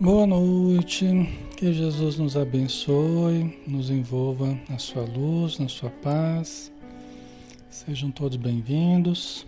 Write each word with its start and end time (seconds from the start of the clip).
Boa 0.00 0.26
noite, 0.26 1.06
que 1.56 1.72
Jesus 1.72 2.18
nos 2.18 2.36
abençoe, 2.36 3.58
nos 3.66 3.90
envolva 3.90 4.58
na 4.68 4.76
sua 4.76 5.02
luz, 5.02 5.58
na 5.58 5.68
sua 5.68 5.88
paz. 5.88 6.70
Sejam 7.70 8.10
todos 8.10 8.36
bem-vindos. 8.36 9.46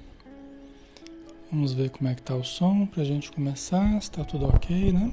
Vamos 1.50 1.72
ver 1.72 1.90
como 1.90 2.08
é 2.08 2.14
que 2.14 2.22
tá 2.22 2.34
o 2.34 2.42
som 2.42 2.86
para 2.86 3.02
a 3.02 3.04
gente 3.04 3.30
começar, 3.30 4.00
se 4.00 4.10
tá 4.10 4.24
tudo 4.24 4.46
ok, 4.46 4.92
né? 4.92 5.12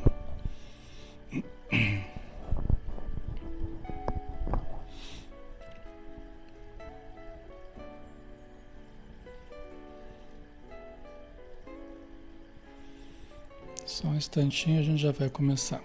Instantinho 14.34 14.80
a 14.80 14.84
gente 14.84 15.00
já 15.00 15.12
vai 15.12 15.30
começar. 15.30 15.84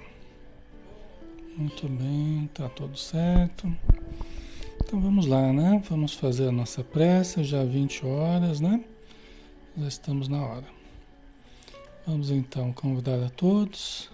Muito 1.54 1.86
bem, 1.86 2.49
tá 2.55 2.67
tudo 2.70 2.96
certo. 2.96 3.70
Então 4.82 4.99
vamos 4.99 5.26
lá, 5.26 5.52
né? 5.52 5.82
Vamos 5.90 6.14
fazer 6.14 6.49
a 6.49 6.52
nossa 6.52 6.82
prece, 6.82 7.44
já 7.44 7.62
20 7.62 8.06
horas, 8.06 8.58
né? 8.58 8.82
Já 9.76 9.87
estamos 9.87 10.28
na 10.28 10.43
hora. 10.43 10.64
Vamos 12.06 12.31
então 12.31 12.72
convidar 12.72 13.22
a 13.22 13.28
todos 13.28 14.11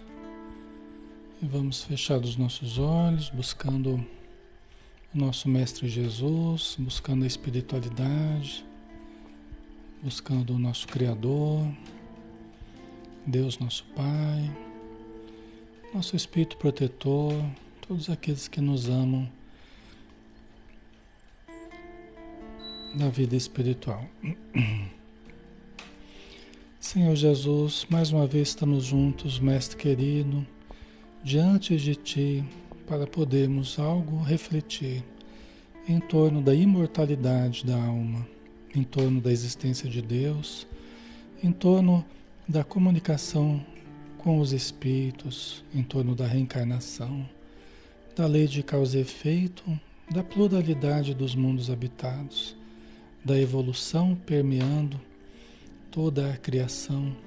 e 1.41 1.45
vamos 1.45 1.85
fechar 1.85 2.19
os 2.19 2.35
nossos 2.35 2.77
olhos, 2.77 3.29
buscando 3.29 4.05
o 5.13 5.17
nosso 5.17 5.47
Mestre 5.47 5.87
Jesus, 5.87 6.75
buscando 6.77 7.23
a 7.23 7.27
espiritualidade, 7.27 8.65
buscando 10.03 10.55
o 10.55 10.59
nosso 10.59 10.85
Criador. 10.87 11.65
Deus 13.27 13.57
nosso 13.57 13.83
Pai, 13.95 14.55
nosso 15.91 16.15
Espírito 16.15 16.57
protetor, 16.57 17.33
todos 17.87 18.07
aqueles 18.07 18.47
que 18.47 18.61
nos 18.61 18.87
amam 18.87 19.27
na 22.93 23.09
vida 23.09 23.35
espiritual. 23.35 24.05
Senhor 26.79 27.15
Jesus, 27.15 27.87
mais 27.89 28.11
uma 28.11 28.27
vez 28.27 28.49
estamos 28.49 28.85
juntos, 28.85 29.39
Mestre 29.39 29.75
querido, 29.75 30.45
diante 31.23 31.77
de 31.77 31.95
Ti, 31.95 32.45
para 32.85 33.07
podermos 33.07 33.79
algo 33.79 34.21
refletir 34.21 35.03
em 35.89 35.99
torno 35.99 36.43
da 36.43 36.53
imortalidade 36.53 37.65
da 37.65 37.75
alma, 37.75 38.27
em 38.75 38.83
torno 38.83 39.19
da 39.19 39.31
existência 39.31 39.89
de 39.89 39.99
Deus, 39.99 40.67
em 41.41 41.51
torno 41.51 42.05
da 42.47 42.63
comunicação 42.63 43.65
com 44.19 44.39
os 44.39 44.53
espíritos 44.53 45.63
em 45.73 45.81
torno 45.81 46.15
da 46.15 46.27
reencarnação, 46.27 47.27
da 48.15 48.27
lei 48.27 48.47
de 48.47 48.61
causa 48.61 48.99
e 48.99 49.01
efeito, 49.01 49.63
da 50.11 50.23
pluralidade 50.23 51.15
dos 51.15 51.33
mundos 51.33 51.71
habitados, 51.71 52.55
da 53.23 53.39
evolução 53.39 54.15
permeando 54.15 55.01
toda 55.89 56.31
a 56.31 56.37
criação 56.37 57.17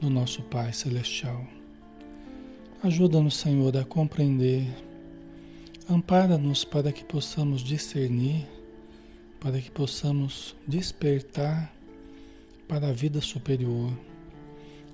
do 0.00 0.08
nosso 0.08 0.40
Pai 0.44 0.72
Celestial. 0.72 1.46
Ajuda-nos, 2.82 3.36
Senhor, 3.36 3.76
a 3.76 3.84
compreender, 3.84 4.66
ampara-nos 5.90 6.64
para 6.64 6.90
que 6.90 7.04
possamos 7.04 7.60
discernir, 7.60 8.46
para 9.38 9.60
que 9.60 9.70
possamos 9.70 10.56
despertar 10.66 11.70
para 12.66 12.88
a 12.88 12.92
vida 12.92 13.20
superior 13.20 13.92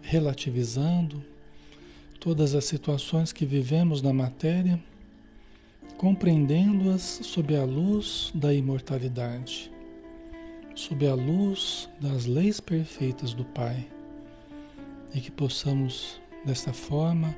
relativizando 0.08 1.22
todas 2.18 2.54
as 2.54 2.64
situações 2.64 3.30
que 3.30 3.44
vivemos 3.44 4.00
na 4.00 4.10
matéria, 4.10 4.80
compreendendo-as 5.98 7.02
sob 7.02 7.54
a 7.54 7.62
luz 7.62 8.32
da 8.34 8.54
imortalidade, 8.54 9.70
sob 10.74 11.06
a 11.06 11.14
luz 11.14 11.90
das 12.00 12.24
leis 12.24 12.58
perfeitas 12.58 13.34
do 13.34 13.44
Pai, 13.44 13.86
e 15.14 15.20
que 15.20 15.30
possamos, 15.30 16.18
desta 16.42 16.72
forma, 16.72 17.36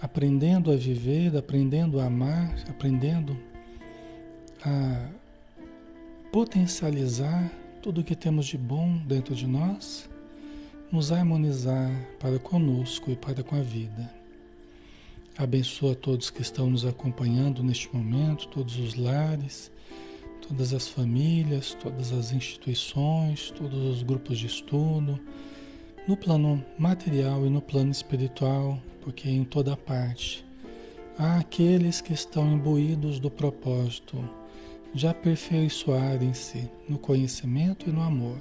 aprendendo 0.00 0.70
a 0.70 0.76
viver, 0.76 1.36
aprendendo 1.36 1.98
a 1.98 2.04
amar, 2.04 2.54
aprendendo 2.68 3.36
a 4.64 5.08
potencializar 6.30 7.50
tudo 7.82 8.02
o 8.02 8.04
que 8.04 8.14
temos 8.14 8.46
de 8.46 8.56
bom 8.56 8.98
dentro 8.98 9.34
de 9.34 9.48
nós 9.48 10.08
nos 10.90 11.12
harmonizar 11.12 11.90
para 12.18 12.38
conosco 12.38 13.10
e 13.10 13.16
para 13.16 13.42
com 13.42 13.56
a 13.56 13.60
vida. 13.60 14.10
Abençoa 15.36 15.94
todos 15.94 16.30
que 16.30 16.40
estão 16.40 16.70
nos 16.70 16.86
acompanhando 16.86 17.62
neste 17.62 17.94
momento, 17.94 18.48
todos 18.48 18.78
os 18.78 18.94
lares, 18.94 19.70
todas 20.40 20.72
as 20.72 20.88
famílias, 20.88 21.74
todas 21.74 22.10
as 22.12 22.32
instituições, 22.32 23.50
todos 23.50 23.78
os 23.78 24.02
grupos 24.02 24.38
de 24.38 24.46
estudo, 24.46 25.20
no 26.08 26.16
plano 26.16 26.64
material 26.78 27.46
e 27.46 27.50
no 27.50 27.60
plano 27.60 27.90
espiritual, 27.90 28.80
porque 29.02 29.28
em 29.28 29.44
toda 29.44 29.76
parte 29.76 30.44
há 31.18 31.38
aqueles 31.38 32.00
que 32.00 32.14
estão 32.14 32.50
imbuídos 32.50 33.20
do 33.20 33.30
propósito 33.30 34.16
de 34.94 35.06
aperfeiçoarem-se 35.06 36.70
no 36.88 36.98
conhecimento 36.98 37.88
e 37.88 37.92
no 37.92 38.00
amor 38.00 38.38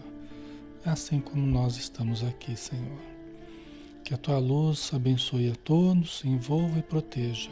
assim 0.87 1.19
como 1.19 1.45
nós 1.45 1.77
estamos 1.77 2.23
aqui, 2.23 2.55
Senhor. 2.55 2.99
Que 4.03 4.13
a 4.13 4.17
tua 4.17 4.39
luz 4.39 4.91
abençoe 4.93 5.51
a 5.51 5.55
todos, 5.55 6.23
envolva 6.23 6.79
e 6.79 6.81
proteja, 6.81 7.51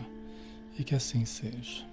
e 0.80 0.84
que 0.84 0.96
assim 0.96 1.26
seja. 1.26 1.86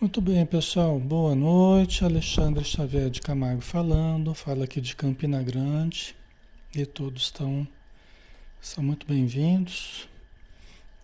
Muito 0.00 0.20
bem, 0.20 0.44
pessoal. 0.44 0.98
Boa 0.98 1.34
noite. 1.34 2.04
Alexandre 2.04 2.64
Xavier 2.64 3.08
de 3.08 3.20
Camargo 3.20 3.62
falando. 3.62 4.34
Fala 4.34 4.64
aqui 4.64 4.80
de 4.80 4.94
Campina 4.94 5.42
Grande. 5.42 6.14
E 6.74 6.84
todos 6.84 7.22
estão 7.22 7.66
são 8.60 8.82
muito 8.82 9.06
bem-vindos 9.06 10.08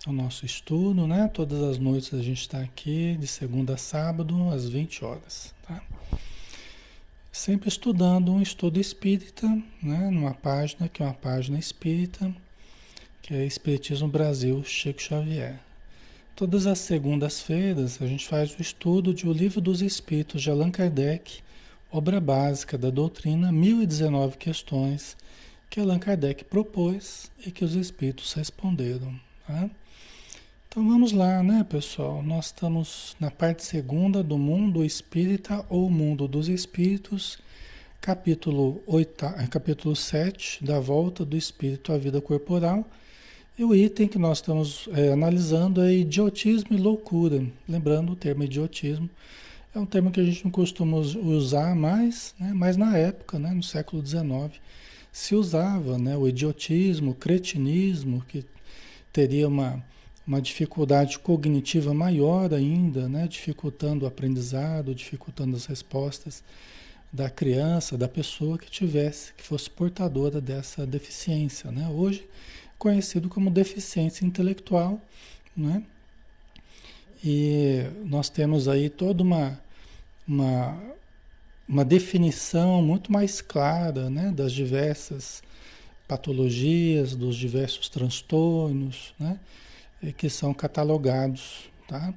ao 0.06 0.12
nosso 0.12 0.46
estudo, 0.46 1.06
né? 1.06 1.28
Todas 1.28 1.62
as 1.62 1.78
noites 1.78 2.14
a 2.14 2.22
gente 2.22 2.40
está 2.40 2.60
aqui, 2.60 3.16
de 3.20 3.26
segunda 3.26 3.74
a 3.74 3.76
sábado, 3.76 4.48
às 4.50 4.68
20 4.68 5.04
horas, 5.04 5.54
tá? 5.66 5.82
Sempre 7.30 7.68
estudando 7.68 8.32
um 8.32 8.40
estudo 8.40 8.80
espírita, 8.80 9.46
né? 9.82 10.10
Numa 10.10 10.34
página 10.34 10.88
que 10.88 11.02
é 11.02 11.04
uma 11.04 11.14
página 11.14 11.58
espírita, 11.58 12.34
que 13.20 13.34
é 13.34 13.44
Espiritismo 13.44 14.08
Brasil 14.08 14.64
Chico 14.64 15.02
Xavier. 15.02 15.60
Todas 16.34 16.66
as 16.66 16.78
segundas-feiras 16.78 18.00
a 18.00 18.06
gente 18.06 18.26
faz 18.26 18.58
o 18.58 18.62
estudo 18.62 19.12
de 19.12 19.28
O 19.28 19.32
Livro 19.32 19.60
dos 19.60 19.82
Espíritos 19.82 20.40
de 20.40 20.50
Allan 20.50 20.70
Kardec, 20.70 21.40
obra 21.92 22.18
básica 22.18 22.78
da 22.78 22.88
doutrina, 22.88 23.52
1019 23.52 24.38
questões 24.38 25.16
que 25.68 25.78
Allan 25.78 25.98
Kardec 25.98 26.44
propôs 26.44 27.30
e 27.46 27.50
que 27.50 27.64
os 27.64 27.74
espíritos 27.74 28.32
responderam. 28.32 29.14
Tá? 29.46 29.70
Então 30.72 30.88
vamos 30.88 31.10
lá, 31.10 31.42
né, 31.42 31.66
pessoal? 31.68 32.22
Nós 32.22 32.46
estamos 32.46 33.16
na 33.18 33.28
parte 33.28 33.64
segunda 33.64 34.22
do 34.22 34.38
mundo 34.38 34.84
espírita 34.84 35.66
ou 35.68 35.90
mundo 35.90 36.28
dos 36.28 36.48
espíritos, 36.48 37.40
capítulo, 38.00 38.80
8, 38.86 39.24
é, 39.24 39.46
capítulo 39.48 39.96
7, 39.96 40.64
da 40.64 40.78
volta 40.78 41.24
do 41.24 41.36
espírito 41.36 41.92
à 41.92 41.98
vida 41.98 42.20
corporal. 42.20 42.88
E 43.58 43.64
o 43.64 43.74
item 43.74 44.06
que 44.06 44.16
nós 44.16 44.38
estamos 44.38 44.88
é, 44.92 45.12
analisando 45.12 45.82
é 45.82 45.92
idiotismo 45.92 46.76
e 46.76 46.80
loucura. 46.80 47.44
Lembrando, 47.68 48.12
o 48.12 48.16
termo 48.16 48.44
idiotismo 48.44 49.10
é 49.74 49.78
um 49.80 49.86
termo 49.86 50.12
que 50.12 50.20
a 50.20 50.24
gente 50.24 50.44
não 50.44 50.52
costuma 50.52 50.98
usar 50.98 51.74
mais, 51.74 52.32
né? 52.38 52.52
mas 52.54 52.76
na 52.76 52.96
época, 52.96 53.40
né, 53.40 53.50
no 53.50 53.64
século 53.64 54.06
XIX, 54.06 54.52
se 55.10 55.34
usava 55.34 55.98
né, 55.98 56.16
o 56.16 56.28
idiotismo, 56.28 57.10
o 57.10 57.14
cretinismo, 57.16 58.24
que 58.28 58.44
teria 59.12 59.48
uma 59.48 59.82
uma 60.30 60.40
dificuldade 60.40 61.18
cognitiva 61.18 61.92
maior 61.92 62.54
ainda, 62.54 63.08
né? 63.08 63.26
dificultando 63.26 64.04
o 64.04 64.08
aprendizado, 64.08 64.94
dificultando 64.94 65.56
as 65.56 65.66
respostas 65.66 66.44
da 67.12 67.28
criança, 67.28 67.98
da 67.98 68.06
pessoa 68.06 68.56
que 68.56 68.70
tivesse, 68.70 69.32
que 69.32 69.42
fosse 69.42 69.68
portadora 69.68 70.40
dessa 70.40 70.86
deficiência. 70.86 71.72
Né? 71.72 71.88
Hoje, 71.88 72.28
conhecido 72.78 73.28
como 73.28 73.50
deficiência 73.50 74.24
intelectual. 74.24 75.00
Né? 75.56 75.82
E 77.24 77.82
nós 78.04 78.30
temos 78.30 78.68
aí 78.68 78.88
toda 78.88 79.24
uma, 79.24 79.60
uma, 80.28 80.80
uma 81.68 81.84
definição 81.84 82.80
muito 82.80 83.10
mais 83.10 83.40
clara 83.40 84.08
né? 84.08 84.30
das 84.30 84.52
diversas 84.52 85.42
patologias, 86.06 87.16
dos 87.16 87.34
diversos 87.34 87.88
transtornos, 87.88 89.12
né? 89.18 89.36
Que 90.16 90.30
são 90.30 90.54
catalogados, 90.54 91.70
tá? 91.86 92.14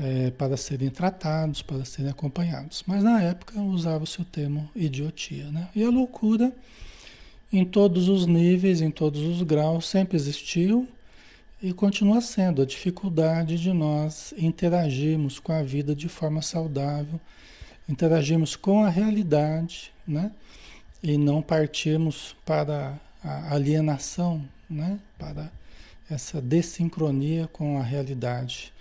é, 0.00 0.30
para 0.30 0.56
serem 0.56 0.88
tratados, 0.88 1.60
para 1.60 1.84
serem 1.84 2.10
acompanhados. 2.10 2.82
Mas 2.86 3.04
na 3.04 3.22
época 3.22 3.60
usava-se 3.60 4.20
o 4.20 4.24
termo 4.24 4.68
idiotia. 4.74 5.50
Né? 5.50 5.68
E 5.76 5.84
a 5.84 5.90
loucura, 5.90 6.50
em 7.52 7.64
todos 7.64 8.08
os 8.08 8.26
níveis, 8.26 8.80
em 8.80 8.90
todos 8.90 9.20
os 9.20 9.42
graus, 9.42 9.86
sempre 9.86 10.16
existiu 10.16 10.88
e 11.62 11.74
continua 11.74 12.22
sendo 12.22 12.62
a 12.62 12.66
dificuldade 12.66 13.58
de 13.58 13.72
nós 13.72 14.32
interagirmos 14.38 15.38
com 15.38 15.52
a 15.52 15.62
vida 15.62 15.94
de 15.94 16.08
forma 16.08 16.40
saudável, 16.40 17.20
interagirmos 17.86 18.56
com 18.56 18.82
a 18.82 18.88
realidade, 18.88 19.92
né? 20.08 20.32
E 21.02 21.18
não 21.18 21.42
partirmos 21.42 22.34
para 22.46 22.98
a 23.22 23.54
alienação, 23.54 24.42
né? 24.68 24.98
Para 25.18 25.52
essa 26.10 26.40
desincronia 26.40 27.48
com 27.52 27.78
a 27.78 27.82
realidade 27.82 28.72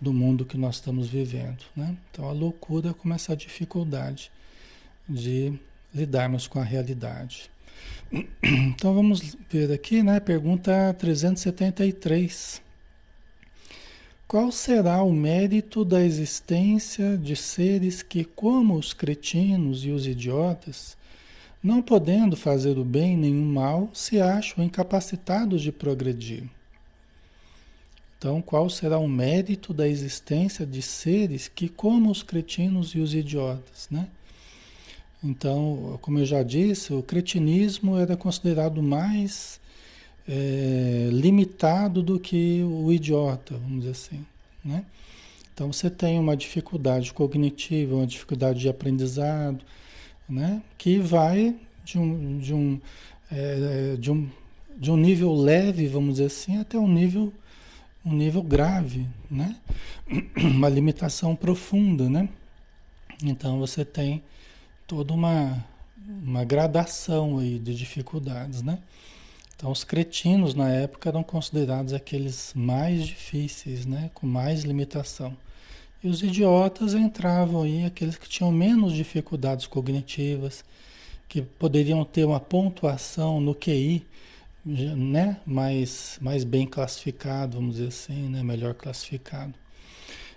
do 0.00 0.12
mundo 0.12 0.44
que 0.44 0.56
nós 0.56 0.76
estamos 0.76 1.08
vivendo. 1.08 1.64
Né? 1.76 1.96
Então 2.10 2.28
a 2.28 2.32
loucura 2.32 2.94
como 2.94 3.14
essa 3.14 3.36
dificuldade 3.36 4.30
de 5.08 5.52
lidarmos 5.94 6.46
com 6.46 6.58
a 6.58 6.64
realidade. 6.64 7.50
Então 8.42 8.94
vamos 8.94 9.36
ver 9.50 9.72
aqui, 9.72 10.02
né? 10.02 10.20
Pergunta 10.20 10.94
373. 10.98 12.62
Qual 14.26 14.52
será 14.52 15.02
o 15.02 15.12
mérito 15.12 15.84
da 15.84 16.04
existência 16.04 17.16
de 17.16 17.34
seres 17.34 18.02
que, 18.02 18.24
como 18.24 18.74
os 18.74 18.92
cretinos 18.92 19.84
e 19.84 19.90
os 19.90 20.06
idiotas, 20.06 20.96
não 21.62 21.82
podendo 21.82 22.36
fazer 22.36 22.78
o 22.78 22.84
bem 22.84 23.16
nem 23.16 23.38
o 23.38 23.44
mal, 23.44 23.90
se 23.92 24.20
acham 24.20 24.64
incapacitados 24.64 25.62
de 25.62 25.72
progredir? 25.72 26.44
Então, 28.18 28.42
qual 28.42 28.68
será 28.68 28.98
o 28.98 29.06
mérito 29.06 29.72
da 29.72 29.86
existência 29.86 30.66
de 30.66 30.82
seres 30.82 31.46
que, 31.46 31.68
como 31.68 32.10
os 32.10 32.20
cretinos 32.20 32.90
e 32.90 32.98
os 32.98 33.14
idiotas, 33.14 33.86
né? 33.88 34.08
Então, 35.22 35.98
como 36.02 36.18
eu 36.18 36.26
já 36.26 36.42
disse, 36.42 36.92
o 36.92 37.00
cretinismo 37.02 37.96
era 37.96 38.16
considerado 38.16 38.82
mais 38.82 39.60
é, 40.28 41.08
limitado 41.12 42.02
do 42.02 42.18
que 42.18 42.60
o 42.64 42.92
idiota, 42.92 43.54
vamos 43.54 43.80
dizer 43.80 43.90
assim, 43.90 44.26
né? 44.64 44.84
Então, 45.54 45.72
você 45.72 45.88
tem 45.88 46.18
uma 46.18 46.36
dificuldade 46.36 47.12
cognitiva, 47.12 47.94
uma 47.94 48.06
dificuldade 48.06 48.58
de 48.58 48.68
aprendizado, 48.68 49.64
né? 50.28 50.60
Que 50.76 50.98
vai 50.98 51.54
de 51.84 51.98
um, 51.98 52.38
de 52.38 52.52
um, 52.52 52.80
é, 53.30 53.96
de 53.96 54.10
um, 54.10 54.28
de 54.76 54.90
um 54.90 54.96
nível 54.96 55.34
leve, 55.34 55.86
vamos 55.86 56.14
dizer 56.14 56.26
assim, 56.26 56.58
até 56.58 56.76
um 56.76 56.88
nível 56.88 57.32
um 58.08 58.12
nível 58.12 58.42
grave, 58.42 59.06
né? 59.30 59.56
Uma 60.36 60.68
limitação 60.68 61.36
profunda, 61.36 62.08
né? 62.08 62.28
Então 63.22 63.58
você 63.58 63.84
tem 63.84 64.22
toda 64.86 65.12
uma, 65.12 65.64
uma 66.22 66.44
gradação 66.44 67.38
aí 67.38 67.58
de 67.58 67.74
dificuldades, 67.74 68.62
né? 68.62 68.78
Então 69.54 69.70
os 69.70 69.84
cretinos 69.84 70.54
na 70.54 70.70
época 70.70 71.08
eram 71.08 71.22
considerados 71.22 71.92
aqueles 71.92 72.52
mais 72.54 73.06
difíceis, 73.06 73.84
né? 73.84 74.10
Com 74.14 74.26
mais 74.26 74.62
limitação. 74.62 75.36
E 76.02 76.08
os 76.08 76.22
idiotas 76.22 76.94
entravam 76.94 77.62
aí, 77.62 77.84
aqueles 77.84 78.16
que 78.16 78.28
tinham 78.28 78.52
menos 78.52 78.92
dificuldades 78.92 79.66
cognitivas, 79.66 80.64
que 81.28 81.42
poderiam 81.42 82.04
ter 82.04 82.24
uma 82.24 82.38
pontuação 82.40 83.40
no 83.40 83.54
QI 83.54 84.06
né, 84.68 85.40
mais, 85.46 86.18
mais 86.20 86.44
bem 86.44 86.66
classificado, 86.66 87.56
vamos 87.56 87.76
dizer 87.76 87.88
assim, 87.88 88.28
né, 88.28 88.42
melhor 88.42 88.74
classificado. 88.74 89.54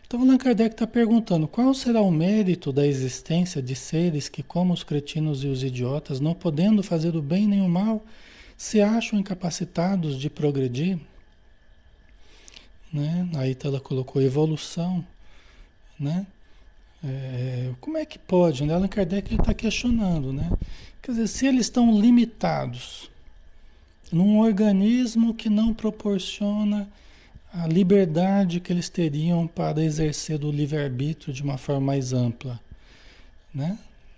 Então, 0.08 0.22
Allan 0.22 0.38
Kardec 0.38 0.74
está 0.74 0.88
perguntando 0.88 1.48
qual 1.48 1.74
será 1.74 2.02
o 2.02 2.12
mérito 2.12 2.72
da 2.72 2.86
existência 2.86 3.62
de 3.62 3.76
seres 3.76 4.28
que, 4.30 4.44
como 4.44 4.74
os 4.74 4.84
cretinos 4.84 5.44
e 5.44 5.48
os 5.48 5.64
idiotas, 5.64 6.20
não 6.20 6.34
podendo 6.34 6.82
fazer 6.84 7.16
o 7.16 7.22
bem 7.22 7.48
nem 7.48 7.62
o 7.62 7.70
mal, 7.70 8.04
se 8.58 8.82
acham 8.82 9.20
incapacitados 9.20 10.20
de 10.20 10.30
progredir? 10.30 11.00
Né? 12.92 13.30
Aí 13.36 13.56
ela 13.64 13.80
colocou 13.80 14.22
evolução, 14.22 15.06
né? 15.98 16.26
É, 17.04 17.72
como 17.80 17.98
é 17.98 18.06
que 18.06 18.20
pode? 18.20 18.64
Né? 18.64 18.74
Allan 18.74 18.88
Kardec 18.88 19.34
está 19.34 19.54
questionando, 19.54 20.32
né? 20.32 20.52
Quer 21.02 21.12
dizer, 21.12 21.28
se 21.28 21.48
eles 21.48 21.62
estão 21.62 22.00
limitados, 22.00 23.11
num 24.12 24.40
organismo 24.40 25.34
que 25.34 25.50
não 25.50 25.74
proporciona 25.74 26.90
a 27.54 27.68
liberdade 27.68 28.60
que 28.60 28.72
eles 28.72 28.90
teriam 28.90 29.46
para 29.48 29.82
exercer 29.82 30.38
do 30.38 30.52
livre-arbítrio 30.52 31.34
de 31.34 31.44
uma 31.44 31.58
forma 31.58 31.82
mais 31.82 32.14
ampla. 32.14 32.60
Né? 33.54 33.78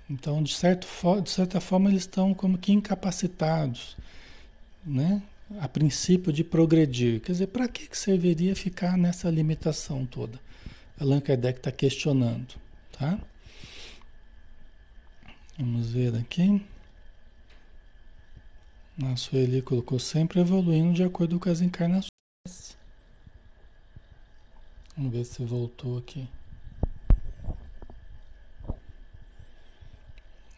Então, 0.09 0.43
de, 0.43 0.53
certo, 0.53 0.87
de 1.21 1.29
certa 1.29 1.59
forma, 1.59 1.89
eles 1.89 2.03
estão 2.03 2.33
como 2.33 2.57
que 2.57 2.71
incapacitados, 2.71 3.97
né? 4.85 5.21
a 5.59 5.67
princípio, 5.67 6.31
de 6.31 6.43
progredir. 6.43 7.21
Quer 7.21 7.31
dizer, 7.33 7.47
para 7.47 7.67
que 7.67 7.87
serviria 7.97 8.55
ficar 8.55 8.97
nessa 8.97 9.29
limitação 9.29 10.05
toda? 10.05 10.39
Allan 10.99 11.19
Kardec 11.19 11.59
está 11.59 11.71
questionando. 11.71 12.55
Tá? 12.91 13.19
Vamos 15.57 15.91
ver 15.91 16.15
aqui. 16.15 16.61
A 19.01 19.15
Sueli 19.15 19.59
colocou 19.59 19.97
sempre 19.97 20.39
evoluindo 20.39 20.93
de 20.93 21.03
acordo 21.03 21.39
com 21.39 21.49
as 21.49 21.61
encarnações. 21.61 22.09
Vamos 24.95 25.11
ver 25.11 25.25
se 25.25 25.43
voltou 25.43 25.97
aqui. 25.97 26.29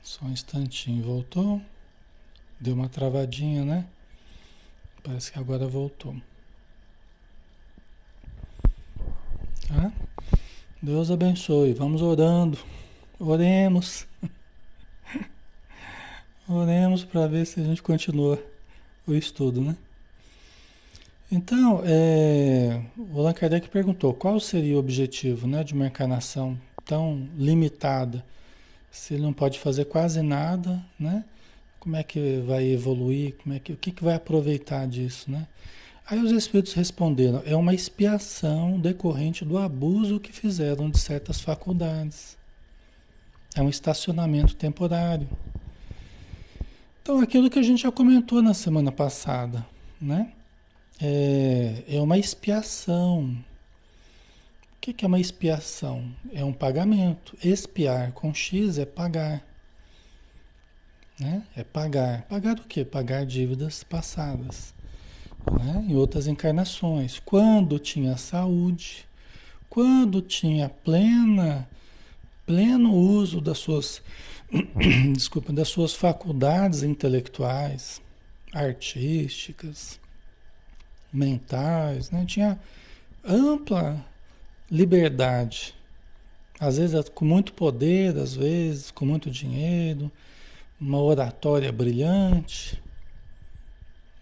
Só 0.04 0.26
um 0.26 0.32
instantinho, 0.32 1.02
voltou. 1.02 1.62
Deu 2.60 2.74
uma 2.74 2.90
travadinha, 2.90 3.64
né? 3.64 3.88
Parece 5.02 5.32
que 5.32 5.40
agora 5.40 5.66
voltou. 5.66 6.16
Tá? 9.68 9.94
Deus 10.82 11.10
abençoe. 11.10 11.74
Vamos 11.74 12.02
orando. 12.02 12.60
Oremos. 13.18 14.06
Oremos 16.48 17.04
para 17.04 17.26
ver 17.26 17.46
se 17.46 17.60
a 17.60 17.64
gente 17.64 17.82
continua 17.82 18.40
o 19.08 19.14
estudo, 19.14 19.62
né? 19.62 19.76
Então, 21.32 21.82
é, 21.84 22.82
o 22.96 23.20
Allan 23.20 23.34
Kardec 23.34 23.68
perguntou 23.68 24.14
qual 24.14 24.40
seria 24.40 24.76
o 24.76 24.80
objetivo 24.80 25.48
né, 25.48 25.64
de 25.64 25.74
uma 25.74 25.88
encarnação 25.88 26.56
tão 26.86 27.28
limitada, 27.36 28.24
se 28.92 29.16
ele 29.16 29.24
não 29.24 29.34
pode 29.34 29.58
fazer 29.58 29.86
quase 29.86 30.22
nada, 30.22 30.86
né? 31.00 31.26
Como 31.80 31.96
é 31.96 32.04
que 32.04 32.44
vai 32.46 32.64
evoluir? 32.66 33.36
Como 33.42 33.56
é 33.56 33.60
que, 33.60 33.74
o 33.74 33.78
que, 33.78 33.92
que 33.92 34.04
vai 34.04 34.14
aproveitar 34.14 34.88
disso, 34.88 35.30
né? 35.32 35.48
Aí 36.08 36.20
os 36.20 36.32
espíritos 36.32 36.74
responderam: 36.74 37.42
é 37.44 37.56
uma 37.56 37.74
expiação 37.74 38.80
decorrente 38.80 39.44
do 39.44 39.58
abuso 39.58 40.20
que 40.20 40.32
fizeram 40.32 40.92
de 40.92 41.00
certas 41.00 41.42
faculdades. 41.42 42.38
É 43.56 43.62
um 43.62 43.70
estacionamento 43.70 44.56
temporário. 44.56 45.28
Então, 47.06 47.20
aquilo 47.20 47.52
que 47.52 47.60
a 47.60 47.62
gente 47.62 47.84
já 47.84 47.92
comentou 47.92 48.42
na 48.42 48.56
semana 48.56 48.92
passada, 48.92 49.64
né? 50.02 50.32
É, 51.00 51.84
é 51.88 52.02
uma 52.02 52.18
expiação. 52.18 53.26
O 54.74 54.82
que, 54.82 55.06
é 55.06 55.08
uma 55.08 55.20
expiação? 55.20 56.12
É 56.34 56.44
um 56.44 56.52
pagamento. 56.52 57.38
Expiar 57.44 58.12
com 58.14 58.34
X 58.34 58.80
é 58.80 58.88
pagar. 58.88 59.46
Né? 61.20 61.44
É 61.56 61.64
pagar. 61.64 62.24
Pagar 62.24 62.56
do 62.56 62.64
quê? 62.64 62.84
Pagar 62.84 63.24
dívidas 63.24 63.84
passadas. 63.84 64.74
Né? 65.64 65.86
Em 65.88 65.96
outras 65.96 66.26
encarnações. 66.26 67.22
Quando 67.24 67.78
tinha 67.78 68.18
saúde, 68.18 69.06
quando 69.70 70.24
tinha 70.24 70.70
plena, 70.70 71.70
pleno 72.48 72.92
uso 72.96 73.40
das 73.40 73.60
suas 73.60 74.02
desculpa, 75.14 75.52
das 75.52 75.68
suas 75.68 75.94
faculdades 75.94 76.84
intelectuais, 76.84 78.02
artísticas, 78.54 80.00
mentais, 81.12 82.12
né? 82.12 82.26
Tinha 82.26 82.60
ampla 83.24 84.06
liberdade. 84.70 85.74
Às 86.60 86.78
vezes 86.78 87.10
com 87.10 87.26
muito 87.26 87.54
poder, 87.54 88.18
às 88.18 88.36
vezes 88.36 88.92
com 88.92 89.06
muito 89.06 89.30
dinheiro, 89.30 90.12
uma 90.80 91.02
oratória 91.02 91.72
brilhante, 91.72 92.82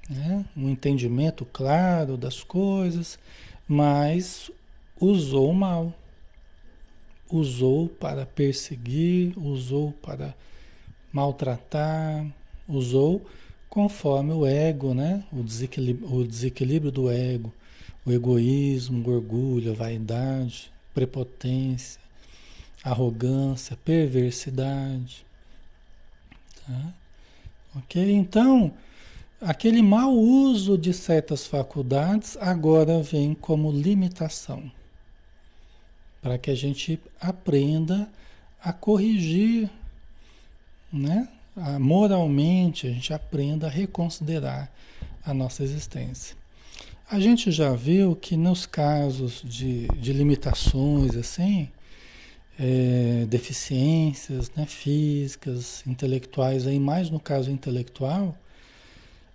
né? 0.10 0.46
um 0.56 0.70
entendimento 0.70 1.46
claro 1.46 2.18
das 2.18 2.44
coisas, 2.44 3.20
mas 3.68 4.50
usou 5.00 5.54
mal 5.54 5.94
usou 7.34 7.90
para 7.90 8.28
perseguir, 8.28 9.34
usou 9.36 9.92
para 9.94 10.36
maltratar, 11.12 12.28
usou 12.68 13.26
conforme 13.68 14.32
o 14.32 14.46
ego, 14.46 14.94
né? 14.94 15.24
o, 15.34 15.42
desequilíbrio, 15.42 16.14
o 16.14 16.24
desequilíbrio 16.24 16.92
do 16.92 17.10
ego, 17.10 17.52
o 18.06 18.12
egoísmo, 18.12 19.10
o 19.10 19.12
orgulho, 19.12 19.72
a 19.72 19.76
vaidade, 19.76 20.72
prepotência, 20.94 22.00
arrogância, 22.84 23.76
perversidade. 23.84 25.26
Tá? 26.68 26.94
Ok? 27.78 28.12
Então, 28.12 28.72
aquele 29.42 29.82
mau 29.82 30.14
uso 30.14 30.78
de 30.78 30.94
certas 30.94 31.48
faculdades 31.48 32.38
agora 32.40 33.02
vem 33.02 33.34
como 33.34 33.72
limitação. 33.72 34.72
Para 36.24 36.40
que 36.40 36.50
a 36.50 36.56
gente 36.56 37.00
aprenda 37.22 38.10
a 38.64 38.74
corrigir, 38.74 39.70
né? 40.92 41.28
A, 41.56 41.78
moralmente, 41.78 42.88
a 42.88 42.90
gente 42.90 43.14
aprenda 43.14 43.68
a 43.68 43.70
reconsiderar 43.70 44.72
a 45.24 45.34
nossa 45.34 45.64
existência. 45.64 46.36
A 47.12 47.20
gente 47.20 47.52
já 47.52 47.74
viu 47.74 48.16
que 48.16 48.36
nos 48.36 48.66
casos 48.66 49.44
de, 49.44 49.88
de 49.90 50.12
limitações, 50.12 51.16
assim, 51.16 51.70
é, 52.58 53.26
deficiências 53.28 54.52
né, 54.56 54.66
físicas, 54.66 55.84
intelectuais, 55.86 56.66
aí 56.66 56.80
mais 56.80 57.10
no 57.10 57.20
caso 57.20 57.52
intelectual, 57.52 58.36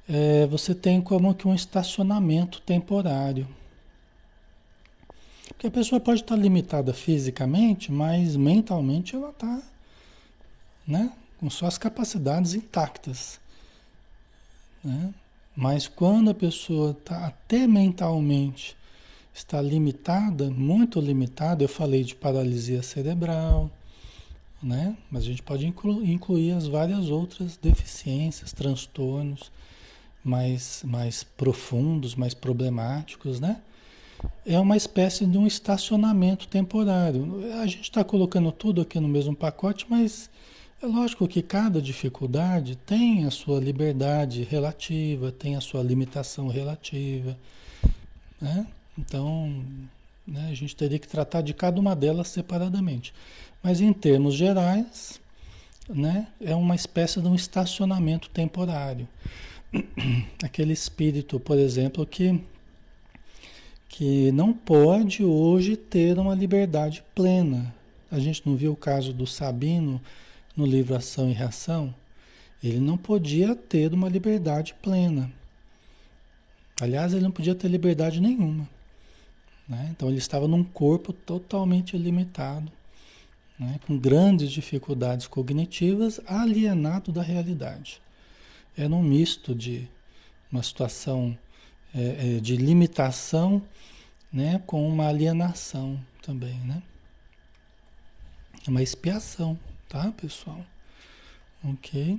é, 0.08 0.46
você 0.46 0.74
tem 0.74 1.00
como 1.00 1.34
que 1.34 1.46
um 1.46 1.54
estacionamento 1.54 2.60
temporário. 2.62 3.46
Porque 5.48 5.66
a 5.66 5.70
pessoa 5.70 6.00
pode 6.00 6.20
estar 6.20 6.36
limitada 6.36 6.92
fisicamente, 6.92 7.90
mas 7.90 8.36
mentalmente 8.36 9.16
ela 9.16 9.30
está 9.30 9.60
né, 10.86 11.12
com 11.38 11.50
suas 11.50 11.76
capacidades 11.76 12.54
intactas. 12.54 13.40
Né? 14.84 15.12
Mas 15.56 15.88
quando 15.88 16.30
a 16.30 16.34
pessoa 16.34 16.92
está 16.92 17.26
até 17.26 17.66
mentalmente 17.66 18.76
está 19.38 19.60
limitada, 19.62 20.50
muito 20.50 21.00
limitada, 21.00 21.62
eu 21.62 21.68
falei 21.68 22.02
de 22.02 22.14
paralisia 22.14 22.82
cerebral, 22.82 23.70
né? 24.62 24.96
Mas 25.10 25.22
a 25.22 25.26
gente 25.26 25.42
pode 25.42 25.66
incluir 25.66 26.52
as 26.52 26.66
várias 26.66 27.08
outras 27.08 27.56
deficiências, 27.56 28.52
transtornos 28.52 29.52
mais, 30.24 30.82
mais 30.84 31.22
profundos, 31.22 32.14
mais 32.16 32.34
problemáticos, 32.34 33.38
né? 33.38 33.62
É 34.44 34.58
uma 34.58 34.76
espécie 34.76 35.26
de 35.26 35.36
um 35.38 35.46
estacionamento 35.46 36.48
temporário. 36.48 37.42
A 37.60 37.66
gente 37.66 37.82
está 37.82 38.02
colocando 38.02 38.50
tudo 38.50 38.80
aqui 38.80 38.98
no 38.98 39.08
mesmo 39.08 39.34
pacote, 39.34 39.86
mas 39.88 40.30
é 40.82 40.86
lógico 40.86 41.26
que 41.26 41.42
cada 41.42 41.82
dificuldade 41.82 42.76
tem 42.76 43.24
a 43.24 43.30
sua 43.30 43.58
liberdade 43.60 44.42
relativa, 44.44 45.32
tem 45.32 45.56
a 45.56 45.60
sua 45.60 45.82
limitação 45.82 46.48
relativa, 46.48 47.36
né? 48.40 48.66
Então, 48.96 49.64
né, 50.26 50.48
a 50.50 50.54
gente 50.54 50.76
teria 50.76 50.98
que 50.98 51.08
tratar 51.08 51.40
de 51.40 51.54
cada 51.54 51.80
uma 51.80 51.96
delas 51.96 52.28
separadamente. 52.28 53.12
Mas 53.62 53.80
em 53.80 53.92
termos 53.92 54.34
gerais, 54.34 55.20
né, 55.88 56.28
é 56.40 56.54
uma 56.54 56.74
espécie 56.74 57.20
de 57.20 57.26
um 57.26 57.34
estacionamento 57.34 58.28
temporário. 58.30 59.08
Aquele 60.42 60.72
espírito, 60.72 61.40
por 61.40 61.58
exemplo, 61.58 62.04
que, 62.06 62.40
que 63.88 64.30
não 64.32 64.52
pode 64.52 65.24
hoje 65.24 65.76
ter 65.76 66.18
uma 66.18 66.34
liberdade 66.34 67.02
plena. 67.14 67.74
A 68.10 68.18
gente 68.18 68.46
não 68.46 68.54
viu 68.54 68.72
o 68.72 68.76
caso 68.76 69.12
do 69.12 69.26
Sabino 69.26 70.00
no 70.54 70.66
livro 70.66 70.94
Ação 70.94 71.30
e 71.30 71.32
Reação? 71.32 71.94
Ele 72.62 72.80
não 72.80 72.96
podia 72.96 73.54
ter 73.54 73.92
uma 73.92 74.08
liberdade 74.08 74.74
plena. 74.82 75.32
Aliás, 76.80 77.12
ele 77.12 77.22
não 77.22 77.30
podia 77.30 77.54
ter 77.54 77.68
liberdade 77.68 78.20
nenhuma. 78.20 78.68
Né? 79.68 79.88
Então 79.90 80.08
ele 80.08 80.18
estava 80.18 80.48
num 80.48 80.64
corpo 80.64 81.12
totalmente 81.12 81.96
limitado, 81.96 82.70
né? 83.58 83.78
com 83.86 83.98
grandes 83.98 84.50
dificuldades 84.50 85.26
cognitivas, 85.26 86.20
alienado 86.26 87.12
da 87.12 87.22
realidade. 87.22 88.00
Era 88.76 88.94
um 88.94 89.02
misto 89.02 89.54
de 89.54 89.88
uma 90.50 90.62
situação 90.62 91.36
é, 91.98 92.36
é, 92.36 92.40
de 92.40 92.56
limitação 92.56 93.60
né? 94.32 94.62
com 94.66 94.88
uma 94.88 95.08
alienação 95.08 95.98
também. 96.22 96.54
Né? 96.60 96.82
É 98.66 98.70
uma 98.70 98.82
expiação, 98.82 99.58
tá, 99.88 100.12
pessoal? 100.12 100.64
Ok. 101.64 102.18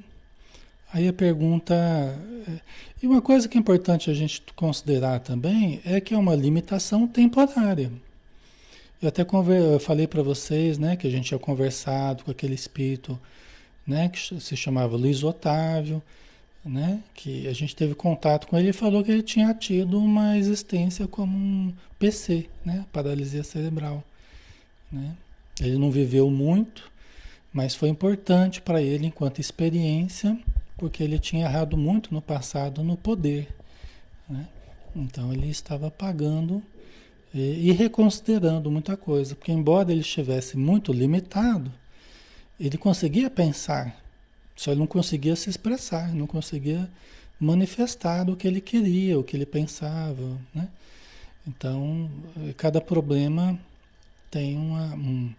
Aí 0.91 1.07
a 1.07 1.13
pergunta. 1.13 1.73
É, 1.75 2.59
e 3.01 3.07
uma 3.07 3.21
coisa 3.21 3.47
que 3.47 3.57
é 3.57 3.61
importante 3.61 4.09
a 4.09 4.13
gente 4.13 4.41
considerar 4.55 5.19
também 5.19 5.81
é 5.85 6.01
que 6.01 6.13
é 6.13 6.17
uma 6.17 6.35
limitação 6.35 7.07
temporária. 7.07 7.91
Eu 9.01 9.07
até 9.07 9.23
conver, 9.23 9.61
eu 9.61 9.79
falei 9.79 10.07
para 10.07 10.21
vocês 10.21 10.77
né, 10.77 10.97
que 10.97 11.07
a 11.07 11.09
gente 11.09 11.27
tinha 11.27 11.39
conversado 11.39 12.25
com 12.25 12.31
aquele 12.31 12.53
espírito 12.53 13.17
né, 13.87 14.09
que 14.09 14.41
se 14.41 14.57
chamava 14.57 14.97
Luiz 14.97 15.23
Otávio, 15.23 16.03
né, 16.65 17.01
que 17.13 17.47
a 17.47 17.53
gente 17.53 17.75
teve 17.75 17.95
contato 17.95 18.47
com 18.47 18.57
ele 18.57 18.73
falou 18.73 19.03
que 19.03 19.11
ele 19.11 19.23
tinha 19.23 19.53
tido 19.53 19.97
uma 19.97 20.37
existência 20.37 21.07
como 21.07 21.35
um 21.35 21.73
PC, 21.97 22.49
né, 22.65 22.85
paralisia 22.91 23.43
cerebral. 23.43 24.03
Né? 24.91 25.15
Ele 25.59 25.77
não 25.77 25.91
viveu 25.91 26.29
muito, 26.29 26.91
mas 27.51 27.75
foi 27.75 27.89
importante 27.89 28.61
para 28.61 28.81
ele 28.81 29.07
enquanto 29.07 29.39
experiência 29.39 30.37
porque 30.79 31.03
ele 31.03 31.19
tinha 31.19 31.45
errado 31.45 31.75
muito 31.77 32.13
no 32.13 32.21
passado 32.21 32.81
no 32.81 32.95
poder. 32.95 33.49
Né? 34.27 34.47
Então 34.95 35.31
ele 35.31 35.49
estava 35.49 35.91
pagando 35.91 36.63
e, 37.33 37.69
e, 37.69 37.71
reconsiderando 37.73 38.71
muita 38.71 38.97
coisa, 38.97 39.35
porque 39.35 39.51
embora 39.51 39.91
ele 39.91 40.01
estivesse 40.01 40.57
muito 40.57 40.91
limitado, 40.91 41.71
ele 42.59 42.77
conseguia 42.77 43.29
pensar, 43.29 43.95
só 44.59 44.71
ele 44.71 44.81
não 44.81 44.87
conseguia 44.87 45.37
se 45.37 45.49
expressar, 45.49 46.13
não 46.13 46.27
conseguia 46.27 46.89
manifestar 47.39 48.29
o 48.29 48.35
que 48.35 48.45
ele 48.45 48.59
queria, 48.59 49.17
o 49.17 49.23
que 49.23 49.37
ele 49.37 49.45
pensava. 49.45 50.37
Né? 50.53 50.67
Então, 51.47 52.11
cada 52.57 52.81
problema 52.81 53.57
tem 54.29 54.57
uma, 54.57 54.95
um, 54.95 55.33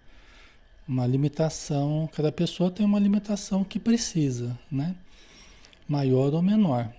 uma 0.88 1.06
limitação, 1.06 2.08
cada 2.16 2.32
pessoa 2.32 2.70
tem 2.70 2.86
uma 2.86 2.98
limitação 2.98 3.62
que 3.62 3.78
precisa, 3.78 4.58
né? 4.72 4.96
maior 5.86 6.32
ou 6.32 6.40
menor. 6.40 6.90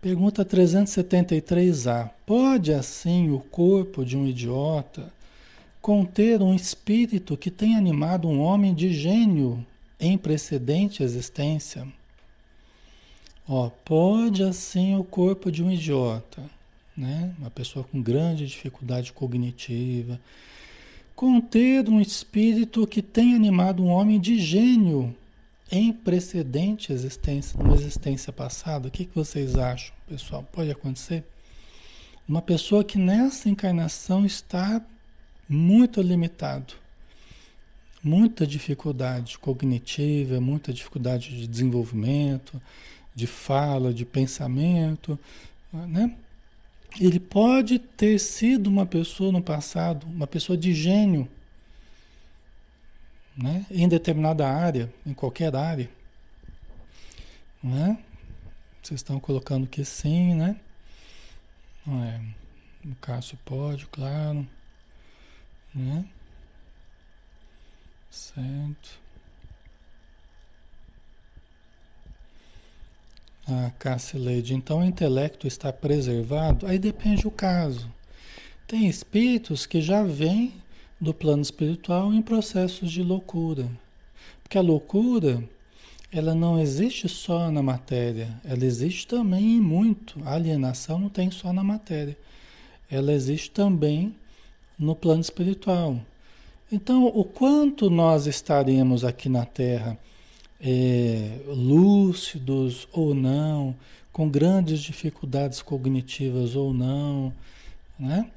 Pergunta 0.00 0.44
373A. 0.44 2.08
Pode 2.24 2.72
assim 2.72 3.32
o 3.32 3.40
corpo 3.40 4.04
de 4.04 4.16
um 4.16 4.28
idiota 4.28 5.12
conter 5.80 6.40
um 6.40 6.54
espírito 6.54 7.36
que 7.36 7.50
tem 7.50 7.74
animado 7.74 8.28
um 8.28 8.38
homem 8.38 8.72
de 8.72 8.92
gênio 8.94 9.66
em 10.02 10.18
precedente 10.18 11.02
existência? 11.02 11.86
Ó, 13.48 13.70
pode 13.84 14.42
assim 14.42 14.96
o 14.96 15.04
corpo 15.04 15.50
de 15.50 15.62
um 15.62 15.70
idiota, 15.70 16.42
né? 16.96 17.32
Uma 17.38 17.50
pessoa 17.50 17.84
com 17.84 18.02
grande 18.02 18.46
dificuldade 18.46 19.12
cognitiva, 19.12 20.20
conter 21.14 21.88
um 21.88 22.00
espírito 22.00 22.86
que 22.86 23.00
tem 23.00 23.34
animado 23.34 23.82
um 23.82 23.88
homem 23.88 24.20
de 24.20 24.38
gênio 24.38 25.16
em 25.70 25.92
precedente 25.92 26.92
existência, 26.92 27.58
numa 27.58 27.74
existência 27.74 28.32
passada, 28.32 28.88
o 28.88 28.90
que, 28.90 29.06
que 29.06 29.14
vocês 29.14 29.56
acham, 29.56 29.94
pessoal? 30.06 30.46
Pode 30.52 30.70
acontecer? 30.70 31.24
Uma 32.28 32.42
pessoa 32.42 32.84
que 32.84 32.98
nessa 32.98 33.48
encarnação 33.48 34.26
está 34.26 34.84
muito 35.48 36.02
limitado, 36.02 36.74
muita 38.02 38.46
dificuldade 38.46 39.38
cognitiva, 39.38 40.40
muita 40.40 40.72
dificuldade 40.72 41.36
de 41.36 41.46
desenvolvimento, 41.46 42.60
de 43.14 43.26
fala, 43.26 43.92
de 43.92 44.04
pensamento, 44.04 45.18
né? 45.72 46.14
Ele 47.00 47.18
pode 47.18 47.78
ter 47.78 48.18
sido 48.18 48.66
uma 48.66 48.84
pessoa 48.84 49.32
no 49.32 49.42
passado, 49.42 50.06
uma 50.06 50.26
pessoa 50.26 50.58
de 50.58 50.74
gênio, 50.74 51.26
né? 53.36 53.64
em 53.70 53.88
determinada 53.88 54.46
área, 54.46 54.92
em 55.06 55.14
qualquer 55.14 55.56
área. 55.56 55.88
Né? 57.62 57.98
Vocês 58.82 59.00
estão 59.00 59.18
colocando 59.18 59.66
que 59.66 59.84
sim, 59.84 60.34
né? 60.34 60.56
É, 61.88 62.20
o 62.86 62.94
Cássio 62.96 63.38
pode, 63.44 63.86
claro. 63.86 64.46
Né? 65.74 66.04
Certo. 68.12 69.00
A 73.48 73.70
Cássia 73.78 74.20
Leide, 74.20 74.52
então 74.54 74.80
o 74.80 74.84
intelecto 74.84 75.46
está 75.46 75.72
preservado? 75.72 76.66
Aí 76.66 76.78
depende 76.78 77.22
do 77.22 77.30
caso. 77.30 77.90
Tem 78.66 78.86
espíritos 78.86 79.64
que 79.64 79.80
já 79.80 80.02
vêm 80.02 80.52
do 81.00 81.14
plano 81.14 81.40
espiritual 81.40 82.12
em 82.12 82.20
processos 82.20 82.92
de 82.92 83.02
loucura. 83.02 83.66
Porque 84.42 84.58
a 84.58 84.62
loucura, 84.62 85.42
ela 86.12 86.34
não 86.34 86.60
existe 86.60 87.08
só 87.08 87.50
na 87.50 87.62
matéria, 87.62 88.28
ela 88.44 88.64
existe 88.66 89.06
também 89.06 89.56
em 89.56 89.60
muito. 89.60 90.20
A 90.26 90.34
alienação 90.34 90.98
não 90.98 91.08
tem 91.08 91.30
só 91.30 91.50
na 91.50 91.64
matéria. 91.64 92.16
Ela 92.90 93.14
existe 93.14 93.50
também 93.50 94.14
no 94.78 94.94
plano 94.94 95.22
espiritual. 95.22 95.98
Então, 96.72 97.04
o 97.04 97.22
quanto 97.22 97.90
nós 97.90 98.26
estaremos 98.26 99.04
aqui 99.04 99.28
na 99.28 99.44
Terra 99.44 99.98
é, 100.58 101.40
lúcidos 101.46 102.88
ou 102.90 103.14
não, 103.14 103.76
com 104.10 104.26
grandes 104.26 104.80
dificuldades 104.80 105.60
cognitivas 105.60 106.56
ou 106.56 106.72
não, 106.72 107.30
né? 107.98 108.30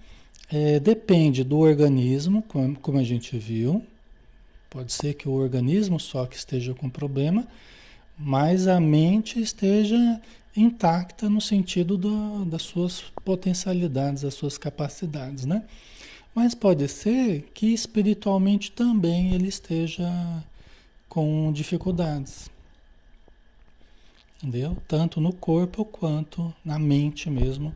É, 0.52 0.82
depende 0.82 1.46
do 1.46 1.60
organismo, 1.60 2.42
como, 2.42 2.76
como 2.76 3.00
a 3.00 3.04
gente 3.04 3.38
viu. 3.38 3.82
Pode 4.70 4.92
ser 4.92 5.14
que 5.14 5.30
o 5.30 5.32
organismo 5.32 5.98
só 5.98 6.26
que 6.26 6.36
esteja 6.36 6.74
com 6.74 6.90
problema, 6.90 7.48
mas 8.20 8.68
a 8.68 8.82
mente 8.82 9.40
esteja 9.40 10.22
intacta 10.58 11.30
no 11.30 11.40
sentido 11.40 11.98
do, 11.98 12.44
das 12.44 12.64
suas 12.64 13.02
potencialidades, 13.24 14.24
das 14.24 14.34
suas 14.34 14.58
capacidades, 14.58 15.46
né? 15.46 15.64
Mas 16.36 16.54
pode 16.54 16.86
ser 16.90 17.50
que 17.54 17.74
espiritualmente 17.74 18.70
também 18.70 19.34
ele 19.34 19.48
esteja 19.48 20.12
com 21.08 21.50
dificuldades. 21.54 22.52
Entendeu? 24.44 24.76
Tanto 24.86 25.22
no 25.22 25.32
corpo 25.32 25.86
quanto 25.86 26.54
na 26.64 26.78
mente 26.78 27.30
mesmo 27.30 27.74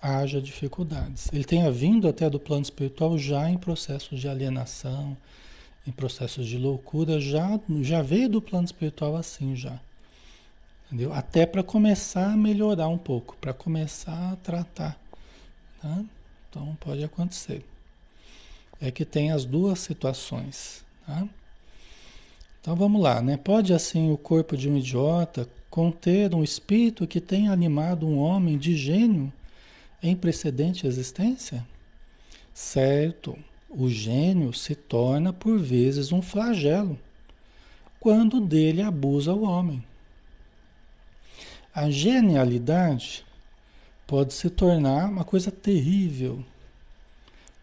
haja 0.00 0.40
dificuldades. 0.40 1.28
Ele 1.32 1.44
tenha 1.44 1.70
vindo 1.70 2.08
até 2.08 2.30
do 2.30 2.40
plano 2.40 2.62
espiritual 2.62 3.18
já 3.18 3.50
em 3.50 3.58
processos 3.58 4.18
de 4.18 4.26
alienação, 4.26 5.14
em 5.86 5.92
processos 5.92 6.46
de 6.46 6.56
loucura, 6.56 7.20
já, 7.20 7.60
já 7.82 8.00
veio 8.00 8.30
do 8.30 8.40
plano 8.40 8.64
espiritual 8.64 9.16
assim 9.16 9.54
já. 9.54 9.78
Entendeu? 10.86 11.12
Até 11.12 11.44
para 11.44 11.62
começar 11.62 12.32
a 12.32 12.36
melhorar 12.36 12.88
um 12.88 12.96
pouco, 12.96 13.36
para 13.36 13.52
começar 13.52 14.32
a 14.32 14.36
tratar. 14.36 14.98
Tá? 15.82 16.02
Então 16.48 16.74
pode 16.80 17.04
acontecer. 17.04 17.62
É 18.80 18.90
que 18.90 19.04
tem 19.04 19.32
as 19.32 19.44
duas 19.44 19.80
situações. 19.80 20.84
Tá? 21.06 21.26
Então 22.60 22.76
vamos 22.76 23.00
lá, 23.00 23.22
né? 23.22 23.36
Pode 23.36 23.72
assim 23.72 24.10
o 24.12 24.16
corpo 24.16 24.56
de 24.56 24.68
um 24.68 24.76
idiota 24.76 25.48
conter 25.70 26.34
um 26.34 26.42
espírito 26.42 27.06
que 27.06 27.20
tenha 27.20 27.52
animado 27.52 28.06
um 28.06 28.18
homem 28.18 28.58
de 28.58 28.76
gênio 28.76 29.32
em 30.02 30.14
precedente 30.14 30.86
existência? 30.86 31.66
Certo, 32.52 33.38
o 33.68 33.88
gênio 33.88 34.52
se 34.52 34.74
torna 34.74 35.32
por 35.32 35.58
vezes 35.58 36.12
um 36.12 36.22
flagelo 36.22 36.98
quando 38.00 38.40
dele 38.40 38.82
abusa 38.82 39.32
o 39.32 39.42
homem. 39.42 39.84
A 41.74 41.90
genialidade 41.90 43.24
pode 44.06 44.32
se 44.34 44.48
tornar 44.48 45.08
uma 45.08 45.24
coisa 45.24 45.50
terrível 45.50 46.44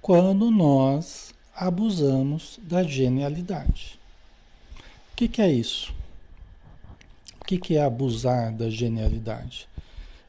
quando 0.05 0.51
nós 0.51 1.33
abusamos 1.55 2.59
da 2.61 2.83
genialidade. 2.83 3.99
O 5.11 5.15
que, 5.15 5.27
que 5.27 5.41
é 5.41 5.51
isso? 5.51 5.91
O 7.41 7.45
que, 7.45 7.57
que 7.57 7.75
é 7.75 7.81
abusar 7.81 8.51
da 8.51 8.69
genialidade? 8.69 9.67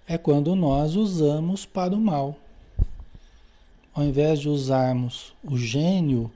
é 0.08 0.16
quando 0.16 0.54
nós 0.54 0.94
usamos 0.94 1.66
para 1.66 1.94
o 1.94 2.00
mal. 2.00 2.36
Ao 3.92 4.04
invés 4.04 4.40
de 4.40 4.48
usarmos 4.48 5.34
o 5.42 5.58
gênio 5.58 6.30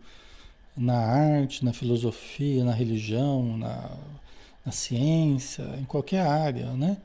na 0.77 0.99
arte, 0.99 1.65
na 1.65 1.73
filosofia, 1.73 2.65
na 2.65 2.73
religião, 2.73 3.57
na, 3.57 3.91
na 4.67 4.73
ciência, 4.73 5.65
em 5.79 5.85
qualquer 5.85 6.27
área, 6.27 6.73
né? 6.73 6.97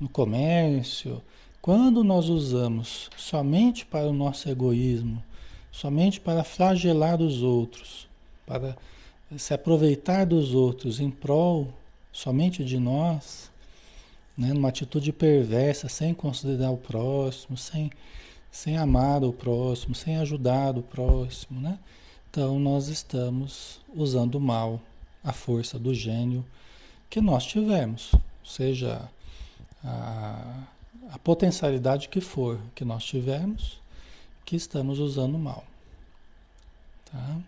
no 0.00 0.08
comércio, 0.08 1.22
quando 1.60 2.02
nós 2.04 2.28
usamos 2.28 3.10
somente 3.16 3.84
para 3.84 4.08
o 4.08 4.12
nosso 4.12 4.48
egoísmo, 4.48 5.22
somente 5.76 6.18
para 6.18 6.42
flagelar 6.42 7.20
os 7.20 7.42
outros, 7.42 8.08
para 8.46 8.74
se 9.36 9.52
aproveitar 9.52 10.24
dos 10.24 10.54
outros 10.54 11.00
em 11.00 11.10
prol 11.10 11.68
somente 12.10 12.64
de 12.64 12.78
nós, 12.78 13.50
né? 14.38 14.54
numa 14.54 14.70
atitude 14.70 15.12
perversa, 15.12 15.86
sem 15.86 16.14
considerar 16.14 16.70
o 16.70 16.78
próximo, 16.78 17.58
sem, 17.58 17.90
sem 18.50 18.78
amar 18.78 19.22
o 19.22 19.34
próximo, 19.34 19.94
sem 19.94 20.16
ajudar 20.16 20.78
o 20.78 20.82
próximo. 20.82 21.60
Né? 21.60 21.78
Então 22.30 22.58
nós 22.58 22.88
estamos 22.88 23.78
usando 23.94 24.40
mal 24.40 24.80
a 25.22 25.32
força 25.32 25.78
do 25.78 25.92
gênio 25.92 26.42
que 27.10 27.20
nós 27.20 27.44
tivemos, 27.44 28.12
seja 28.42 29.10
a, 29.84 30.62
a 31.12 31.18
potencialidade 31.18 32.08
que 32.08 32.22
for 32.22 32.58
que 32.74 32.84
nós 32.84 33.04
tivermos, 33.04 33.78
que 34.46 34.54
estamos 34.54 35.00
usando 35.00 35.36
mal. 35.36 35.64
Tá? 37.10 37.38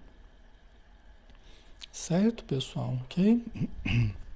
Certo, 1.93 2.45
pessoal? 2.45 2.99
Ok? 3.05 3.43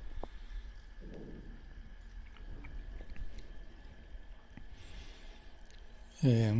É, 6.25 6.55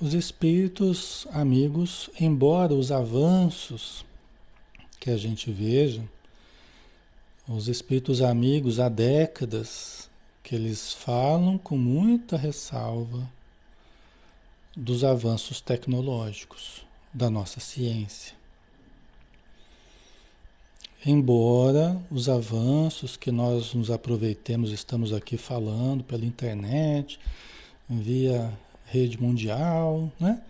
os 0.00 0.14
espíritos 0.14 1.26
amigos, 1.32 2.08
embora 2.18 2.72
os 2.72 2.90
avanços 2.90 4.06
que 4.98 5.10
a 5.10 5.18
gente 5.18 5.52
veja, 5.52 6.02
os 7.46 7.68
espíritos 7.68 8.22
amigos 8.22 8.80
há 8.80 8.88
décadas 8.88 10.08
que 10.42 10.54
eles 10.54 10.94
falam 10.94 11.58
com 11.58 11.76
muita 11.76 12.38
ressalva 12.38 13.30
dos 14.76 15.04
avanços 15.04 15.60
tecnológicos 15.60 16.84
da 17.12 17.28
nossa 17.28 17.58
ciência. 17.60 18.34
Embora 21.04 22.00
os 22.10 22.28
avanços 22.28 23.16
que 23.16 23.32
nós 23.32 23.72
nos 23.74 23.90
aproveitemos, 23.90 24.70
estamos 24.70 25.12
aqui 25.12 25.36
falando 25.36 26.04
pela 26.04 26.24
internet, 26.24 27.18
via 27.88 28.52
rede 28.84 29.20
mundial, 29.20 30.12
né? 30.20 30.42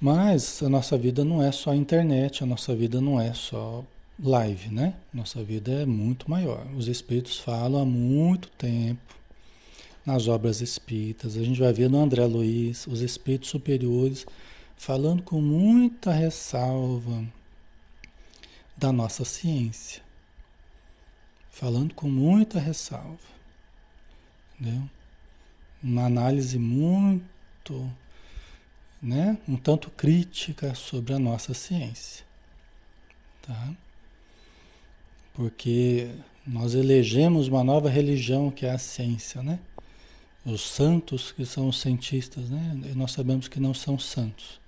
Mas 0.00 0.62
a 0.62 0.68
nossa 0.68 0.96
vida 0.96 1.24
não 1.24 1.42
é 1.42 1.52
só 1.52 1.74
internet, 1.74 2.42
a 2.42 2.46
nossa 2.46 2.74
vida 2.74 3.00
não 3.00 3.20
é 3.20 3.32
só 3.34 3.84
live, 4.22 4.70
né? 4.70 4.94
Nossa 5.12 5.42
vida 5.42 5.70
é 5.70 5.86
muito 5.86 6.30
maior. 6.30 6.66
Os 6.76 6.88
espíritos 6.88 7.38
falam 7.38 7.82
há 7.82 7.84
muito 7.84 8.48
tempo 8.52 9.16
nas 10.06 10.28
obras 10.28 10.60
espíritas. 10.60 11.36
A 11.36 11.42
gente 11.42 11.60
vai 11.60 11.72
ver 11.72 11.90
no 11.90 12.00
André 12.00 12.24
Luiz, 12.24 12.86
os 12.86 13.00
espíritos 13.00 13.50
superiores 13.50 14.24
falando 14.76 15.22
com 15.22 15.40
muita 15.40 16.12
ressalva 16.12 17.24
da 18.76 18.92
nossa 18.92 19.24
ciência. 19.24 20.00
Falando 21.50 21.94
com 21.94 22.08
muita 22.08 22.60
ressalva. 22.60 23.18
Entendeu? 24.60 24.88
uma 25.82 26.04
análise 26.04 26.58
muito, 26.58 27.90
né, 29.00 29.38
um 29.48 29.56
tanto 29.56 29.90
crítica 29.90 30.74
sobre 30.74 31.14
a 31.14 31.18
nossa 31.18 31.54
ciência, 31.54 32.24
tá? 33.42 33.74
Porque 35.34 36.10
nós 36.46 36.74
elegemos 36.74 37.48
uma 37.48 37.62
nova 37.62 37.88
religião 37.88 38.50
que 38.50 38.66
é 38.66 38.70
a 38.70 38.78
ciência, 38.78 39.42
né? 39.42 39.58
Os 40.46 40.62
santos 40.62 41.32
que 41.32 41.44
são 41.44 41.68
os 41.68 41.80
cientistas, 41.80 42.48
né? 42.48 42.80
Nós 42.94 43.10
sabemos 43.10 43.48
que 43.48 43.58
não 43.58 43.74
são 43.74 43.98
santos. 43.98 44.60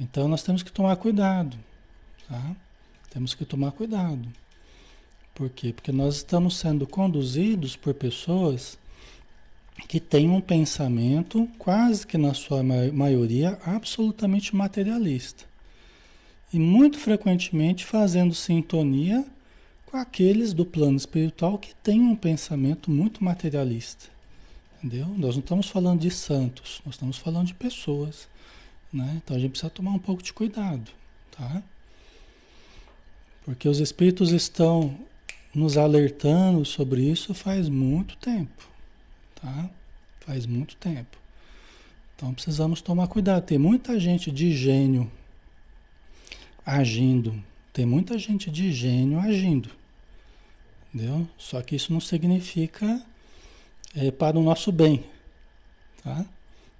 Então 0.00 0.26
nós 0.26 0.42
temos 0.42 0.64
que 0.64 0.72
tomar 0.72 0.96
cuidado, 0.96 1.56
tá? 2.28 2.56
Temos 3.10 3.32
que 3.32 3.44
tomar 3.44 3.70
cuidado. 3.70 4.28
Por 5.32 5.48
quê? 5.48 5.72
Porque 5.72 5.92
nós 5.92 6.16
estamos 6.16 6.56
sendo 6.56 6.86
conduzidos 6.86 7.76
por 7.76 7.94
pessoas 7.94 8.76
que 9.88 10.00
tem 10.00 10.28
um 10.28 10.40
pensamento, 10.40 11.48
quase 11.56 12.06
que 12.06 12.18
na 12.18 12.34
sua 12.34 12.62
maioria, 12.62 13.58
absolutamente 13.64 14.54
materialista. 14.54 15.44
E 16.52 16.58
muito 16.58 16.98
frequentemente 16.98 17.84
fazendo 17.84 18.34
sintonia 18.34 19.24
com 19.86 19.96
aqueles 19.96 20.52
do 20.52 20.66
plano 20.66 20.96
espiritual 20.96 21.58
que 21.58 21.74
têm 21.76 22.00
um 22.00 22.16
pensamento 22.16 22.90
muito 22.90 23.22
materialista. 23.22 24.06
Entendeu? 24.82 25.06
Nós 25.08 25.36
não 25.36 25.40
estamos 25.40 25.68
falando 25.68 26.00
de 26.00 26.10
santos, 26.10 26.80
nós 26.84 26.94
estamos 26.94 27.18
falando 27.18 27.48
de 27.48 27.54
pessoas. 27.54 28.28
Né? 28.92 29.20
Então 29.22 29.36
a 29.36 29.40
gente 29.40 29.50
precisa 29.50 29.70
tomar 29.70 29.92
um 29.92 29.98
pouco 29.98 30.22
de 30.22 30.32
cuidado. 30.32 30.90
Tá? 31.30 31.62
Porque 33.44 33.68
os 33.68 33.78
espíritos 33.78 34.32
estão 34.32 34.96
nos 35.54 35.76
alertando 35.76 36.64
sobre 36.64 37.02
isso 37.02 37.34
faz 37.34 37.68
muito 37.68 38.16
tempo 38.16 38.70
tá? 39.40 39.70
Faz 40.20 40.46
muito 40.46 40.76
tempo. 40.76 41.16
Então 42.14 42.32
precisamos 42.34 42.82
tomar 42.82 43.08
cuidado. 43.08 43.44
Tem 43.44 43.58
muita 43.58 43.98
gente 43.98 44.30
de 44.30 44.54
gênio 44.54 45.10
agindo. 46.64 47.42
Tem 47.72 47.86
muita 47.86 48.18
gente 48.18 48.50
de 48.50 48.72
gênio 48.72 49.18
agindo. 49.18 49.70
Entendeu? 50.92 51.26
Só 51.38 51.62
que 51.62 51.76
isso 51.76 51.92
não 51.92 52.00
significa 52.00 53.02
é, 53.94 54.10
para 54.10 54.38
o 54.38 54.42
nosso 54.42 54.70
bem. 54.70 55.04
Tá? 56.02 56.24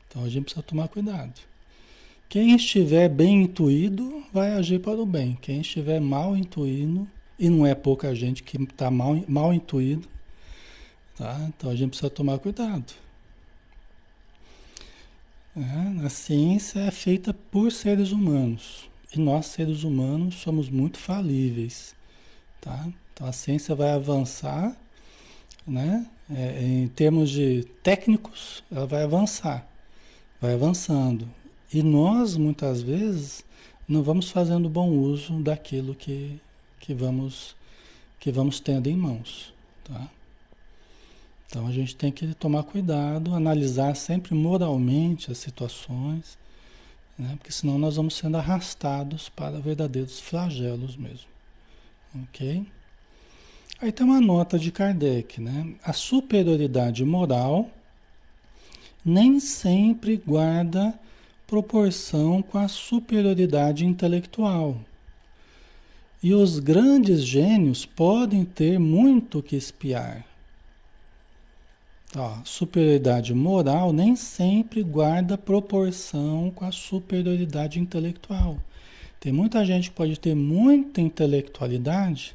Então 0.09 0.25
a 0.25 0.29
gente 0.29 0.45
precisa 0.45 0.63
tomar 0.63 0.89
cuidado. 0.89 1.41
Quem 2.29 2.55
estiver 2.55 3.09
bem 3.09 3.43
intuído 3.43 4.25
vai 4.33 4.53
agir 4.53 4.81
para 4.81 5.01
o 5.01 5.07
bem. 5.07 5.37
Quem 5.41 5.61
estiver 5.61 6.01
mal 6.01 6.37
intuído, 6.37 7.09
e 7.39 7.49
não 7.49 7.67
é 7.67 7.75
pouca 7.75 8.15
gente 8.15 8.43
que 8.43 8.63
está 8.63 8.91
mal, 8.91 9.21
mal 9.27 9.53
intuído, 9.53 10.09
tá? 11.17 11.37
então 11.49 11.71
a 11.71 11.75
gente 11.75 11.91
precisa 11.91 12.11
tomar 12.11 12.39
cuidado. 12.39 12.93
É, 15.57 16.07
a 16.07 16.09
ciência 16.09 16.79
é 16.81 16.91
feita 16.93 17.35
por 17.35 17.73
seres 17.73 18.13
humanos. 18.13 18.89
E 19.13 19.19
nós, 19.19 19.47
seres 19.47 19.83
humanos, 19.83 20.37
somos 20.37 20.69
muito 20.71 20.99
falíveis. 20.99 21.97
Tá? 22.61 22.89
Então 23.13 23.27
a 23.27 23.33
ciência 23.33 23.75
vai 23.75 23.91
avançar, 23.91 24.77
né? 25.67 26.07
É, 26.33 26.63
em 26.63 26.89
termos 26.89 27.29
de 27.31 27.65
técnicos, 27.83 28.63
ela 28.71 28.87
vai 28.87 29.03
avançar, 29.03 29.67
vai 30.41 30.55
avançando. 30.55 31.29
E 31.73 31.83
nós, 31.83 32.37
muitas 32.37 32.83
vezes, 32.83 33.45
não 33.89 34.03
vamos 34.03 34.31
fazendo 34.31 34.69
bom 34.69 34.91
uso 34.91 35.41
daquilo 35.41 35.95
que, 35.95 36.41
que, 36.79 36.95
vamos, 36.95 37.57
que 38.21 38.31
vamos 38.31 38.61
tendo 38.61 38.89
em 38.89 38.97
mãos. 38.97 39.53
Tá? 39.85 40.09
Então 41.47 41.67
a 41.67 41.73
gente 41.73 41.97
tem 41.97 42.13
que 42.13 42.33
tomar 42.35 42.63
cuidado, 42.63 43.35
analisar 43.35 43.97
sempre 43.97 44.35
moralmente 44.35 45.33
as 45.33 45.39
situações, 45.39 46.39
né? 47.19 47.35
porque 47.37 47.51
senão 47.51 47.77
nós 47.77 47.97
vamos 47.97 48.15
sendo 48.15 48.37
arrastados 48.37 49.29
para 49.29 49.59
verdadeiros 49.59 50.21
flagelos 50.21 50.97
mesmo. 50.97 51.29
Ok? 52.23 52.65
Aí 53.83 53.91
tem 53.91 54.05
uma 54.05 54.21
nota 54.21 54.59
de 54.59 54.71
Kardec, 54.71 55.41
né? 55.41 55.73
A 55.83 55.95
superioridade 55.95 57.03
moral 57.03 57.71
nem 59.03 59.41
sempre 59.41 60.19
guarda 60.19 60.93
proporção 61.47 62.43
com 62.43 62.59
a 62.59 62.69
superioridade 62.69 63.87
intelectual. 63.87 64.77
E 66.23 66.35
os 66.35 66.59
grandes 66.59 67.25
gênios 67.25 67.87
podem 67.87 68.45
ter 68.45 68.79
muito 68.79 69.43
que 69.43 69.57
espiar. 69.57 70.27
Ó, 72.15 72.39
superioridade 72.45 73.33
moral 73.33 73.95
nem 73.95 74.15
sempre 74.15 74.83
guarda 74.83 75.39
proporção 75.39 76.53
com 76.55 76.67
a 76.67 76.73
superioridade 76.73 77.81
intelectual. 77.81 78.59
Tem 79.19 79.33
muita 79.33 79.65
gente 79.65 79.89
que 79.89 79.97
pode 79.97 80.21
ter 80.21 80.35
muita 80.35 81.01
intelectualidade, 81.01 82.35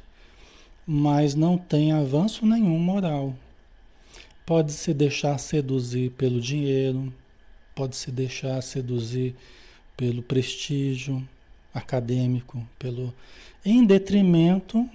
mas 0.86 1.34
não 1.34 1.58
tem 1.58 1.92
avanço 1.92 2.46
nenhum 2.46 2.78
moral. 2.78 3.34
Pode 4.44 4.72
se 4.72 4.94
deixar 4.94 5.36
seduzir 5.38 6.10
pelo 6.12 6.40
dinheiro, 6.40 7.12
pode 7.74 7.96
se 7.96 8.12
deixar 8.12 8.62
seduzir 8.62 9.34
pelo 9.96 10.22
prestígio 10.22 11.26
acadêmico, 11.74 12.66
pelo 12.78 13.12
em 13.64 13.84
detrimento 13.84 14.88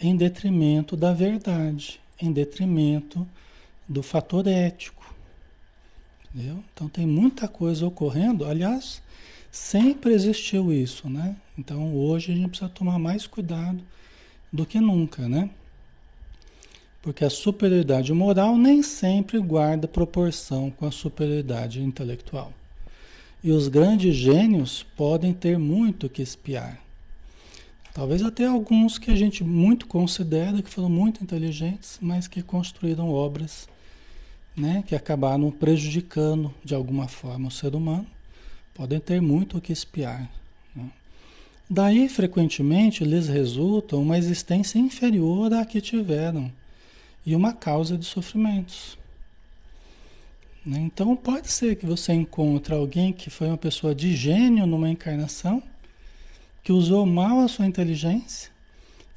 em 0.00 0.14
detrimento 0.16 0.96
da 0.96 1.12
verdade, 1.12 1.98
em 2.20 2.30
detrimento 2.30 3.26
do 3.88 4.02
fator 4.02 4.46
ético. 4.46 5.14
Entendeu? 6.34 6.62
Então 6.72 6.88
tem 6.88 7.06
muita 7.06 7.48
coisa 7.48 7.86
ocorrendo. 7.86 8.44
Aliás, 8.44 9.02
sempre 9.50 10.12
existiu 10.12 10.72
isso, 10.72 11.08
né? 11.08 11.34
Então 11.56 11.94
hoje 11.96 12.32
a 12.32 12.34
gente 12.34 12.48
precisa 12.48 12.68
tomar 12.68 12.98
mais 12.98 13.26
cuidado 13.26 13.82
do 14.52 14.66
que 14.66 14.80
nunca, 14.80 15.28
né? 15.28 15.50
Porque 17.02 17.24
a 17.24 17.30
superioridade 17.30 18.12
moral 18.12 18.56
nem 18.56 18.82
sempre 18.82 19.38
guarda 19.38 19.86
proporção 19.86 20.70
com 20.70 20.86
a 20.86 20.90
superioridade 20.90 21.82
intelectual. 21.82 22.52
E 23.44 23.50
os 23.52 23.68
grandes 23.68 24.14
gênios 24.14 24.82
podem 24.96 25.32
ter 25.32 25.58
muito 25.58 26.08
que 26.08 26.22
espiar. 26.22 26.80
Talvez 27.94 28.22
até 28.22 28.44
alguns 28.44 28.98
que 28.98 29.10
a 29.10 29.16
gente 29.16 29.42
muito 29.44 29.86
considera 29.86 30.60
que 30.60 30.68
foram 30.68 30.90
muito 30.90 31.22
inteligentes, 31.22 31.98
mas 32.00 32.26
que 32.26 32.42
construíram 32.42 33.08
obras 33.10 33.68
né, 34.56 34.82
que 34.86 34.94
acabaram 34.94 35.50
prejudicando 35.50 36.52
de 36.64 36.74
alguma 36.74 37.06
forma 37.06 37.48
o 37.48 37.50
ser 37.50 37.74
humano, 37.74 38.06
podem 38.74 38.98
ter 38.98 39.20
muito 39.20 39.58
o 39.58 39.60
que 39.60 39.72
espiar. 39.72 40.28
Daí, 41.68 42.08
frequentemente, 42.08 43.04
lhes 43.04 43.28
resulta 43.28 43.96
uma 43.96 44.16
existência 44.16 44.78
inferior 44.78 45.52
à 45.52 45.64
que 45.64 45.80
tiveram 45.80 46.50
e 47.24 47.34
uma 47.34 47.52
causa 47.52 47.98
de 47.98 48.04
sofrimentos. 48.04 48.96
Então, 50.64 51.14
pode 51.16 51.50
ser 51.50 51.76
que 51.76 51.86
você 51.86 52.12
encontre 52.12 52.72
alguém 52.72 53.12
que 53.12 53.30
foi 53.30 53.48
uma 53.48 53.56
pessoa 53.56 53.94
de 53.94 54.14
gênio 54.14 54.66
numa 54.66 54.88
encarnação, 54.88 55.62
que 56.62 56.72
usou 56.72 57.04
mal 57.04 57.40
a 57.40 57.48
sua 57.48 57.66
inteligência 57.66 58.50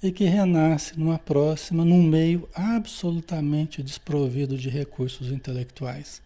e 0.01 0.11
que 0.11 0.25
renasce 0.25 0.97
numa 0.97 1.19
próxima, 1.19 1.83
num 1.83 2.01
meio 2.01 2.47
absolutamente 2.53 3.83
desprovido 3.83 4.57
de 4.57 4.69
recursos 4.69 5.31
intelectuais. 5.31 6.21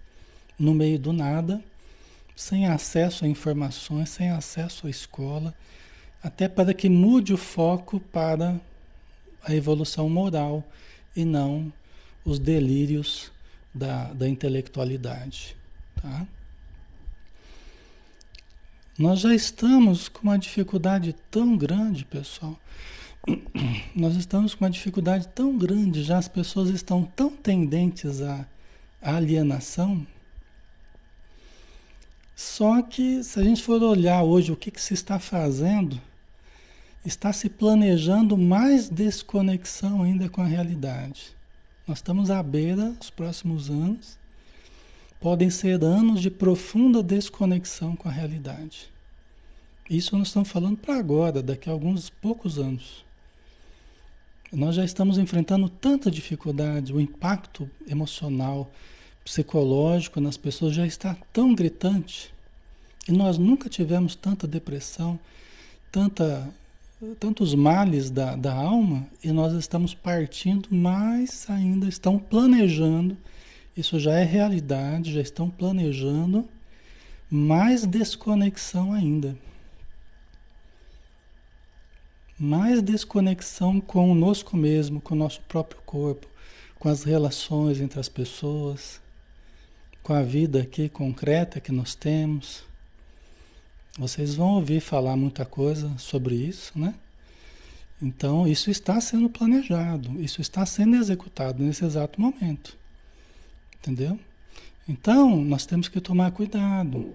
No 0.57 0.73
meio 0.73 0.99
do 0.99 1.11
nada, 1.11 1.61
sem 2.35 2.65
acesso 2.65 3.25
a 3.25 3.27
informações, 3.27 4.09
sem 4.09 4.29
acesso 4.29 4.87
à 4.87 4.89
escola, 4.89 5.53
até 6.23 6.47
para 6.47 6.73
que 6.73 6.87
mude 6.87 7.33
o 7.33 7.37
foco 7.37 7.99
para 7.99 8.59
a 9.43 9.53
evolução 9.53 10.09
moral 10.09 10.63
e 11.15 11.25
não 11.25 11.71
os 12.23 12.39
delírios 12.39 13.31
da, 13.73 14.13
da 14.13 14.27
intelectualidade. 14.27 15.55
Tá? 16.01 16.25
Nós 18.97 19.19
já 19.19 19.35
estamos 19.35 20.07
com 20.07 20.23
uma 20.23 20.39
dificuldade 20.39 21.13
tão 21.29 21.57
grande, 21.57 22.05
pessoal, 22.05 22.57
nós 23.95 24.15
estamos 24.15 24.55
com 24.55 24.63
uma 24.63 24.71
dificuldade 24.71 25.27
tão 25.29 25.57
grande, 25.57 26.03
já 26.03 26.17
as 26.17 26.27
pessoas 26.27 26.69
estão 26.69 27.03
tão 27.03 27.29
tendentes 27.29 28.21
à, 28.21 28.45
alienação. 29.01 30.07
Só 32.35 32.81
que 32.81 33.23
se 33.23 33.39
a 33.39 33.43
gente 33.43 33.61
for 33.61 33.81
olhar 33.83 34.23
hoje 34.23 34.51
o 34.51 34.55
que, 34.55 34.71
que 34.71 34.81
se 34.81 34.93
está 34.93 35.19
fazendo, 35.19 36.01
está 37.05 37.33
se 37.33 37.49
planejando 37.49 38.37
mais 38.37 38.89
desconexão 38.89 40.03
ainda 40.03 40.29
com 40.29 40.41
a 40.41 40.45
realidade. 40.45 41.35
Nós 41.87 41.97
estamos 41.97 42.31
à 42.31 42.41
beira, 42.41 42.95
os 42.99 43.09
próximos 43.09 43.69
anos, 43.69 44.17
podem 45.19 45.49
ser 45.49 45.83
anos 45.83 46.21
de 46.21 46.29
profunda 46.29 47.03
desconexão 47.03 47.95
com 47.95 48.07
a 48.07 48.11
realidade. 48.11 48.89
Isso 49.89 50.17
nós 50.17 50.27
estamos 50.27 50.49
falando 50.49 50.77
para 50.77 50.97
agora, 50.97 51.41
daqui 51.41 51.69
a 51.69 51.73
alguns 51.73 52.09
poucos 52.09 52.57
anos. 52.57 53.03
Nós 54.51 54.75
já 54.75 54.85
estamos 54.85 55.17
enfrentando 55.17 55.67
tanta 55.67 56.11
dificuldade, 56.11 56.93
o 56.93 57.01
impacto 57.01 57.69
emocional, 57.87 58.71
psicológico 59.25 60.21
nas 60.21 60.37
pessoas 60.37 60.75
já 60.75 60.85
está 60.85 61.17
tão 61.31 61.55
gritante. 61.55 62.33
E 63.07 63.11
nós 63.11 63.37
nunca 63.37 63.67
tivemos 63.67 64.15
tanta 64.15 64.47
depressão, 64.47 65.19
tanta, 65.91 66.47
tantos 67.19 67.53
males 67.55 68.09
da, 68.09 68.35
da 68.35 68.53
alma, 68.53 69.07
e 69.23 69.31
nós 69.31 69.53
estamos 69.53 69.93
partindo, 69.93 70.69
mas 70.71 71.49
ainda 71.49 71.87
estão 71.87 72.17
planejando, 72.17 73.17
isso 73.75 73.99
já 73.99 74.13
é 74.13 74.23
realidade, 74.23 75.13
já 75.13 75.21
estão 75.21 75.49
planejando 75.49 76.47
mais 77.29 77.85
desconexão 77.85 78.93
ainda 78.93 79.35
mais 82.43 82.81
desconexão 82.81 83.79
conosco 83.79 84.57
mesmo, 84.57 84.99
com 84.99 85.13
o 85.13 85.17
nosso 85.17 85.39
próprio 85.41 85.81
corpo, 85.85 86.27
com 86.77 86.89
as 86.89 87.03
relações 87.03 87.79
entre 87.79 87.99
as 87.99 88.09
pessoas, 88.09 88.99
com 90.01 90.13
a 90.13 90.21
vida 90.21 90.61
aqui 90.61 90.89
concreta 90.89 91.61
que 91.61 91.71
nós 91.71 91.95
temos. 91.95 92.63
Vocês 93.97 94.35
vão 94.35 94.55
ouvir 94.55 94.79
falar 94.79 95.15
muita 95.15 95.45
coisa 95.45 95.91
sobre 95.97 96.35
isso, 96.35 96.71
né? 96.77 96.95
Então, 98.01 98.47
isso 98.47 98.69
está 98.69 98.99
sendo 98.99 99.29
planejado, 99.29 100.19
isso 100.21 100.41
está 100.41 100.65
sendo 100.65 100.95
executado 100.95 101.63
nesse 101.63 101.85
exato 101.85 102.19
momento. 102.19 102.77
Entendeu? 103.77 104.19
Então, 104.87 105.43
nós 105.43 105.65
temos 105.65 105.87
que 105.87 106.01
tomar 106.01 106.31
cuidado. 106.31 107.13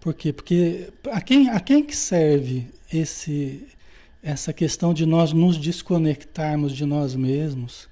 Por 0.00 0.14
quê? 0.14 0.32
Porque 0.32 0.92
a 1.10 1.20
quem, 1.20 1.48
a 1.48 1.60
quem 1.60 1.84
que 1.84 1.96
serve 1.96 2.66
esse 2.92 3.66
essa 4.22 4.52
questão 4.52 4.92
de 4.92 5.06
nós 5.06 5.32
nos 5.32 5.56
desconectarmos 5.56 6.74
de 6.74 6.84
nós 6.84 7.14
mesmos, 7.14 7.88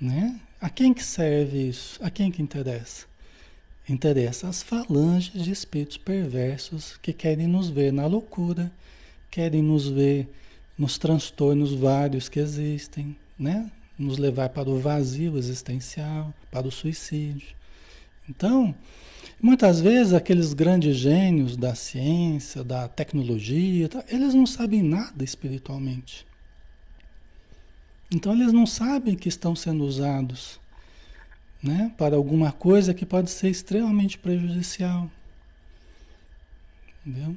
né? 0.00 0.40
A 0.58 0.70
quem 0.70 0.94
que 0.94 1.04
serve 1.04 1.68
isso? 1.68 2.02
A 2.02 2.08
quem 2.08 2.30
que 2.30 2.40
interessa? 2.40 3.04
Interessa 3.88 4.48
as 4.48 4.62
falanges 4.62 5.44
de 5.44 5.52
espíritos 5.52 5.96
perversos 5.96 6.96
que 7.00 7.12
querem 7.12 7.46
nos 7.46 7.68
ver 7.68 7.92
na 7.92 8.06
loucura, 8.06 8.70
querem 9.30 9.62
nos 9.62 9.86
ver 9.88 10.28
nos 10.76 10.98
transtornos 10.98 11.72
vários 11.72 12.28
que 12.28 12.40
existem, 12.40 13.16
né? 13.38 13.70
Nos 13.96 14.18
levar 14.18 14.48
para 14.48 14.68
o 14.68 14.80
vazio 14.80 15.38
existencial, 15.38 16.34
para 16.50 16.66
o 16.66 16.72
suicídio. 16.72 17.54
Então, 18.28 18.74
muitas 19.40 19.80
vezes 19.80 20.12
aqueles 20.12 20.52
grandes 20.52 20.96
gênios 20.96 21.56
da 21.56 21.74
ciência, 21.74 22.64
da 22.64 22.88
tecnologia, 22.88 23.88
tá, 23.88 24.04
eles 24.08 24.34
não 24.34 24.46
sabem 24.46 24.82
nada 24.82 25.22
espiritualmente. 25.22 26.26
Então 28.10 28.32
eles 28.32 28.52
não 28.52 28.66
sabem 28.66 29.14
que 29.14 29.28
estão 29.28 29.54
sendo 29.54 29.84
usados 29.84 30.60
né, 31.66 31.92
para 31.98 32.16
alguma 32.16 32.52
coisa 32.52 32.94
que 32.94 33.04
pode 33.04 33.30
ser 33.30 33.48
extremamente 33.48 34.16
prejudicial. 34.18 35.10
Entendeu? 37.04 37.36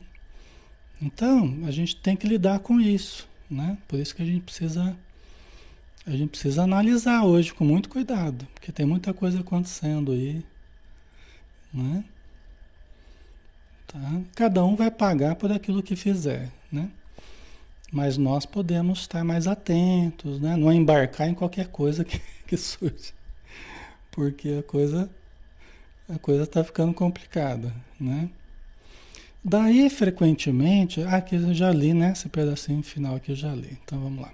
Então, 1.01 1.59
a 1.65 1.71
gente 1.71 1.95
tem 1.95 2.15
que 2.15 2.27
lidar 2.27 2.59
com 2.59 2.79
isso, 2.79 3.27
né? 3.49 3.77
Por 3.87 3.99
isso 3.99 4.15
que 4.15 4.21
a 4.21 4.25
gente 4.25 4.41
precisa 4.41 4.95
a 6.05 6.11
gente 6.11 6.29
precisa 6.29 6.63
analisar 6.63 7.23
hoje 7.23 7.53
com 7.53 7.63
muito 7.63 7.87
cuidado, 7.87 8.47
porque 8.53 8.71
tem 8.71 8.85
muita 8.85 9.13
coisa 9.13 9.41
acontecendo 9.41 10.11
aí, 10.11 10.43
né? 11.71 12.03
Tá? 13.85 14.21
Cada 14.35 14.65
um 14.65 14.75
vai 14.75 14.89
pagar 14.89 15.35
por 15.35 15.51
aquilo 15.51 15.83
que 15.83 15.95
fizer, 15.95 16.51
né? 16.71 16.89
Mas 17.91 18.17
nós 18.17 18.45
podemos 18.45 19.01
estar 19.01 19.23
mais 19.23 19.45
atentos, 19.45 20.39
né? 20.39 20.55
Não 20.55 20.73
embarcar 20.73 21.27
em 21.27 21.33
qualquer 21.33 21.67
coisa 21.67 22.03
que, 22.03 22.19
que 22.47 22.57
surge. 22.57 23.13
Porque 24.11 24.57
a 24.59 24.63
coisa 24.63 25.09
a 26.09 26.17
coisa 26.17 26.43
está 26.43 26.63
ficando 26.63 26.93
complicada, 26.93 27.71
né? 27.99 28.29
Daí, 29.43 29.89
frequentemente, 29.89 31.01
ah, 31.03 31.17
aqui 31.17 31.35
eu 31.35 31.53
já 31.53 31.71
li, 31.71 31.93
né? 31.93 32.11
Esse 32.11 32.27
pedacinho 32.27 32.81
final 32.81 33.15
aqui 33.15 33.31
eu 33.31 33.35
já 33.35 33.53
li. 33.53 33.77
Então 33.83 33.99
vamos 33.99 34.21
lá. 34.21 34.33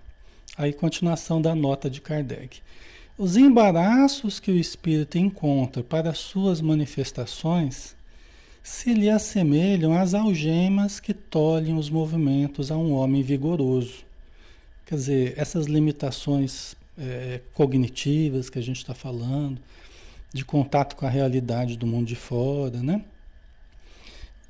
Aí, 0.58 0.72
continuação 0.72 1.42
da 1.42 1.54
nota 1.54 1.90
de 1.90 2.00
Kardec. 2.00 2.62
Os 3.18 3.36
embaraços 3.36 4.40
que 4.40 4.52
o 4.52 4.58
espírito 4.58 5.18
encontra 5.18 5.84
para 5.84 6.14
suas 6.14 6.62
manifestações 6.62 7.96
se 8.64 8.94
lhe 8.94 9.10
assemelham 9.10 9.94
às 9.94 10.14
algemas 10.14 11.00
que 11.00 11.14
tolhem 11.14 11.78
os 11.78 11.90
movimentos 11.90 12.72
a 12.72 12.78
um 12.78 12.94
homem 12.94 13.22
vigoroso. 13.22 14.06
Quer 14.86 14.96
dizer, 14.96 15.34
essas 15.38 15.66
limitações 15.66 16.76
é, 16.98 17.42
cognitivas 17.54 18.50
que 18.50 18.60
a 18.60 18.62
gente 18.62 18.78
está 18.78 18.94
falando, 18.94 19.60
de 20.34 20.44
contato 20.44 20.96
com 20.96 21.06
a 21.06 21.10
realidade 21.10 21.78
do 21.78 21.88
mundo 21.88 22.08
de 22.08 22.16
fora, 22.16 22.82
né? 22.82 23.04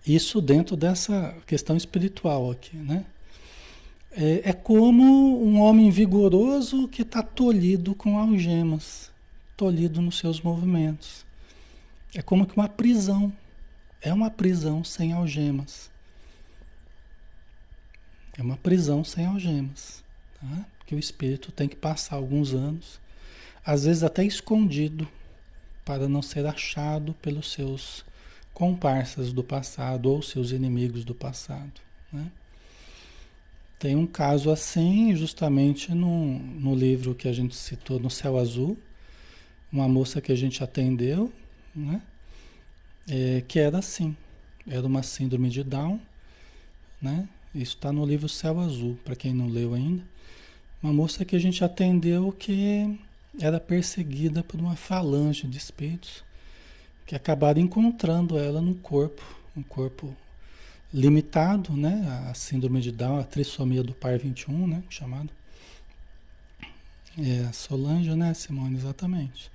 Isso 0.05 0.39
dentro 0.39 0.75
dessa 0.75 1.36
questão 1.45 1.75
espiritual 1.75 2.51
aqui, 2.51 2.77
né? 2.77 3.05
É, 4.12 4.49
é 4.49 4.53
como 4.53 5.43
um 5.43 5.60
homem 5.60 5.89
vigoroso 5.89 6.88
que 6.88 7.01
está 7.01 7.21
tolhido 7.21 7.93
com 7.93 8.17
algemas, 8.17 9.12
tolhido 9.58 10.01
nos 10.01 10.17
seus 10.17 10.39
movimentos. 10.39 11.25
É 12.13 12.21
como 12.21 12.45
que 12.45 12.55
uma 12.55 12.69
prisão, 12.69 13.34
é 14.01 14.13
uma 14.13 14.29
prisão 14.29 14.84
sem 14.84 15.12
algemas. 15.12 15.91
É 18.38 18.41
uma 18.41 18.58
prisão 18.58 19.03
sem 19.03 19.25
algemas. 19.25 20.03
Tá? 20.39 20.65
Que 20.86 20.95
o 20.95 21.00
espírito 21.00 21.52
tem 21.52 21.67
que 21.67 21.76
passar 21.76 22.15
alguns 22.15 22.54
anos, 22.54 23.00
às 23.65 23.86
vezes 23.86 24.04
até 24.04 24.24
escondido, 24.24 25.08
para 25.84 26.08
não 26.08 26.21
ser 26.21 26.45
achado 26.45 27.13
pelos 27.21 27.52
seus 27.52 28.06
comparsas 28.54 29.34
do 29.34 29.43
passado 29.43 30.10
ou 30.10 30.21
seus 30.21 30.52
inimigos 30.52 31.04
do 31.04 31.13
passado. 31.13 31.82
Né? 32.12 32.32
Tem 33.78 33.95
um 33.95 34.08
caso 34.08 34.50
assim, 34.50 35.15
justamente 35.15 35.93
no, 35.93 36.39
no 36.39 36.74
livro 36.74 37.13
que 37.13 37.28
a 37.28 37.34
gente 37.34 37.56
citou, 37.56 38.00
No 38.00 38.10
Céu 38.10 38.38
Azul, 38.38 38.78
uma 39.71 39.88
moça 39.88 40.21
que 40.21 40.32
a 40.32 40.36
gente 40.36 40.63
atendeu, 40.63 41.32
né? 41.76 42.02
É, 43.08 43.43
que 43.48 43.60
era 43.60 43.78
assim. 43.78 44.15
Era 44.67 44.88
uma 44.88 45.04
síndrome 45.04 45.50
de 45.50 45.63
Down, 45.63 46.00
né? 47.02 47.28
Isso 47.54 47.76
está 47.76 47.91
no 47.91 48.06
livro 48.06 48.30
Céu 48.30 48.60
Azul, 48.60 48.98
para 49.04 49.15
quem 49.15 49.34
não 49.34 49.48
leu 49.48 49.74
ainda. 49.74 50.04
Uma 50.82 50.94
moça 50.94 51.26
que 51.26 51.36
a 51.36 51.40
gente 51.40 51.64
atendeu 51.64 52.32
que 52.32 53.00
era 53.40 53.60
perseguida 53.60 54.44
por 54.44 54.60
uma 54.60 54.76
falange 54.76 55.48
de 55.48 55.58
espíritos 55.58 56.24
que 57.06 57.16
acabaram 57.16 57.62
encontrando 57.62 58.38
ela 58.38 58.62
no 58.62 58.76
corpo, 58.76 59.22
um 59.56 59.62
corpo 59.62 60.16
limitado, 60.94 61.74
né? 61.76 62.28
A 62.30 62.34
síndrome 62.34 62.82
de 62.82 62.92
Down, 62.92 63.20
a 63.20 63.24
trissomia 63.24 63.84
do 63.84 63.94
par 63.94 64.18
21, 64.18 64.68
né? 64.68 64.84
Chamado. 64.90 65.30
É, 67.18 67.52
Solange, 67.54 68.14
né, 68.16 68.34
Simone? 68.34 68.76
Exatamente. 68.76 69.52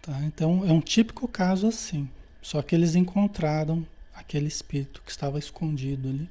Tá? 0.00 0.18
Então, 0.24 0.64
é 0.66 0.72
um 0.72 0.80
típico 0.80 1.26
caso 1.26 1.66
assim. 1.66 2.08
Só 2.40 2.62
que 2.62 2.74
eles 2.74 2.94
encontraram 2.94 3.86
aquele 4.14 4.46
espírito 4.46 5.02
que 5.04 5.10
estava 5.10 5.38
escondido 5.38 6.08
ali. 6.08 6.28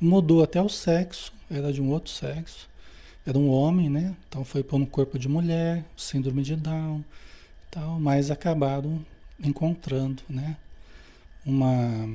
Mudou 0.00 0.42
até 0.42 0.60
o 0.60 0.68
sexo, 0.68 1.32
era 1.50 1.72
de 1.72 1.80
um 1.80 1.90
outro 1.90 2.10
sexo. 2.10 2.68
Era 3.24 3.38
um 3.38 3.48
homem, 3.50 3.88
né? 3.88 4.16
Então 4.28 4.44
foi 4.44 4.62
pôr 4.62 4.78
no 4.78 4.86
corpo 4.86 5.18
de 5.18 5.28
mulher, 5.28 5.84
síndrome 5.96 6.42
de 6.42 6.56
Down, 6.56 7.04
tal, 7.70 8.00
mas 8.00 8.30
acabaram 8.30 9.04
encontrando, 9.42 10.22
né? 10.28 10.56
Uma, 11.44 12.08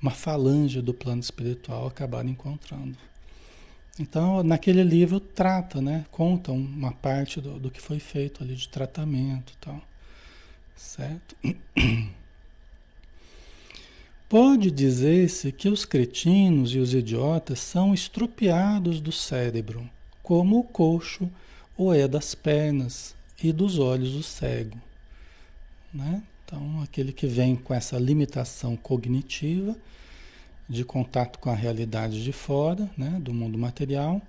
uma 0.00 0.10
falange 0.10 0.80
do 0.80 0.92
plano 0.94 1.20
espiritual 1.20 1.86
acabaram 1.86 2.28
encontrando. 2.28 2.96
Então, 4.00 4.42
naquele 4.44 4.82
livro 4.84 5.18
trata, 5.18 5.80
né? 5.80 6.04
Conta 6.10 6.52
uma 6.52 6.92
parte 6.92 7.40
do, 7.40 7.58
do 7.58 7.70
que 7.70 7.80
foi 7.80 7.98
feito 7.98 8.44
ali 8.44 8.54
de 8.54 8.68
tratamento 8.68 9.54
tal. 9.60 9.80
Certo? 10.76 11.36
Pode 14.28 14.70
dizer-se 14.70 15.50
que 15.50 15.68
os 15.68 15.84
cretinos 15.84 16.74
e 16.74 16.78
os 16.78 16.94
idiotas 16.94 17.58
são 17.60 17.94
estropiados 17.94 19.00
do 19.00 19.10
cérebro, 19.10 19.88
como 20.28 20.58
o 20.58 20.62
coxo 20.62 21.30
ou 21.74 21.94
é 21.94 22.06
das 22.06 22.34
pernas 22.34 23.14
e 23.42 23.50
dos 23.50 23.78
olhos 23.78 24.12
do 24.12 24.22
cego. 24.22 24.76
Né? 25.90 26.22
Então, 26.44 26.82
aquele 26.82 27.14
que 27.14 27.26
vem 27.26 27.56
com 27.56 27.72
essa 27.72 27.98
limitação 27.98 28.76
cognitiva 28.76 29.74
de 30.68 30.84
contato 30.84 31.38
com 31.38 31.48
a 31.48 31.54
realidade 31.54 32.22
de 32.22 32.30
fora, 32.30 32.90
né, 32.94 33.18
do 33.22 33.32
mundo 33.32 33.56
material, 33.56 34.20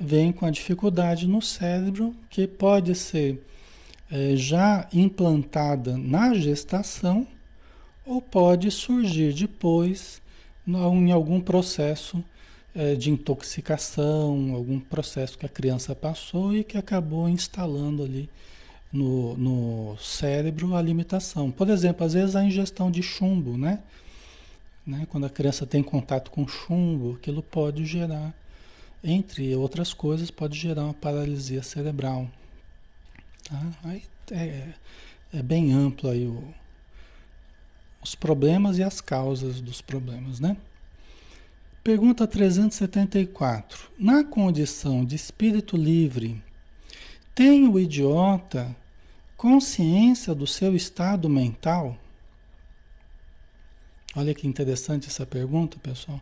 vem 0.00 0.32
com 0.32 0.46
a 0.46 0.50
dificuldade 0.50 1.28
no 1.28 1.40
cérebro 1.40 2.12
que 2.28 2.48
pode 2.48 2.92
ser 2.96 3.40
é, 4.10 4.34
já 4.34 4.88
implantada 4.92 5.96
na 5.96 6.34
gestação 6.34 7.24
ou 8.04 8.20
pode 8.20 8.68
surgir 8.72 9.32
depois 9.32 10.20
em 10.66 11.12
algum 11.12 11.40
processo 11.40 12.20
de 12.98 13.10
intoxicação, 13.10 14.54
algum 14.54 14.78
processo 14.78 15.36
que 15.36 15.44
a 15.44 15.48
criança 15.48 15.94
passou 15.94 16.54
e 16.54 16.62
que 16.62 16.78
acabou 16.78 17.28
instalando 17.28 18.04
ali 18.04 18.28
no, 18.92 19.36
no 19.36 19.98
cérebro 19.98 20.74
a 20.74 20.82
limitação. 20.82 21.50
Por 21.50 21.68
exemplo, 21.68 22.04
às 22.04 22.12
vezes 22.12 22.36
a 22.36 22.44
ingestão 22.44 22.90
de 22.90 23.02
chumbo, 23.02 23.56
né? 23.56 23.80
né? 24.86 25.06
Quando 25.10 25.26
a 25.26 25.30
criança 25.30 25.66
tem 25.66 25.82
contato 25.82 26.30
com 26.30 26.46
chumbo, 26.46 27.14
aquilo 27.14 27.42
pode 27.42 27.84
gerar, 27.84 28.34
entre 29.02 29.54
outras 29.54 29.92
coisas, 29.94 30.30
pode 30.30 30.58
gerar 30.58 30.84
uma 30.84 30.94
paralisia 30.94 31.62
cerebral. 31.62 32.28
Tá? 33.48 33.62
Aí 33.84 34.02
é, 34.30 34.68
é 35.32 35.42
bem 35.42 35.72
amplo 35.72 36.10
aí 36.10 36.26
o, 36.26 36.42
os 38.02 38.14
problemas 38.14 38.78
e 38.78 38.82
as 38.82 39.00
causas 39.00 39.60
dos 39.60 39.80
problemas, 39.80 40.40
né? 40.40 40.56
Pergunta 41.82 42.26
374. 42.26 43.90
Na 43.98 44.22
condição 44.22 45.02
de 45.02 45.16
espírito 45.16 45.78
livre, 45.78 46.42
tem 47.34 47.66
o 47.66 47.80
idiota 47.80 48.76
consciência 49.34 50.34
do 50.34 50.46
seu 50.46 50.76
estado 50.76 51.26
mental? 51.26 51.96
Olha 54.14 54.34
que 54.34 54.46
interessante 54.46 55.08
essa 55.08 55.24
pergunta, 55.24 55.78
pessoal. 55.82 56.20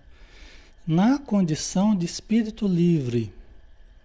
Na 0.86 1.18
condição 1.18 1.92
de 1.96 2.06
espírito 2.06 2.68
livre. 2.68 3.34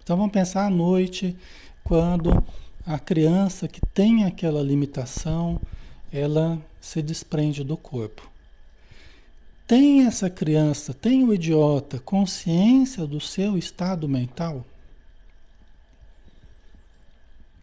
Então 0.03 0.17
vamos 0.17 0.31
pensar 0.31 0.65
à 0.65 0.71
noite, 0.71 1.37
quando 1.83 2.43
a 2.83 2.97
criança 2.97 3.67
que 3.67 3.79
tem 3.93 4.25
aquela 4.25 4.63
limitação, 4.63 5.61
ela 6.11 6.59
se 6.81 6.99
desprende 6.99 7.63
do 7.63 7.77
corpo. 7.77 8.32
Tem 9.65 10.05
essa 10.05 10.29
criança, 10.29 10.93
tem 10.93 11.23
o 11.23 11.33
idiota 11.33 11.97
consciência 11.97 13.07
do 13.07 13.21
seu 13.21 13.57
estado 13.57 14.09
mental? 14.09 14.65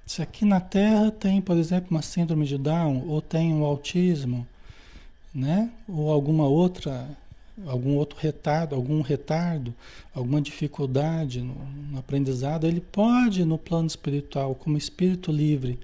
Se 0.07 0.23
aqui 0.23 0.47
na 0.47 0.61
Terra 0.61 1.11
tem, 1.11 1.43
por 1.43 1.59
exemplo, 1.59 1.91
uma 1.91 2.01
síndrome 2.01 2.47
de 2.47 2.57
Down, 2.57 3.07
ou 3.07 3.21
tem 3.21 3.53
um 3.53 3.65
autismo, 3.65 4.47
né? 5.33 5.71
Ou 5.87 6.11
alguma 6.11 6.49
outra, 6.49 7.07
algum 7.67 7.95
outro 7.97 8.19
retardo, 8.19 8.75
algum 8.75 9.03
retardo, 9.03 9.75
alguma 10.15 10.41
dificuldade 10.41 11.43
no, 11.43 11.55
no 11.93 11.99
aprendizado, 11.99 12.67
ele 12.67 12.81
pode, 12.81 13.45
no 13.45 13.59
plano 13.59 13.87
espiritual, 13.87 14.55
como 14.55 14.79
espírito 14.79 15.31
livre, 15.31 15.79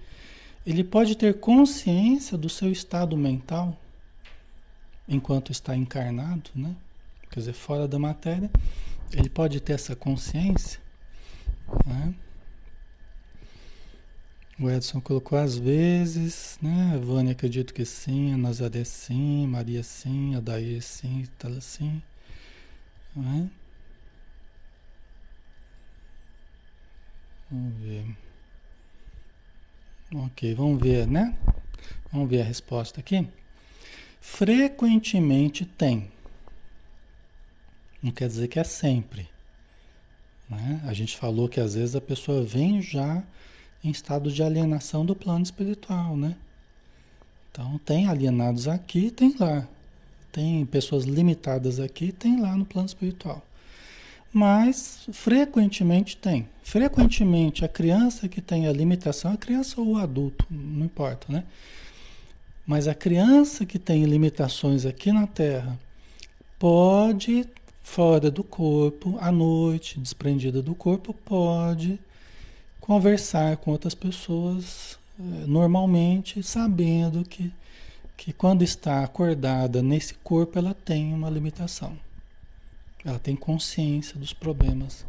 ele 0.67 0.83
pode 0.83 1.15
ter 1.15 1.39
consciência 1.39 2.39
do 2.39 2.49
seu 2.49 2.73
estado 2.73 3.17
mental 3.19 3.77
enquanto 5.09 5.53
está 5.53 5.77
encarnado, 5.77 6.51
né? 6.55 6.75
Quer 7.31 7.41
dizer, 7.41 7.53
fora 7.53 7.87
da 7.87 7.99
matéria, 7.99 8.51
ele 9.13 9.29
pode 9.29 9.61
ter 9.61 9.75
essa 9.75 9.95
consciência, 9.95 10.81
né? 11.85 12.15
O 14.59 14.71
Edson 14.71 15.03
colocou 15.03 15.39
às 15.39 15.57
vezes, 15.57 16.59
né? 16.63 16.93
A 16.95 16.99
Vânia 16.99 17.33
acredito 17.33 17.75
que 17.75 17.85
sim, 17.85 18.33
a 18.33 18.39
Nazaré 18.39 18.85
sim, 18.85 19.47
Maria 19.47 19.83
sim, 19.83 20.35
a 20.35 20.41
Daí 20.41 20.81
sim, 20.81 21.27
tal 21.39 21.53
assim, 21.53 22.03
né? 23.15 23.51
Vamos 27.51 27.75
ver. 27.81 28.17
Ok, 30.15 30.55
vamos 30.55 30.81
ver, 30.81 31.07
né? 31.07 31.37
Vamos 32.11 32.31
ver 32.31 32.41
a 32.41 32.45
resposta 32.45 33.01
aqui. 33.01 33.29
Frequentemente 34.29 35.65
tem. 35.65 36.11
Não 38.03 38.11
quer 38.11 38.29
dizer 38.29 38.49
que 38.49 38.59
é 38.59 38.65
sempre. 38.65 39.31
Né? 40.51 40.83
A 40.85 40.93
gente 40.93 41.17
falou 41.17 41.49
que 41.49 41.61
às 41.61 41.75
vezes 41.75 41.95
a 41.97 42.01
pessoa 42.01 42.43
vem 42.43 42.83
já 42.83 43.23
em 43.83 43.89
estado 43.89 44.31
de 44.31 44.43
alienação 44.43 45.07
do 45.07 45.15
plano 45.15 45.43
espiritual, 45.43 46.17
né? 46.17 46.37
Então 47.51 47.79
tem 47.79 48.09
alienados 48.09 48.69
aqui, 48.69 49.11
tem 49.11 49.35
lá. 49.39 49.67
Tem 50.33 50.67
pessoas 50.67 51.05
limitadas 51.05 51.81
aqui, 51.81 52.13
tem 52.13 52.39
lá 52.39 52.55
no 52.57 52.67
plano 52.67 52.87
espiritual. 52.87 53.43
Mas 54.31 55.09
frequentemente 55.13 56.15
tem. 56.17 56.47
Frequentemente 56.63 57.65
a 57.65 57.69
criança 57.69 58.29
que 58.29 58.43
tem 58.43 58.67
a 58.67 58.73
limitação, 58.73 59.33
a 59.33 59.37
criança 59.39 59.81
ou 59.81 59.93
o 59.93 59.99
adulto, 59.99 60.45
não 60.51 60.85
importa, 60.85 61.33
né? 61.33 61.45
Mas 62.67 62.89
a 62.89 62.95
criança 62.95 63.65
que 63.65 63.79
tem 63.79 64.05
limitações 64.05 64.85
aqui 64.85 65.13
na 65.13 65.27
Terra 65.27 65.79
pode, 66.59 67.47
fora 67.83 68.31
do 68.31 68.43
corpo, 68.43 69.17
à 69.21 69.31
noite, 69.31 70.01
desprendida 70.01 70.61
do 70.61 70.75
corpo, 70.75 71.15
pode 71.15 72.01
conversar 72.81 73.57
com 73.59 73.71
outras 73.71 73.95
pessoas 73.95 74.99
eh, 75.19 75.23
normalmente, 75.47 76.43
sabendo 76.43 77.25
que, 77.25 77.53
que 78.17 78.33
quando 78.33 78.63
está 78.63 79.05
acordada 79.05 79.81
nesse 79.81 80.15
corpo, 80.15 80.59
ela 80.59 80.75
tem 80.75 81.15
uma 81.15 81.31
limitação. 81.31 81.97
Ela 83.05 83.19
tem 83.21 83.37
consciência 83.37 84.19
dos 84.19 84.33
problemas. 84.33 85.07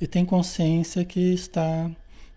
E 0.00 0.06
tem 0.06 0.24
consciência 0.24 1.04
que 1.04 1.34
está 1.34 1.90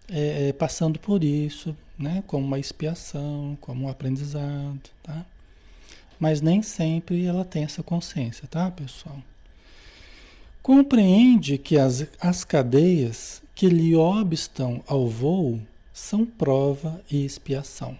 é, 0.09 0.53
passando 0.53 0.99
por 0.99 1.23
isso, 1.23 1.75
né? 1.97 2.23
como 2.27 2.45
uma 2.45 2.59
expiação, 2.59 3.57
como 3.61 3.85
um 3.85 3.89
aprendizado. 3.89 4.89
Tá? 5.03 5.25
Mas 6.19 6.41
nem 6.41 6.61
sempre 6.61 7.25
ela 7.25 7.45
tem 7.45 7.63
essa 7.63 7.81
consciência, 7.81 8.47
tá, 8.47 8.69
pessoal? 8.69 9.17
Compreende 10.61 11.57
que 11.57 11.77
as, 11.77 12.05
as 12.19 12.43
cadeias 12.43 13.41
que 13.55 13.69
lhe 13.69 13.95
obstam 13.95 14.83
ao 14.87 15.07
voo 15.07 15.59
são 15.93 16.25
prova 16.25 17.01
e 17.09 17.25
expiação. 17.25 17.97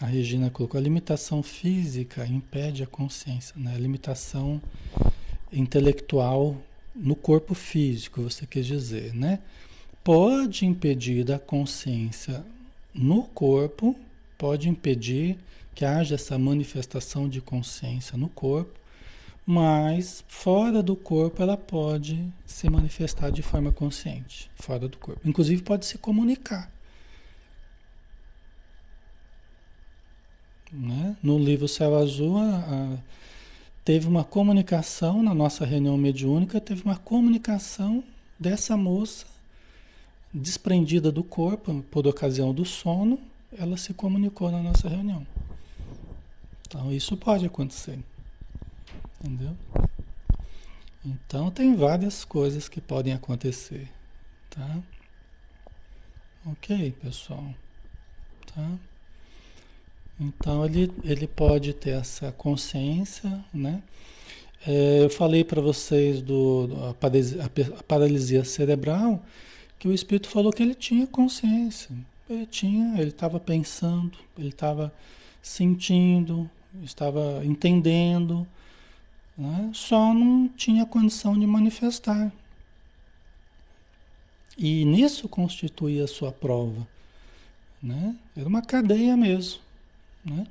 A 0.00 0.06
Regina 0.06 0.50
colocou: 0.50 0.78
a 0.78 0.82
limitação 0.82 1.42
física 1.42 2.26
impede 2.26 2.82
a 2.82 2.86
consciência, 2.86 3.54
né? 3.56 3.74
a 3.74 3.78
limitação 3.78 4.60
intelectual 5.52 6.56
no 6.98 7.14
corpo 7.14 7.54
físico, 7.54 8.22
você 8.22 8.46
quer 8.46 8.62
dizer, 8.62 9.14
né? 9.14 9.38
Pode 10.02 10.66
impedir 10.66 11.24
da 11.24 11.38
consciência 11.38 12.44
no 12.92 13.22
corpo, 13.22 13.94
pode 14.36 14.68
impedir 14.68 15.38
que 15.74 15.84
haja 15.84 16.16
essa 16.16 16.36
manifestação 16.38 17.28
de 17.28 17.40
consciência 17.40 18.18
no 18.18 18.28
corpo, 18.28 18.78
mas 19.46 20.24
fora 20.26 20.82
do 20.82 20.96
corpo 20.96 21.42
ela 21.42 21.56
pode 21.56 22.22
se 22.44 22.68
manifestar 22.68 23.30
de 23.30 23.42
forma 23.42 23.70
consciente, 23.70 24.50
fora 24.56 24.88
do 24.88 24.98
corpo. 24.98 25.20
Inclusive 25.26 25.62
pode 25.62 25.86
se 25.86 25.96
comunicar. 25.96 26.70
Né? 30.72 31.16
No 31.22 31.38
livro 31.38 31.66
Céu 31.66 31.96
Azul, 31.96 32.36
a, 32.36 32.42
a, 32.42 32.98
teve 33.88 34.06
uma 34.06 34.22
comunicação, 34.22 35.22
na 35.22 35.32
nossa 35.32 35.64
reunião 35.64 35.96
mediúnica, 35.96 36.60
teve 36.60 36.82
uma 36.82 36.98
comunicação 36.98 38.04
dessa 38.38 38.76
moça 38.76 39.24
desprendida 40.30 41.10
do 41.10 41.24
corpo 41.24 41.82
por 41.90 42.06
ocasião 42.06 42.52
do 42.52 42.66
sono, 42.66 43.18
ela 43.50 43.78
se 43.78 43.94
comunicou 43.94 44.50
na 44.50 44.62
nossa 44.62 44.90
reunião. 44.90 45.26
Então 46.66 46.92
isso 46.92 47.16
pode 47.16 47.46
acontecer. 47.46 47.98
Entendeu? 49.24 49.56
Então 51.02 51.50
tem 51.50 51.74
várias 51.74 52.26
coisas 52.26 52.68
que 52.68 52.82
podem 52.82 53.14
acontecer, 53.14 53.90
tá? 54.50 54.82
OK, 56.44 56.92
pessoal. 57.00 57.54
Tá? 58.54 58.70
Então 60.20 60.64
ele, 60.64 60.92
ele 61.04 61.26
pode 61.26 61.72
ter 61.72 61.90
essa 61.90 62.32
consciência, 62.32 63.44
né? 63.54 63.82
É, 64.66 65.04
eu 65.04 65.10
falei 65.10 65.44
para 65.44 65.60
vocês 65.60 66.20
do, 66.20 66.66
do 66.66 66.86
a, 66.86 66.94
paralisia, 66.94 67.44
a 67.78 67.82
paralisia 67.84 68.44
cerebral, 68.44 69.22
que 69.78 69.86
o 69.86 69.94
espírito 69.94 70.28
falou 70.28 70.52
que 70.52 70.62
ele 70.62 70.74
tinha 70.74 71.06
consciência. 71.06 71.90
Ele 72.28 72.46
tinha, 72.46 73.00
ele 73.00 73.10
estava 73.10 73.38
pensando, 73.38 74.18
ele 74.36 74.48
estava 74.48 74.92
sentindo, 75.40 76.50
estava 76.82 77.40
entendendo, 77.44 78.46
né? 79.36 79.70
só 79.72 80.12
não 80.12 80.48
tinha 80.48 80.84
condição 80.84 81.38
de 81.38 81.46
manifestar. 81.46 82.32
E 84.58 84.84
nisso 84.84 85.28
constituía 85.28 86.04
a 86.04 86.08
sua 86.08 86.32
prova. 86.32 86.86
Né? 87.80 88.16
Era 88.36 88.48
uma 88.48 88.60
cadeia 88.60 89.16
mesmo. 89.16 89.60
Né? 90.28 90.46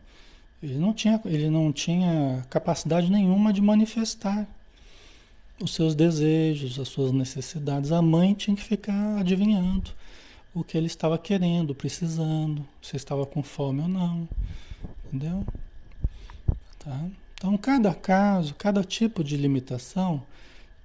Ele, 0.62 0.78
não 0.78 0.94
tinha, 0.94 1.22
ele 1.26 1.50
não 1.50 1.72
tinha 1.72 2.46
capacidade 2.50 3.12
nenhuma 3.12 3.54
de 3.54 3.62
manifestar 3.62 4.48
os 5.62 5.74
seus 5.74 5.96
desejos, 5.96 6.80
as 6.80 6.88
suas 6.88 7.12
necessidades. 7.12 7.92
A 7.92 8.02
mãe 8.02 8.34
tinha 8.34 8.56
que 8.56 8.64
ficar 8.64 9.18
adivinhando 9.20 9.92
o 10.54 10.64
que 10.64 10.78
ele 10.78 10.88
estava 10.88 11.18
querendo, 11.18 11.76
precisando, 11.76 12.68
se 12.82 12.96
estava 12.96 13.26
com 13.26 13.44
fome 13.44 13.82
ou 13.82 13.88
não. 13.88 14.28
Entendeu? 15.06 15.46
Tá? 16.80 17.06
Então, 17.36 17.56
cada 17.58 17.94
caso, 17.94 18.56
cada 18.56 18.84
tipo 18.84 19.24
de 19.24 19.38
limitação 19.38 20.24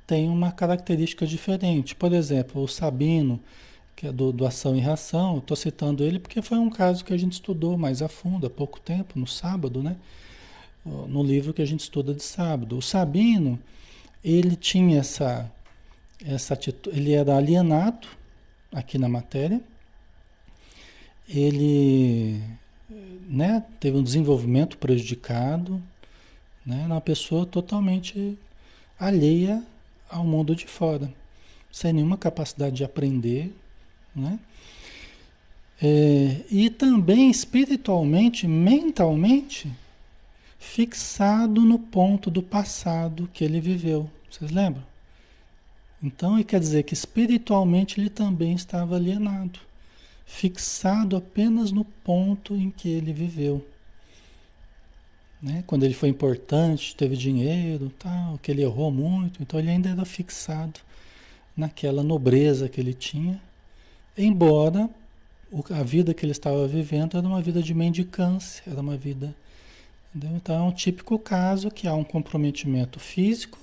tem 0.06 0.28
uma 0.28 0.52
característica 0.52 1.26
diferente. 1.26 1.94
Por 1.94 2.12
exemplo, 2.12 2.62
o 2.62 2.68
Sabino 2.68 3.40
que 3.96 4.06
é 4.06 4.12
do, 4.12 4.32
do 4.32 4.46
Ação 4.46 4.76
e 4.76 4.80
Reação. 4.80 5.38
Estou 5.38 5.56
citando 5.56 6.02
ele 6.04 6.18
porque 6.18 6.42
foi 6.42 6.58
um 6.58 6.70
caso 6.70 7.04
que 7.04 7.12
a 7.12 7.16
gente 7.16 7.34
estudou 7.34 7.76
mais 7.78 8.02
a 8.02 8.08
fundo 8.08 8.46
há 8.46 8.50
pouco 8.50 8.80
tempo, 8.80 9.18
no 9.18 9.26
sábado, 9.26 9.82
né? 9.82 9.96
No 10.84 11.22
livro 11.22 11.54
que 11.54 11.62
a 11.62 11.66
gente 11.66 11.80
estuda 11.80 12.12
de 12.12 12.22
sábado. 12.22 12.76
O 12.76 12.82
Sabino, 12.82 13.58
ele 14.24 14.56
tinha 14.56 14.98
essa, 14.98 15.50
essa 16.24 16.54
atitude, 16.54 16.96
ele 16.96 17.12
era 17.12 17.36
alienado 17.36 18.08
aqui 18.72 18.98
na 18.98 19.08
matéria. 19.08 19.60
Ele 21.28 22.42
né, 23.28 23.64
teve 23.78 23.96
um 23.96 24.02
desenvolvimento 24.02 24.76
prejudicado, 24.76 25.82
né, 26.64 26.84
uma 26.86 27.00
pessoa 27.00 27.46
totalmente 27.46 28.38
alheia 28.98 29.62
ao 30.08 30.24
mundo 30.24 30.54
de 30.54 30.66
fora, 30.66 31.12
sem 31.70 31.92
nenhuma 31.92 32.18
capacidade 32.18 32.76
de 32.76 32.84
aprender, 32.84 33.54
né? 34.14 34.38
É, 35.80 36.44
e 36.48 36.70
também 36.70 37.28
espiritualmente, 37.28 38.46
mentalmente, 38.46 39.70
fixado 40.58 41.62
no 41.62 41.76
ponto 41.76 42.30
do 42.30 42.40
passado 42.40 43.28
que 43.32 43.42
ele 43.42 43.60
viveu. 43.60 44.08
Vocês 44.30 44.52
lembram? 44.52 44.84
Então, 46.00 46.40
quer 46.44 46.60
dizer 46.60 46.84
que 46.84 46.94
espiritualmente 46.94 48.00
ele 48.00 48.10
também 48.10 48.54
estava 48.54 48.94
alienado, 48.94 49.58
fixado 50.24 51.16
apenas 51.16 51.72
no 51.72 51.84
ponto 51.84 52.54
em 52.54 52.70
que 52.70 52.88
ele 52.88 53.12
viveu. 53.12 53.64
Né? 55.40 55.64
Quando 55.66 55.82
ele 55.82 55.94
foi 55.94 56.08
importante, 56.08 56.94
teve 56.94 57.16
dinheiro, 57.16 57.92
tal, 57.98 58.38
que 58.38 58.52
ele 58.52 58.62
errou 58.62 58.92
muito, 58.92 59.42
então 59.42 59.58
ele 59.58 59.70
ainda 59.70 59.90
era 59.90 60.04
fixado 60.04 60.78
naquela 61.56 62.04
nobreza 62.04 62.68
que 62.68 62.80
ele 62.80 62.94
tinha 62.94 63.40
Embora 64.16 64.90
a 65.70 65.82
vida 65.82 66.12
que 66.14 66.24
ele 66.24 66.32
estava 66.32 66.66
vivendo 66.66 67.16
era 67.16 67.26
uma 67.26 67.40
vida 67.40 67.62
de 67.62 67.74
mendicância, 67.74 68.62
era 68.66 68.80
uma 68.80 68.96
vida. 68.96 69.34
Entendeu? 70.14 70.36
Então 70.36 70.56
é 70.56 70.62
um 70.62 70.72
típico 70.72 71.18
caso 71.18 71.70
que 71.70 71.88
há 71.88 71.94
um 71.94 72.04
comprometimento 72.04 73.00
físico, 73.00 73.58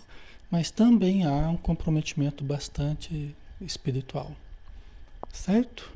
mas 0.50 0.72
também 0.72 1.26
há 1.26 1.50
um 1.50 1.58
comprometimento 1.58 2.43
bastante 2.43 3.36
espiritual. 3.62 4.32
Certo? 5.32 5.91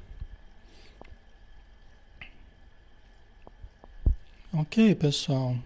Ok, 4.54 4.94
pessoal. 4.96 5.58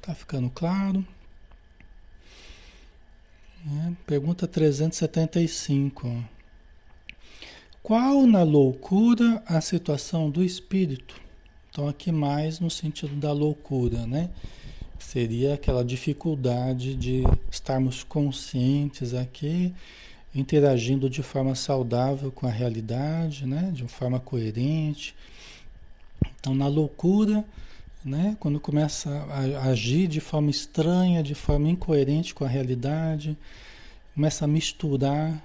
Tá 0.00 0.14
ficando 0.14 0.48
claro? 0.48 1.04
É, 3.66 3.92
pergunta 4.06 4.46
375. 4.46 6.24
Qual 7.82 8.26
na 8.26 8.42
loucura 8.42 9.42
a 9.46 9.60
situação 9.60 10.30
do 10.30 10.44
espírito? 10.44 11.20
Então, 11.70 11.88
aqui 11.88 12.12
mais 12.12 12.60
no 12.60 12.70
sentido 12.70 13.16
da 13.16 13.32
loucura, 13.32 14.06
né? 14.06 14.30
Seria 14.98 15.54
aquela 15.54 15.84
dificuldade 15.84 16.94
de 16.94 17.22
estarmos 17.50 18.04
conscientes 18.04 19.12
aqui, 19.12 19.74
interagindo 20.34 21.10
de 21.10 21.22
forma 21.22 21.54
saudável 21.54 22.30
com 22.30 22.46
a 22.46 22.50
realidade, 22.50 23.44
né? 23.44 23.70
De 23.74 23.82
uma 23.82 23.88
forma 23.88 24.20
coerente. 24.20 25.14
Então, 26.38 26.54
na 26.54 26.68
loucura, 26.68 27.44
né? 28.04 28.36
Quando 28.40 28.60
começa 28.60 29.10
a 29.10 29.64
agir 29.64 30.06
de 30.06 30.20
forma 30.20 30.50
estranha, 30.50 31.22
de 31.22 31.34
forma 31.34 31.68
incoerente 31.68 32.34
com 32.34 32.44
a 32.44 32.48
realidade, 32.48 33.36
começa 34.14 34.44
a 34.44 34.48
misturar, 34.48 35.42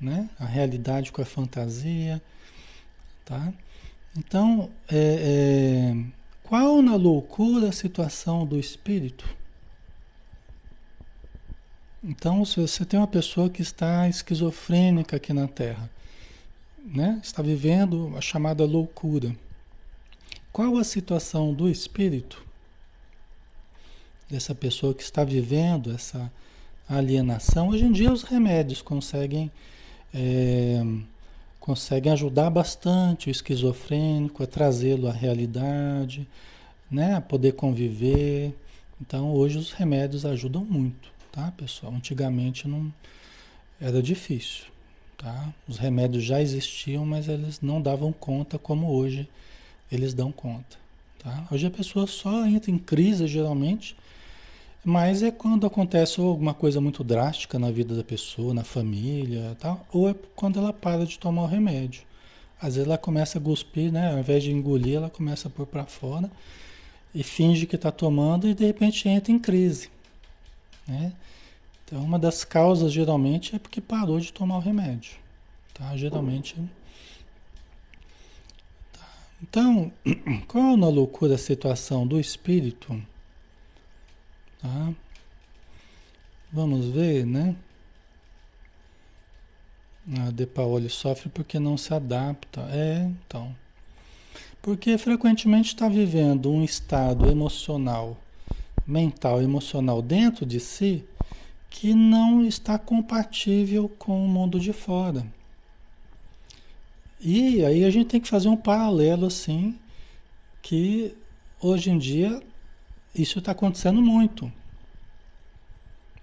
né? 0.00 0.28
A 0.38 0.44
realidade 0.44 1.12
com 1.12 1.22
a 1.22 1.24
fantasia, 1.24 2.22
tá? 3.24 3.52
Então, 4.16 4.70
é, 4.88 5.94
é, 5.94 6.04
qual 6.42 6.80
na 6.80 6.96
loucura 6.96 7.68
a 7.68 7.72
situação 7.72 8.46
do 8.46 8.58
espírito? 8.58 9.28
Então, 12.02 12.44
se 12.44 12.60
você 12.60 12.84
tem 12.84 13.00
uma 13.00 13.06
pessoa 13.06 13.50
que 13.50 13.60
está 13.60 14.08
esquizofrênica 14.08 15.16
aqui 15.16 15.32
na 15.32 15.48
Terra, 15.48 15.90
né? 16.84 17.20
está 17.22 17.42
vivendo 17.42 18.14
a 18.16 18.20
chamada 18.20 18.64
loucura, 18.64 19.34
qual 20.56 20.78
a 20.78 20.84
situação 20.84 21.52
do 21.52 21.68
espírito 21.68 22.42
dessa 24.26 24.54
pessoa 24.54 24.94
que 24.94 25.02
está 25.02 25.22
vivendo 25.22 25.92
essa 25.92 26.32
alienação? 26.88 27.68
Hoje 27.68 27.84
em 27.84 27.92
dia, 27.92 28.10
os 28.10 28.22
remédios 28.22 28.80
conseguem. 28.80 29.52
É, 30.14 30.82
conseguem 31.60 32.10
ajudar 32.10 32.48
bastante 32.48 33.28
o 33.28 33.30
esquizofrênico 33.30 34.42
a 34.42 34.46
trazê-lo 34.46 35.08
à 35.08 35.12
realidade, 35.12 36.26
né, 36.90 37.16
a 37.16 37.20
poder 37.20 37.52
conviver. 37.52 38.54
Então, 38.98 39.34
hoje 39.34 39.58
os 39.58 39.72
remédios 39.72 40.24
ajudam 40.24 40.64
muito, 40.64 41.12
tá, 41.30 41.52
pessoal? 41.54 41.92
Antigamente 41.92 42.66
não 42.66 42.90
era 43.78 44.02
difícil, 44.02 44.64
tá? 45.18 45.52
Os 45.68 45.76
remédios 45.76 46.24
já 46.24 46.40
existiam, 46.40 47.04
mas 47.04 47.28
eles 47.28 47.60
não 47.60 47.78
davam 47.82 48.10
conta 48.10 48.58
como 48.58 48.90
hoje 48.90 49.28
eles 49.90 50.14
dão 50.14 50.32
conta, 50.32 50.76
tá? 51.18 51.46
Hoje 51.50 51.66
a 51.66 51.70
pessoa 51.70 52.06
só 52.06 52.46
entra 52.46 52.70
em 52.70 52.78
crise 52.78 53.26
geralmente 53.26 53.96
mas 54.88 55.20
é 55.20 55.32
quando 55.32 55.66
acontece 55.66 56.20
alguma 56.20 56.54
coisa 56.54 56.80
muito 56.80 57.02
drástica 57.02 57.58
na 57.58 57.72
vida 57.72 57.96
da 57.96 58.04
pessoa, 58.04 58.54
na 58.54 58.62
família, 58.62 59.56
tal, 59.58 59.84
ou 59.92 60.08
é 60.08 60.14
quando 60.36 60.60
ela 60.60 60.72
para 60.72 61.04
de 61.04 61.18
tomar 61.18 61.42
o 61.42 61.46
remédio. 61.46 62.02
Às 62.56 62.76
vezes 62.76 62.86
ela 62.86 62.96
começa 62.96 63.36
a 63.36 63.40
cuspir, 63.40 63.90
né? 63.90 64.12
Ao 64.12 64.20
invés 64.20 64.44
de 64.44 64.52
engolir, 64.52 64.94
ela 64.94 65.10
começa 65.10 65.48
a 65.48 65.50
pôr 65.50 65.66
para 65.66 65.84
fora 65.86 66.30
e 67.12 67.24
finge 67.24 67.66
que 67.66 67.74
está 67.74 67.90
tomando 67.90 68.46
e 68.46 68.54
de 68.54 68.64
repente 68.64 69.08
entra 69.08 69.32
em 69.32 69.40
crise, 69.40 69.90
né? 70.86 71.12
Então, 71.84 72.00
uma 72.00 72.16
das 72.16 72.44
causas 72.44 72.92
geralmente 72.92 73.56
é 73.56 73.58
porque 73.58 73.80
parou 73.80 74.20
de 74.20 74.32
tomar 74.32 74.58
o 74.58 74.60
remédio, 74.60 75.16
tá? 75.74 75.96
Geralmente. 75.96 76.54
Então, 79.42 79.92
qual 80.48 80.76
na 80.76 80.88
loucura 80.88 81.34
a 81.34 81.38
situação 81.38 82.06
do 82.06 82.18
espírito? 82.18 83.00
Tá? 84.60 84.92
Vamos 86.52 86.86
ver, 86.86 87.26
né? 87.26 87.54
A 90.18 90.30
De 90.30 90.46
Paoli 90.46 90.88
sofre 90.88 91.28
porque 91.28 91.58
não 91.58 91.76
se 91.76 91.92
adapta. 91.92 92.62
É, 92.70 93.10
então. 93.26 93.54
Porque 94.62 94.96
frequentemente 94.98 95.68
está 95.68 95.88
vivendo 95.88 96.50
um 96.50 96.64
estado 96.64 97.28
emocional, 97.28 98.16
mental, 98.86 99.42
emocional 99.42 100.00
dentro 100.00 100.46
de 100.46 100.58
si 100.58 101.04
que 101.68 101.92
não 101.92 102.44
está 102.44 102.78
compatível 102.78 103.88
com 103.98 104.24
o 104.24 104.28
mundo 104.28 104.58
de 104.58 104.72
fora. 104.72 105.26
E 107.28 107.64
aí 107.64 107.84
a 107.84 107.90
gente 107.90 108.06
tem 108.06 108.20
que 108.20 108.28
fazer 108.28 108.46
um 108.48 108.56
paralelo 108.56 109.26
assim, 109.26 109.76
que 110.62 111.12
hoje 111.60 111.90
em 111.90 111.98
dia 111.98 112.40
isso 113.12 113.40
está 113.40 113.50
acontecendo 113.50 114.00
muito. 114.00 114.52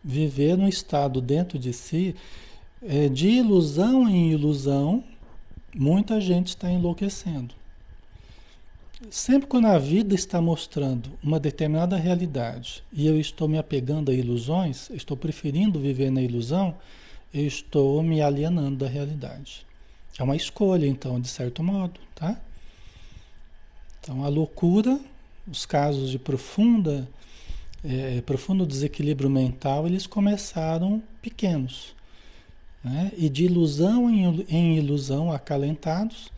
Viver 0.02 0.58
num 0.58 0.70
estado 0.70 1.20
dentro 1.20 1.60
de 1.60 1.74
si, 1.74 2.16
é, 2.82 3.10
de 3.10 3.28
ilusão 3.28 4.08
em 4.08 4.32
ilusão, 4.32 5.04
muita 5.76 6.22
gente 6.22 6.48
está 6.48 6.72
enlouquecendo. 6.72 7.54
Sempre 9.10 9.50
quando 9.50 9.66
a 9.68 9.78
vida 9.78 10.16
está 10.16 10.42
mostrando 10.42 11.10
uma 11.22 11.38
determinada 11.38 11.98
realidade 11.98 12.82
e 12.94 13.06
eu 13.06 13.20
estou 13.20 13.50
me 13.50 13.58
apegando 13.58 14.10
a 14.10 14.14
ilusões, 14.14 14.90
estou 14.92 15.18
preferindo 15.18 15.82
viver 15.82 16.10
na 16.10 16.22
ilusão, 16.22 16.78
eu 17.34 17.46
estou 17.46 18.02
me 18.02 18.22
alienando 18.22 18.78
da 18.78 18.88
realidade. 18.88 19.66
É 20.18 20.24
uma 20.24 20.36
escolha, 20.36 20.86
então, 20.86 21.20
de 21.20 21.28
certo 21.28 21.64
modo, 21.64 22.00
tá? 22.14 22.40
Então, 24.00 24.24
a 24.24 24.28
loucura 24.28 25.00
os 25.48 25.66
casos 25.66 26.10
de 26.10 26.18
profunda, 26.18 27.08
é, 27.84 28.22
profundo 28.22 28.66
desequilíbrio 28.66 29.30
mental, 29.30 29.86
eles 29.86 30.08
começaram 30.08 31.04
pequenos. 31.22 31.94
Né? 32.84 33.12
E 33.18 33.30
de 33.30 33.46
ilusão 33.46 34.10
em, 34.10 34.78
ilusão, 34.78 35.32
acalentados, 35.32 36.32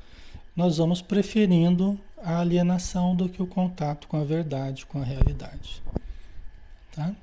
nós 0.55 0.77
vamos 0.77 1.01
preferindo 1.01 1.99
a 2.23 2.39
alienação 2.39 3.15
do 3.15 3.29
que 3.29 3.41
o 3.41 3.47
contato 3.47 4.07
com 4.07 4.17
a 4.17 4.23
verdade, 4.23 4.85
com 4.85 4.99
a 4.99 5.03
realidade. 5.03 5.81
Tá? 6.91 7.13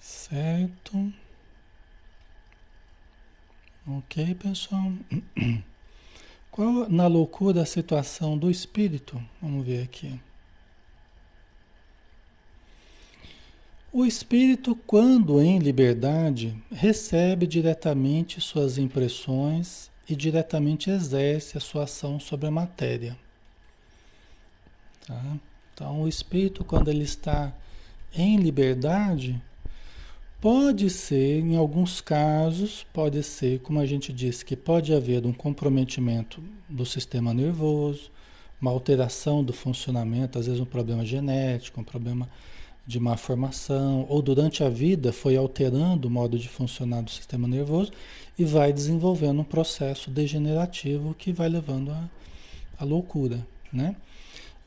Certo? 0.00 1.12
Ok, 3.86 4.34
pessoal? 4.36 4.92
Qual 6.50 6.88
na 6.88 7.06
loucura 7.06 7.62
a 7.62 7.66
situação 7.66 8.38
do 8.38 8.50
espírito? 8.50 9.22
Vamos 9.42 9.66
ver 9.66 9.82
aqui. 9.82 10.18
O 13.92 14.06
espírito, 14.06 14.74
quando 14.74 15.40
em 15.40 15.58
liberdade, 15.58 16.56
recebe 16.72 17.46
diretamente 17.46 18.40
suas 18.40 18.78
impressões 18.78 19.90
e 20.08 20.16
diretamente 20.16 20.90
exerce 20.90 21.58
a 21.58 21.60
sua 21.60 21.84
ação 21.84 22.18
sobre 22.18 22.46
a 22.46 22.50
matéria. 22.50 23.16
Tá? 25.06 25.22
Então, 25.74 26.02
o 26.02 26.08
espírito, 26.08 26.64
quando 26.64 26.88
ele 26.88 27.04
está 27.04 27.52
em 28.14 28.38
liberdade, 28.38 29.40
Pode 30.44 30.90
ser, 30.90 31.40
em 31.40 31.56
alguns 31.56 32.02
casos, 32.02 32.84
pode 32.92 33.22
ser, 33.22 33.60
como 33.60 33.80
a 33.80 33.86
gente 33.86 34.12
disse, 34.12 34.44
que 34.44 34.54
pode 34.54 34.92
haver 34.92 35.24
um 35.24 35.32
comprometimento 35.32 36.42
do 36.68 36.84
sistema 36.84 37.32
nervoso, 37.32 38.10
uma 38.60 38.70
alteração 38.70 39.42
do 39.42 39.54
funcionamento, 39.54 40.38
às 40.38 40.44
vezes 40.44 40.60
um 40.60 40.66
problema 40.66 41.02
genético, 41.02 41.80
um 41.80 41.82
problema 41.82 42.28
de 42.86 43.00
má 43.00 43.16
formação, 43.16 44.04
ou 44.06 44.20
durante 44.20 44.62
a 44.62 44.68
vida 44.68 45.14
foi 45.14 45.34
alterando 45.34 46.08
o 46.08 46.10
modo 46.10 46.38
de 46.38 46.46
funcionar 46.46 47.00
do 47.00 47.10
sistema 47.10 47.48
nervoso 47.48 47.90
e 48.38 48.44
vai 48.44 48.70
desenvolvendo 48.70 49.40
um 49.40 49.44
processo 49.44 50.10
degenerativo 50.10 51.14
que 51.14 51.32
vai 51.32 51.48
levando 51.48 51.90
à, 52.78 52.84
loucura, 52.84 53.46
né? 53.72 53.96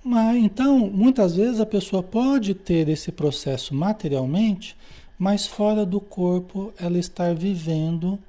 Mas 0.04 0.38
então, 0.38 0.90
muitas 0.90 1.36
vezes 1.36 1.60
a 1.60 1.68
pessoa 1.68 2.02
pode 2.02 2.56
ter 2.56 2.90
esse 2.90 3.12
processo 3.12 3.76
materialmente, 3.76 4.76
mas 5.18 5.48
fora 5.48 5.86
do 5.86 6.00
corpo 6.00 6.74
ela 6.80 6.98
estar 6.98 7.34
vivendo 7.34 8.20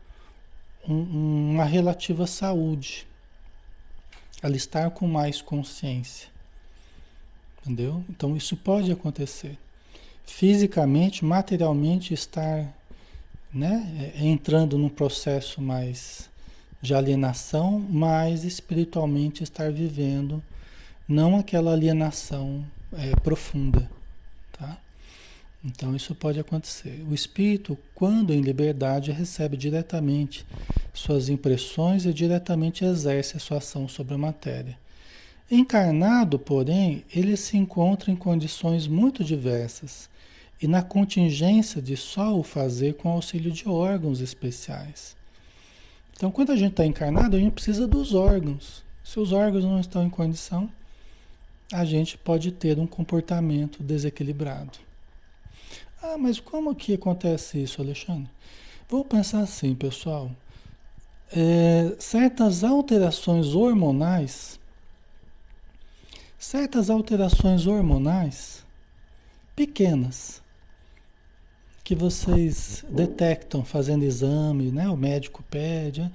um, 0.88 1.50
uma 1.52 1.64
relativa 1.64 2.26
saúde, 2.26 3.06
ela 4.42 4.56
estar 4.56 4.90
com 4.90 5.06
mais 5.06 5.42
consciência. 5.42 6.28
Entendeu? 7.60 8.02
Então 8.08 8.36
isso 8.36 8.56
pode 8.56 8.90
acontecer. 8.90 9.58
Fisicamente, 10.24 11.24
materialmente 11.24 12.14
estar 12.14 12.72
né, 13.52 14.12
é, 14.16 14.26
entrando 14.26 14.78
num 14.78 14.88
processo 14.88 15.60
mais 15.60 16.30
de 16.80 16.94
alienação, 16.94 17.84
mas 17.90 18.44
espiritualmente 18.44 19.42
estar 19.42 19.72
vivendo 19.72 20.42
não 21.08 21.36
aquela 21.38 21.72
alienação 21.72 22.64
é, 22.92 23.16
profunda? 23.16 23.90
Então 25.64 25.96
isso 25.96 26.14
pode 26.14 26.38
acontecer. 26.38 27.04
O 27.08 27.14
espírito, 27.14 27.76
quando 27.94 28.32
em 28.32 28.40
liberdade, 28.40 29.10
recebe 29.10 29.56
diretamente 29.56 30.46
suas 30.94 31.28
impressões 31.28 32.06
e 32.06 32.12
diretamente 32.12 32.84
exerce 32.84 33.36
a 33.36 33.40
sua 33.40 33.58
ação 33.58 33.88
sobre 33.88 34.14
a 34.14 34.18
matéria. 34.18 34.78
Encarnado, 35.50 36.38
porém, 36.38 37.04
ele 37.14 37.36
se 37.36 37.56
encontra 37.56 38.10
em 38.10 38.16
condições 38.16 38.86
muito 38.86 39.24
diversas 39.24 40.08
e 40.60 40.68
na 40.68 40.82
contingência 40.82 41.80
de 41.80 41.96
só 41.96 42.38
o 42.38 42.42
fazer 42.42 42.94
com 42.94 43.08
auxílio 43.08 43.50
de 43.50 43.68
órgãos 43.68 44.20
especiais. 44.20 45.16
Então, 46.14 46.30
quando 46.30 46.50
a 46.50 46.56
gente 46.56 46.72
está 46.72 46.84
encarnado, 46.84 47.36
a 47.36 47.38
gente 47.38 47.52
precisa 47.52 47.86
dos 47.86 48.12
órgãos. 48.12 48.82
Se 49.02 49.18
os 49.18 49.32
órgãos 49.32 49.64
não 49.64 49.80
estão 49.80 50.04
em 50.04 50.10
condição, 50.10 50.68
a 51.72 51.84
gente 51.84 52.18
pode 52.18 52.50
ter 52.52 52.78
um 52.78 52.86
comportamento 52.86 53.82
desequilibrado. 53.82 54.87
Ah, 56.02 56.16
mas 56.16 56.38
como 56.38 56.74
que 56.74 56.94
acontece 56.94 57.62
isso, 57.62 57.82
Alexandre? 57.82 58.30
Vou 58.88 59.04
pensar 59.04 59.40
assim, 59.40 59.74
pessoal. 59.74 60.30
É, 61.30 61.94
certas 61.98 62.64
alterações 62.64 63.54
hormonais, 63.54 64.58
certas 66.38 66.88
alterações 66.88 67.66
hormonais 67.66 68.64
pequenas, 69.54 70.40
que 71.82 71.94
vocês 71.94 72.84
detectam 72.88 73.64
fazendo 73.64 74.04
exame, 74.04 74.70
né? 74.70 74.88
O 74.88 74.96
médico 74.96 75.42
pede, 75.50 76.10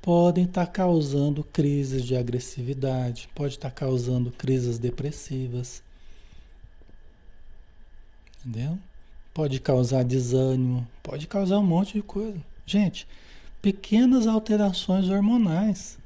podem 0.00 0.44
estar 0.44 0.66
tá 0.66 0.72
causando 0.72 1.42
crises 1.42 2.04
de 2.04 2.14
agressividade, 2.16 3.28
pode 3.34 3.54
estar 3.54 3.70
tá 3.70 3.74
causando 3.74 4.30
crises 4.30 4.78
depressivas. 4.78 5.82
Entendeu? 8.38 8.78
Pode 9.34 9.60
causar 9.60 10.04
desânimo, 10.04 10.86
pode 11.02 11.26
causar 11.26 11.58
um 11.58 11.66
monte 11.66 11.94
de 11.94 12.02
coisa. 12.02 12.40
Gente, 12.64 13.06
pequenas 13.60 14.26
alterações 14.26 15.10
hormonais. 15.10 15.98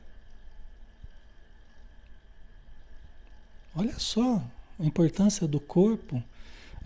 Olha 3.77 3.97
só 3.99 4.43
a 4.81 4.85
importância 4.85 5.47
do 5.47 5.61
corpo 5.61 6.21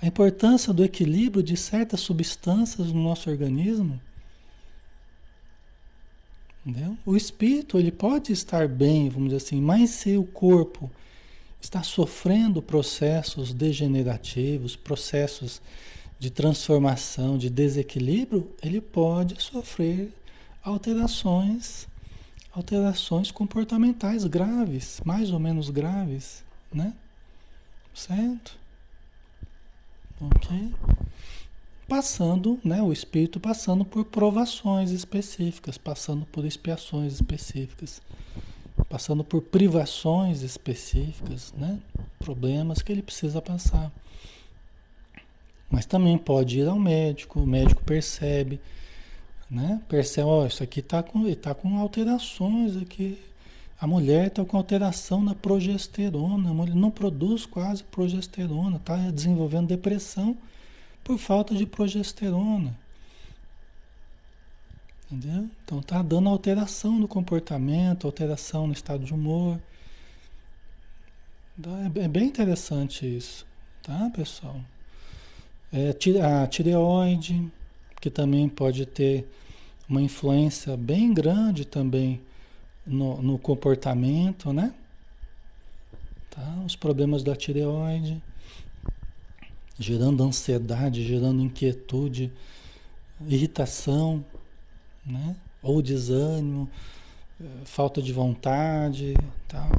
a 0.02 0.06
importância 0.06 0.72
do 0.72 0.84
equilíbrio 0.84 1.44
de 1.44 1.56
certas 1.56 2.00
substâncias 2.00 2.88
no 2.88 3.00
nosso 3.00 3.30
organismo. 3.30 4.00
Entendeu? 6.66 6.98
O 7.06 7.16
espírito 7.16 7.78
ele 7.78 7.92
pode 7.92 8.32
estar 8.32 8.66
bem, 8.66 9.08
vamos 9.08 9.28
dizer 9.28 9.44
assim, 9.44 9.60
mas 9.60 9.90
se 9.90 10.16
o 10.16 10.24
corpo 10.24 10.90
está 11.60 11.84
sofrendo 11.84 12.60
processos 12.60 13.54
degenerativos, 13.54 14.74
processos 14.74 15.62
de 16.22 16.30
transformação, 16.30 17.36
de 17.36 17.50
desequilíbrio, 17.50 18.48
ele 18.62 18.80
pode 18.80 19.42
sofrer 19.42 20.08
alterações, 20.62 21.88
alterações 22.52 23.32
comportamentais 23.32 24.24
graves, 24.24 25.00
mais 25.04 25.32
ou 25.32 25.40
menos 25.40 25.68
graves, 25.68 26.44
né? 26.72 26.94
Certo? 27.92 28.56
Ok? 30.20 30.72
Passando, 31.88 32.56
né, 32.62 32.80
o 32.80 32.92
espírito 32.92 33.40
passando 33.40 33.84
por 33.84 34.04
provações 34.04 34.92
específicas, 34.92 35.76
passando 35.76 36.24
por 36.26 36.44
expiações 36.44 37.14
específicas, 37.14 38.00
passando 38.88 39.24
por 39.24 39.42
privações 39.42 40.42
específicas, 40.42 41.52
né? 41.58 41.80
Problemas 42.20 42.80
que 42.80 42.92
ele 42.92 43.02
precisa 43.02 43.42
passar. 43.42 43.90
Mas 45.72 45.86
também 45.86 46.16
pode 46.16 46.60
ir 46.60 46.68
ao 46.68 46.78
médico, 46.78 47.40
o 47.40 47.46
médico 47.46 47.82
percebe, 47.82 48.60
né? 49.50 49.80
Percebe, 49.88 50.28
ó, 50.28 50.46
isso 50.46 50.62
aqui 50.62 50.78
está 50.78 51.02
com, 51.02 51.34
tá 51.34 51.52
com 51.52 51.78
alterações 51.78 52.76
aqui 52.76 53.18
a 53.82 53.86
mulher 53.88 54.28
está 54.28 54.44
com 54.44 54.56
alteração 54.56 55.20
na 55.20 55.34
progesterona, 55.34 56.50
a 56.50 56.54
mulher 56.54 56.76
não 56.76 56.88
produz 56.88 57.44
quase 57.44 57.82
progesterona, 57.82 58.76
está 58.76 59.10
desenvolvendo 59.10 59.66
depressão 59.66 60.38
por 61.02 61.18
falta 61.18 61.52
de 61.52 61.66
progesterona. 61.66 62.78
Entendeu? 65.10 65.50
Então 65.64 65.80
está 65.80 66.00
dando 66.00 66.28
alteração 66.28 66.92
no 66.92 67.08
comportamento, 67.08 68.06
alteração 68.06 68.68
no 68.68 68.72
estado 68.72 69.04
de 69.04 69.12
humor. 69.12 69.60
Então, 71.58 71.76
é, 71.76 72.04
é 72.04 72.08
bem 72.08 72.28
interessante 72.28 73.04
isso, 73.04 73.44
tá, 73.82 74.08
pessoal? 74.14 74.60
É, 75.72 75.90
a 76.20 76.46
tireoide, 76.46 77.50
que 77.98 78.10
também 78.10 78.46
pode 78.46 78.84
ter 78.84 79.26
uma 79.88 80.02
influência 80.02 80.76
bem 80.76 81.14
grande 81.14 81.64
também 81.64 82.20
no, 82.86 83.22
no 83.22 83.38
comportamento, 83.38 84.52
né? 84.52 84.74
Tá? 86.30 86.62
Os 86.66 86.76
problemas 86.76 87.22
da 87.22 87.34
tireoide, 87.34 88.22
gerando 89.78 90.22
ansiedade, 90.22 91.06
gerando 91.06 91.42
inquietude, 91.42 92.32
irritação, 93.26 94.24
né? 95.06 95.36
Ou 95.62 95.80
desânimo, 95.80 96.68
eh, 97.40 97.44
falta 97.64 98.02
de 98.02 98.12
vontade, 98.12 99.14
tal. 99.48 99.70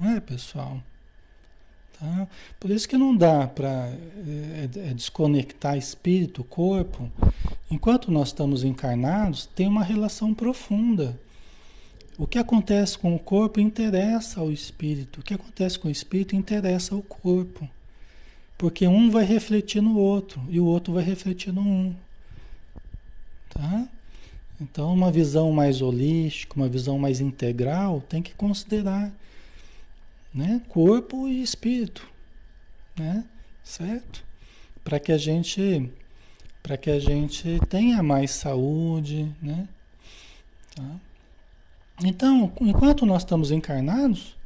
É, 0.00 0.20
pessoal? 0.20 0.82
Tá? 2.02 2.26
Por 2.58 2.70
isso 2.70 2.88
que 2.88 2.98
não 2.98 3.16
dá 3.16 3.46
para 3.46 3.70
é, 3.70 4.68
é, 4.90 4.94
desconectar 4.94 5.78
espírito, 5.78 6.42
corpo. 6.42 7.10
Enquanto 7.70 8.10
nós 8.10 8.28
estamos 8.28 8.64
encarnados, 8.64 9.46
tem 9.46 9.68
uma 9.68 9.84
relação 9.84 10.34
profunda 10.34 11.16
o 12.18 12.26
que 12.26 12.38
acontece 12.38 12.98
com 12.98 13.14
o 13.14 13.18
corpo 13.18 13.58
interessa 13.58 14.40
ao 14.40 14.52
espírito. 14.52 15.20
O 15.20 15.22
que 15.22 15.34
acontece 15.34 15.78
com 15.78 15.88
o 15.88 15.90
espírito 15.90 16.36
interessa 16.36 16.94
ao 16.94 17.02
corpo. 17.02 17.68
Porque 18.58 18.86
um 18.86 19.10
vai 19.10 19.24
refletir 19.24 19.82
no 19.82 19.98
outro 19.98 20.40
e 20.48 20.60
o 20.60 20.64
outro 20.64 20.92
vai 20.92 21.02
refletir 21.02 21.52
no 21.52 21.62
um. 21.62 21.94
Tá? 23.48 23.88
Então, 24.60 24.92
uma 24.94 25.10
visão 25.10 25.50
mais 25.50 25.82
holística, 25.82 26.54
uma 26.54 26.68
visão 26.68 26.98
mais 26.98 27.20
integral, 27.20 28.00
tem 28.08 28.22
que 28.22 28.34
considerar 28.34 29.12
né? 30.34 30.62
corpo 30.68 31.28
e 31.28 31.42
espírito. 31.42 32.06
Né? 32.96 33.24
Certo? 33.62 34.24
Para 34.84 34.98
que 34.98 35.12
a 35.12 35.18
gente 35.18 35.90
para 36.62 36.76
que 36.76 36.90
a 36.90 36.98
gente 37.00 37.58
tenha 37.68 38.02
mais 38.04 38.30
saúde, 38.30 39.34
né? 39.42 39.68
Tá? 40.76 41.00
Então, 42.04 42.52
enquanto 42.60 43.04
nós 43.04 43.22
estamos 43.22 43.50
encarnados, 43.50 44.36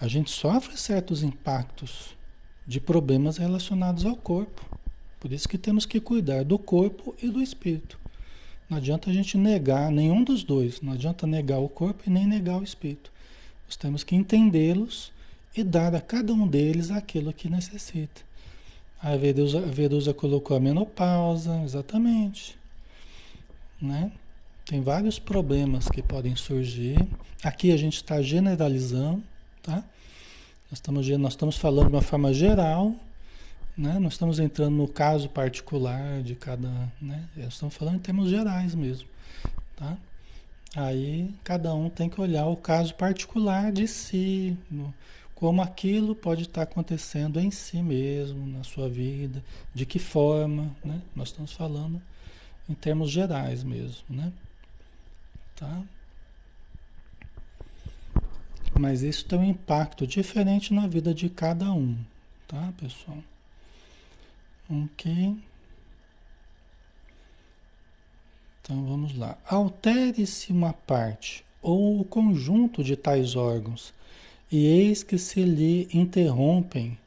a 0.00 0.06
gente 0.06 0.30
sofre 0.30 0.76
certos 0.76 1.22
impactos 1.22 2.16
de 2.66 2.80
problemas 2.80 3.38
relacionados 3.38 4.06
ao 4.06 4.14
corpo. 4.14 4.64
Por 5.18 5.32
isso 5.32 5.48
que 5.48 5.58
temos 5.58 5.84
que 5.84 6.00
cuidar 6.00 6.44
do 6.44 6.58
corpo 6.58 7.14
e 7.20 7.28
do 7.28 7.42
espírito. 7.42 7.98
Não 8.68 8.78
adianta 8.78 9.10
a 9.10 9.12
gente 9.12 9.36
negar 9.36 9.90
nenhum 9.90 10.24
dos 10.24 10.42
dois. 10.42 10.80
Não 10.80 10.94
adianta 10.94 11.26
negar 11.26 11.58
o 11.58 11.68
corpo 11.68 12.02
e 12.06 12.10
nem 12.10 12.26
negar 12.26 12.58
o 12.58 12.64
espírito. 12.64 13.11
Nós 13.72 13.76
temos 13.78 14.04
que 14.04 14.14
entendê-los 14.14 15.10
e 15.56 15.64
dar 15.64 15.94
a 15.94 16.00
cada 16.00 16.30
um 16.30 16.46
deles 16.46 16.90
aquilo 16.90 17.32
que 17.32 17.48
necessita. 17.48 18.20
A 19.00 19.16
Verusa, 19.16 19.60
a 19.60 19.66
Verusa 19.66 20.12
colocou 20.12 20.54
a 20.54 20.60
menopausa, 20.60 21.58
exatamente. 21.64 22.54
Né? 23.80 24.12
Tem 24.66 24.82
vários 24.82 25.18
problemas 25.18 25.88
que 25.88 26.02
podem 26.02 26.36
surgir. 26.36 26.98
Aqui 27.42 27.72
a 27.72 27.76
gente 27.78 27.94
está 27.94 28.20
generalizando, 28.20 29.22
tá? 29.62 29.76
Nós 30.70 30.74
estamos, 30.74 31.08
nós 31.08 31.32
estamos 31.32 31.56
falando 31.56 31.88
de 31.88 31.94
uma 31.94 32.02
forma 32.02 32.34
geral, 32.34 32.94
né? 33.74 33.98
Nós 33.98 34.12
estamos 34.12 34.38
entrando 34.38 34.76
no 34.76 34.86
caso 34.86 35.30
particular 35.30 36.22
de 36.22 36.34
cada, 36.34 36.68
né? 37.00 37.26
Estamos 37.38 37.74
falando 37.74 37.96
em 37.96 38.00
termos 38.00 38.28
gerais 38.28 38.74
mesmo, 38.74 39.08
tá? 39.74 39.96
Aí 40.74 41.34
cada 41.44 41.74
um 41.74 41.90
tem 41.90 42.08
que 42.08 42.20
olhar 42.20 42.46
o 42.46 42.56
caso 42.56 42.94
particular 42.94 43.70
de 43.70 43.86
si, 43.86 44.56
no, 44.70 44.92
como 45.34 45.60
aquilo 45.60 46.14
pode 46.14 46.42
estar 46.42 46.62
acontecendo 46.62 47.38
em 47.38 47.50
si 47.50 47.82
mesmo, 47.82 48.46
na 48.46 48.64
sua 48.64 48.88
vida, 48.88 49.44
de 49.74 49.84
que 49.84 49.98
forma, 49.98 50.74
né? 50.82 51.02
Nós 51.14 51.28
estamos 51.28 51.52
falando 51.52 52.00
em 52.68 52.74
termos 52.74 53.10
gerais 53.10 53.62
mesmo, 53.62 54.04
né? 54.08 54.32
Tá? 55.56 55.82
Mas 58.78 59.02
isso 59.02 59.26
tem 59.26 59.38
um 59.38 59.44
impacto 59.44 60.06
diferente 60.06 60.72
na 60.72 60.86
vida 60.86 61.12
de 61.12 61.28
cada 61.28 61.70
um, 61.70 61.98
tá, 62.48 62.72
pessoal? 62.78 63.18
Ok. 64.70 65.36
Então 68.62 68.84
vamos 68.84 69.16
lá. 69.16 69.36
Altere-se 69.44 70.52
uma 70.52 70.72
parte 70.72 71.44
ou 71.60 72.00
o 72.00 72.04
conjunto 72.04 72.82
de 72.82 72.96
tais 72.96 73.36
órgãos, 73.36 73.92
e 74.50 74.66
eis 74.66 75.02
que 75.02 75.18
se 75.18 75.42
lhe 75.42 75.88
interrompem 75.92 76.98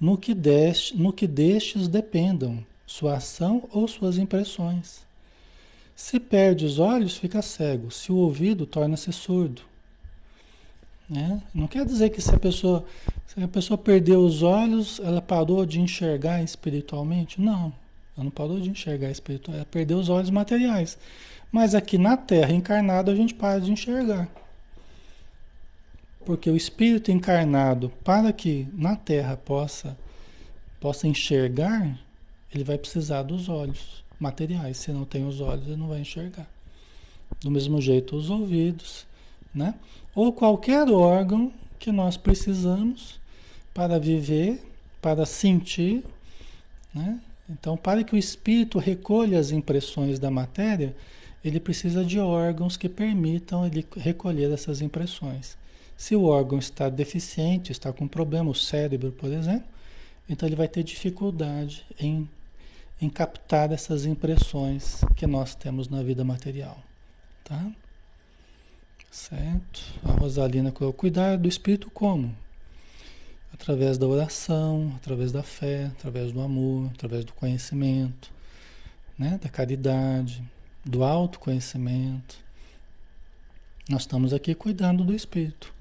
no 0.00 0.16
que, 0.16 0.34
deste, 0.34 0.96
no 0.96 1.12
que 1.12 1.26
destes 1.26 1.88
dependam, 1.88 2.64
sua 2.86 3.16
ação 3.16 3.68
ou 3.72 3.88
suas 3.88 4.18
impressões. 4.18 5.04
Se 5.94 6.20
perde 6.20 6.64
os 6.64 6.78
olhos, 6.78 7.16
fica 7.16 7.40
cego. 7.40 7.90
Se 7.90 8.12
o 8.12 8.16
ouvido, 8.16 8.66
torna-se 8.66 9.10
surdo. 9.12 9.62
Né? 11.08 11.42
Não 11.54 11.66
quer 11.66 11.86
dizer 11.86 12.10
que 12.10 12.20
se 12.20 12.34
a 12.34 12.38
pessoa 12.38 12.84
se 13.26 13.42
a 13.42 13.48
pessoa 13.48 13.76
perdeu 13.76 14.20
os 14.20 14.42
olhos, 14.42 15.00
ela 15.00 15.20
parou 15.20 15.66
de 15.66 15.80
enxergar 15.80 16.42
espiritualmente? 16.42 17.40
Não, 17.40 17.72
ela 18.16 18.24
não 18.24 18.30
parou 18.30 18.58
de 18.58 18.70
enxergar 18.70 19.10
espiritualmente, 19.10 19.62
ela 19.62 19.70
perdeu 19.70 19.98
os 19.98 20.08
olhos 20.08 20.30
materiais. 20.30 20.98
Mas 21.52 21.74
aqui 21.74 21.98
na 21.98 22.16
Terra, 22.16 22.52
encarnado, 22.52 23.10
a 23.10 23.14
gente 23.14 23.34
para 23.34 23.60
de 23.60 23.70
enxergar. 23.70 24.28
Porque 26.24 26.50
o 26.50 26.56
espírito 26.56 27.12
encarnado, 27.12 27.90
para 28.02 28.32
que 28.32 28.66
na 28.72 28.96
Terra 28.96 29.36
possa, 29.36 29.96
possa 30.80 31.06
enxergar, 31.06 31.98
ele 32.52 32.64
vai 32.64 32.78
precisar 32.78 33.22
dos 33.22 33.48
olhos 33.48 34.02
materiais. 34.18 34.78
Se 34.78 34.90
não 34.90 35.04
tem 35.04 35.26
os 35.26 35.40
olhos, 35.40 35.66
ele 35.66 35.76
não 35.76 35.88
vai 35.88 36.00
enxergar. 36.00 36.48
Do 37.40 37.50
mesmo 37.50 37.80
jeito, 37.80 38.16
os 38.16 38.30
ouvidos, 38.30 39.06
né? 39.54 39.74
Ou 40.14 40.32
qualquer 40.32 40.88
órgão 40.88 41.52
que 41.78 41.92
nós 41.92 42.16
precisamos 42.16 43.20
para 43.74 43.98
viver, 43.98 44.62
para 45.00 45.26
sentir, 45.26 46.02
né? 46.94 47.20
Então, 47.48 47.76
para 47.76 48.02
que 48.02 48.14
o 48.14 48.18
espírito 48.18 48.78
recolha 48.78 49.38
as 49.38 49.50
impressões 49.50 50.18
da 50.18 50.30
matéria, 50.30 50.94
ele 51.44 51.60
precisa 51.60 52.04
de 52.04 52.18
órgãos 52.18 52.76
que 52.76 52.88
permitam 52.88 53.64
ele 53.64 53.86
recolher 53.96 54.50
essas 54.50 54.80
impressões. 54.80 55.56
Se 55.96 56.16
o 56.16 56.24
órgão 56.24 56.58
está 56.58 56.88
deficiente, 56.88 57.72
está 57.72 57.92
com 57.92 58.08
problema, 58.08 58.50
o 58.50 58.54
cérebro, 58.54 59.12
por 59.12 59.32
exemplo, 59.32 59.66
então 60.28 60.48
ele 60.48 60.56
vai 60.56 60.68
ter 60.68 60.82
dificuldade 60.82 61.86
em, 61.98 62.28
em 63.00 63.08
captar 63.08 63.72
essas 63.72 64.04
impressões 64.04 65.00
que 65.14 65.26
nós 65.26 65.54
temos 65.54 65.88
na 65.88 66.02
vida 66.02 66.24
material. 66.24 66.78
Tá? 67.44 67.70
Certo? 69.10 69.80
A 70.04 70.12
Rosalina 70.12 70.72
colocou: 70.72 70.98
cuidar 70.98 71.38
do 71.38 71.48
espírito 71.48 71.90
como? 71.90 72.34
Através 73.58 73.96
da 73.96 74.06
oração, 74.06 74.92
através 74.96 75.32
da 75.32 75.42
fé, 75.42 75.86
através 75.86 76.30
do 76.30 76.42
amor, 76.42 76.90
através 76.94 77.24
do 77.24 77.32
conhecimento, 77.32 78.30
né? 79.18 79.40
da 79.42 79.48
caridade, 79.48 80.44
do 80.84 81.02
autoconhecimento. 81.02 82.36
Nós 83.88 84.02
estamos 84.02 84.34
aqui 84.34 84.54
cuidando 84.54 85.02
do 85.02 85.14
espírito. 85.14 85.72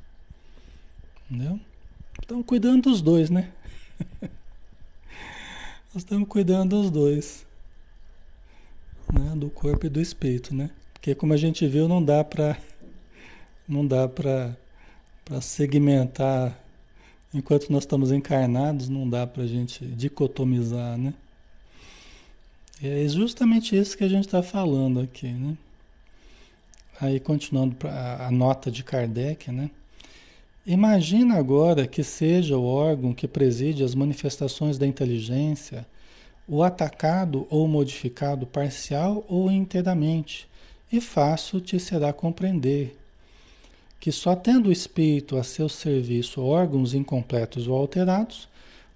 Entendeu? 1.30 1.60
Estamos 2.22 2.46
cuidando 2.46 2.90
dos 2.90 3.02
dois, 3.02 3.30
né? 3.30 3.52
Nós 5.94 6.04
estamos 6.04 6.30
cuidando 6.30 6.82
dos 6.82 6.90
dois. 6.90 7.46
Né? 9.12 9.36
Do 9.36 9.50
corpo 9.50 9.86
e 9.86 9.90
do 9.90 10.00
espírito, 10.00 10.56
né? 10.56 10.70
Porque 10.94 11.14
como 11.14 11.34
a 11.34 11.38
gente 11.38 11.68
viu, 11.68 11.88
não 11.88 12.04
dá 12.04 12.24
para 12.24 12.58
não 13.68 13.86
dá 13.86 14.08
para 14.08 14.56
segmentar 15.42 16.65
enquanto 17.36 17.70
nós 17.70 17.84
estamos 17.84 18.14
encarnados, 18.14 18.88
não 18.88 19.08
dá 19.10 19.28
para 19.28 19.44
a 19.44 19.48
gente 19.48 19.86
dicotomizar, 19.86 20.98
né? 20.98 21.14
É 22.82 23.08
justamente 23.08 23.78
isso 23.78 23.98
que 23.98 24.06
a 24.06 24.08
gente 24.08 24.26
está 24.26 24.42
falando 24.42 25.02
aqui, 25.02 25.28
né? 25.28 25.58
Aí 27.00 27.20
continuando 27.20 27.76
para 27.76 28.26
a 28.26 28.32
nota 28.32 28.72
de 28.72 28.84
Kardec, 28.84 29.52
né? 29.52 29.70
Imagina 30.66 31.36
agora 31.36 31.86
que 31.86 32.04
seja 32.04 32.58
o 32.58 32.66
órgão 32.66 33.14
que 33.14 33.28
preside 33.28 33.84
as 33.84 33.94
manifestações 33.94 34.78
da 34.78 34.88
inteligência, 34.88 35.86
o 36.48 36.64
atacado 36.64 37.46
ou 37.50 37.68
modificado 37.68 38.48
parcial 38.48 39.26
ou 39.28 39.52
inteiramente, 39.52 40.48
e 40.92 41.02
fácil 41.02 41.60
te 41.60 41.80
será 41.80 42.14
compreender 42.14 42.96
que 44.06 44.12
só 44.12 44.36
tendo 44.36 44.70
o 44.70 44.72
espírito 44.72 45.36
a 45.36 45.44
seu 45.44 45.68
serviço 45.68 46.40
órgãos 46.40 46.94
incompletos 46.94 47.68
ou 47.68 47.76
alterados, 47.76 48.48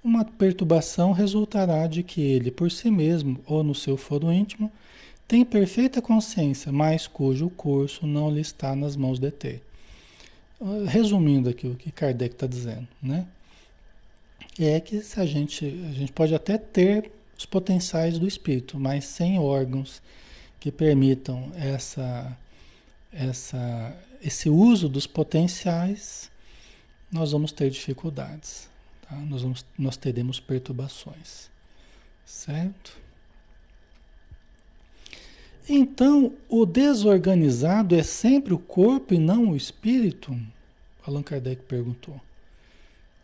uma 0.03 0.24
perturbação 0.24 1.14
resultará 1.14 1.88
de 1.88 2.03
que 2.03 2.22
ele, 2.22 2.51
por 2.51 2.70
si 2.70 2.91
mesmo 2.91 3.43
ou 3.47 3.64
no 3.64 3.74
seu 3.74 3.97
foro 3.97 4.32
íntimo, 4.32 4.72
tem 5.28 5.43
perfeita 5.43 5.99
consciência, 5.99 6.72
mas 6.72 7.07
cujo 7.07 7.49
curso 7.49 8.05
não 8.05 8.30
lhe 8.30 8.39
está 8.39 8.76
nas 8.76 8.95
mãos 8.95 9.18
de 9.18 9.32
ter. 9.32 9.64
Resumindo 10.88 11.49
aqui 11.49 11.66
o 11.66 11.74
que 11.74 11.91
Kardec 11.91 12.36
está 12.36 12.45
dizendo, 12.45 12.88
né? 13.01 13.26
É 14.60 14.80
que 14.80 15.01
se 15.01 15.20
a 15.20 15.26
gente, 15.26 15.66
a 15.89 15.91
gente 15.91 16.12
pode 16.12 16.36
até 16.36 16.55
ter 16.55 17.12
os 17.36 17.47
potenciais 17.47 18.20
do 18.20 18.28
espírito, 18.28 18.80
mas 18.80 19.05
sem 19.05 19.39
órgãos 19.39 20.03
que 20.60 20.72
permitam 20.72 21.51
essa, 21.55 22.38
essa, 23.12 23.97
esse 24.22 24.49
uso 24.49 24.89
dos 24.89 25.07
potenciais, 25.07 26.30
nós 27.11 27.32
vamos 27.32 27.51
ter 27.51 27.70
dificuldades, 27.70 28.70
tá? 29.01 29.15
nós, 29.15 29.41
vamos, 29.41 29.65
nós 29.78 29.97
teremos 29.97 30.39
perturbações, 30.39 31.49
certo? 32.26 32.97
Então, 35.67 36.34
o 36.49 36.65
desorganizado 36.65 37.95
é 37.95 38.01
sempre 38.01 38.53
o 38.53 38.59
corpo 38.59 39.13
e 39.13 39.20
não 39.20 39.49
o 39.49 39.55
espírito? 39.55 40.36
Allan 41.05 41.22
Kardec 41.22 41.63
perguntou. 41.63 42.20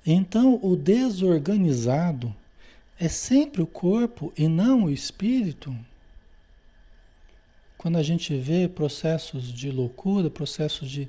Então, 0.05 0.59
o 0.61 0.75
desorganizado 0.75 2.33
é 2.99 3.09
sempre 3.09 3.63
o 3.63 3.67
corpo 3.67 4.31
e 4.37 4.47
não 4.47 4.83
o 4.83 4.91
espírito? 4.91 5.75
Quando 7.86 7.99
a 7.99 8.03
gente 8.03 8.36
vê 8.36 8.67
processos 8.67 9.53
de 9.53 9.69
loucura, 9.69 10.27
processos 10.27 10.89
de 10.89 11.07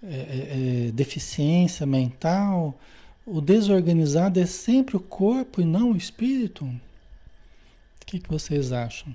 é, 0.00 0.06
é, 0.14 0.86
é 0.86 0.92
deficiência 0.92 1.84
mental, 1.84 2.78
o 3.26 3.40
desorganizado 3.40 4.38
é 4.38 4.46
sempre 4.46 4.96
o 4.96 5.00
corpo 5.00 5.60
e 5.60 5.64
não 5.64 5.90
o 5.90 5.96
espírito? 5.96 6.64
O 6.64 6.80
que, 8.06 8.20
que 8.20 8.28
vocês 8.28 8.70
acham? 8.70 9.12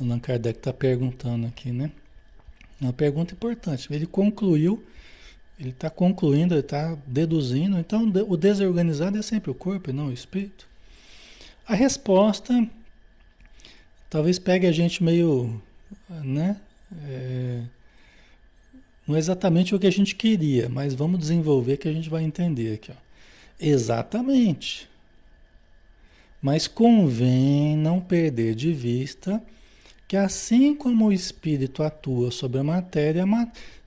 Allan 0.00 0.20
Kardec 0.20 0.60
está 0.60 0.72
perguntando 0.72 1.48
aqui, 1.48 1.72
né? 1.72 1.90
Uma 2.80 2.92
pergunta 2.92 3.34
importante. 3.34 3.92
Ele 3.92 4.06
concluiu, 4.06 4.86
ele 5.58 5.70
está 5.70 5.88
concluindo, 5.88 6.54
ele 6.54 6.60
está 6.60 6.96
deduzindo. 7.06 7.78
Então, 7.78 8.10
o 8.28 8.36
desorganizado 8.36 9.18
é 9.18 9.22
sempre 9.22 9.50
o 9.50 9.54
corpo 9.54 9.90
e 9.90 9.92
não 9.92 10.06
o 10.06 10.12
espírito? 10.12 10.66
A 11.66 11.74
resposta 11.74 12.68
talvez 14.10 14.38
pegue 14.38 14.66
a 14.66 14.72
gente 14.72 15.02
meio, 15.02 15.62
né? 16.08 16.60
É, 17.06 17.62
não 19.06 19.16
é 19.16 19.18
exatamente 19.18 19.74
o 19.74 19.78
que 19.78 19.86
a 19.86 19.92
gente 19.92 20.14
queria, 20.14 20.68
mas 20.68 20.94
vamos 20.94 21.18
desenvolver 21.18 21.76
que 21.76 21.88
a 21.88 21.92
gente 21.92 22.10
vai 22.10 22.22
entender 22.22 22.74
aqui. 22.74 22.90
Ó. 22.90 22.94
Exatamente. 23.58 24.88
Mas 26.40 26.66
convém 26.66 27.76
não 27.76 28.00
perder 28.00 28.54
de 28.54 28.72
vista 28.72 29.42
que 30.08 30.16
assim 30.16 30.74
como 30.74 31.06
o 31.06 31.12
espírito 31.12 31.82
atua 31.82 32.30
sobre 32.30 32.60
a 32.60 32.64
matéria, 32.64 33.24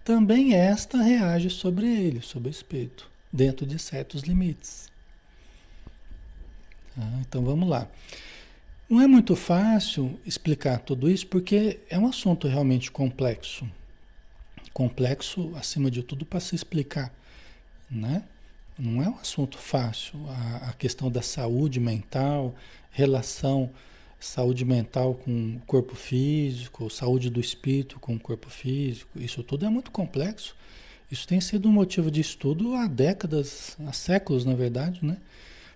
também 0.05 0.53
esta 0.53 1.01
reage 1.01 1.49
sobre 1.49 1.87
ele, 1.87 2.21
sobre 2.21 2.47
o 2.47 2.51
espírito, 2.51 3.09
dentro 3.33 3.65
de 3.65 3.79
certos 3.79 4.21
limites. 4.21 4.87
Tá? 6.95 7.01
Então 7.21 7.43
vamos 7.43 7.67
lá. 7.67 7.89
Não 8.87 9.01
é 9.01 9.07
muito 9.07 9.35
fácil 9.35 10.17
explicar 10.23 10.77
tudo 10.77 11.09
isso 11.09 11.25
porque 11.25 11.79
é 11.89 11.97
um 11.97 12.05
assunto 12.05 12.47
realmente 12.47 12.91
complexo. 12.91 13.67
Complexo, 14.71 15.51
acima 15.55 15.89
de 15.89 16.03
tudo, 16.03 16.23
para 16.23 16.39
se 16.39 16.53
explicar, 16.53 17.11
né? 17.89 18.23
Não 18.77 19.01
é 19.01 19.09
um 19.09 19.17
assunto 19.17 19.57
fácil. 19.57 20.19
A, 20.29 20.69
a 20.69 20.73
questão 20.73 21.09
da 21.09 21.23
saúde 21.23 21.79
mental, 21.79 22.53
relação 22.91 23.71
saúde 24.25 24.65
mental 24.65 25.13
com 25.13 25.55
o 25.55 25.61
corpo 25.67 25.95
físico, 25.95 26.89
saúde 26.89 27.29
do 27.29 27.39
espírito 27.39 27.99
com 27.99 28.15
o 28.15 28.19
corpo 28.19 28.49
físico, 28.49 29.19
isso 29.19 29.43
tudo 29.43 29.65
é 29.65 29.69
muito 29.69 29.91
complexo. 29.91 30.55
Isso 31.11 31.27
tem 31.27 31.39
sido 31.39 31.69
um 31.69 31.71
motivo 31.71 32.09
de 32.09 32.21
estudo 32.21 32.73
há 32.73 32.87
décadas, 32.87 33.77
há 33.85 33.93
séculos, 33.93 34.43
na 34.43 34.55
verdade, 34.55 34.99
né? 35.05 35.17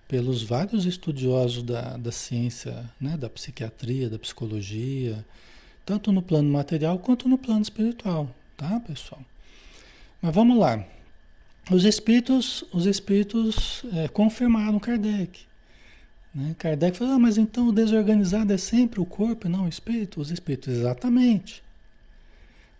pelos 0.07 0.41
vários 0.41 0.87
estudiosos 0.87 1.61
da, 1.61 1.95
da 1.95 2.11
ciência, 2.11 2.89
né? 2.99 3.15
da 3.15 3.29
psiquiatria, 3.29 4.09
da 4.09 4.17
psicologia, 4.17 5.23
tanto 5.85 6.11
no 6.11 6.23
plano 6.23 6.51
material 6.51 6.97
quanto 6.97 7.29
no 7.29 7.37
plano 7.37 7.61
espiritual, 7.61 8.33
tá, 8.57 8.79
pessoal? 8.79 9.21
Mas 10.19 10.33
vamos 10.33 10.57
lá. 10.57 10.83
Os 11.69 11.85
espíritos, 11.85 12.63
os 12.73 12.87
espíritos 12.87 13.83
é, 13.93 14.07
confirmaram 14.07 14.79
Kardec. 14.79 15.48
Né? 16.33 16.55
Kardec 16.57 16.97
falou, 16.97 17.15
ah, 17.15 17.19
mas 17.19 17.37
então 17.37 17.67
o 17.67 17.71
desorganizado 17.71 18.53
é 18.53 18.57
sempre 18.57 18.99
o 18.99 19.05
corpo 19.05 19.47
e 19.47 19.49
não 19.49 19.65
o 19.65 19.69
espírito? 19.69 20.21
Os 20.21 20.31
espíritos, 20.31 20.75
exatamente. 20.75 21.63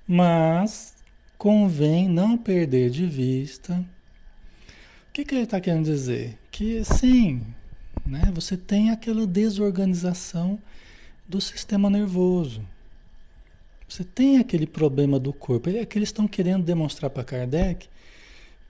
Mas 0.08 0.96
convém 1.38 2.08
não 2.10 2.38
perder 2.38 2.90
de 2.90 3.06
vista 3.06 3.74
O 5.08 5.12
que, 5.14 5.24
que 5.24 5.36
ele 5.36 5.44
está 5.44 5.60
querendo 5.62 5.86
dizer? 5.86 6.38
Que 6.52 6.84
sim, 6.84 7.42
né, 8.06 8.32
você 8.34 8.58
tem 8.58 8.92
aquela 8.92 9.26
desorganização 9.26 10.60
do 11.28 11.40
sistema 11.40 11.90
nervoso. 11.90 12.62
Você 13.88 14.04
tem 14.04 14.38
aquele 14.38 14.68
problema 14.68 15.20
do 15.20 15.34
corpo. 15.34 15.70
É 15.70 15.86
que 15.86 15.98
eles 15.98 16.10
estão 16.10 16.28
querendo 16.28 16.64
demonstrar 16.64 17.10
para 17.10 17.24
Kardec 17.24 17.88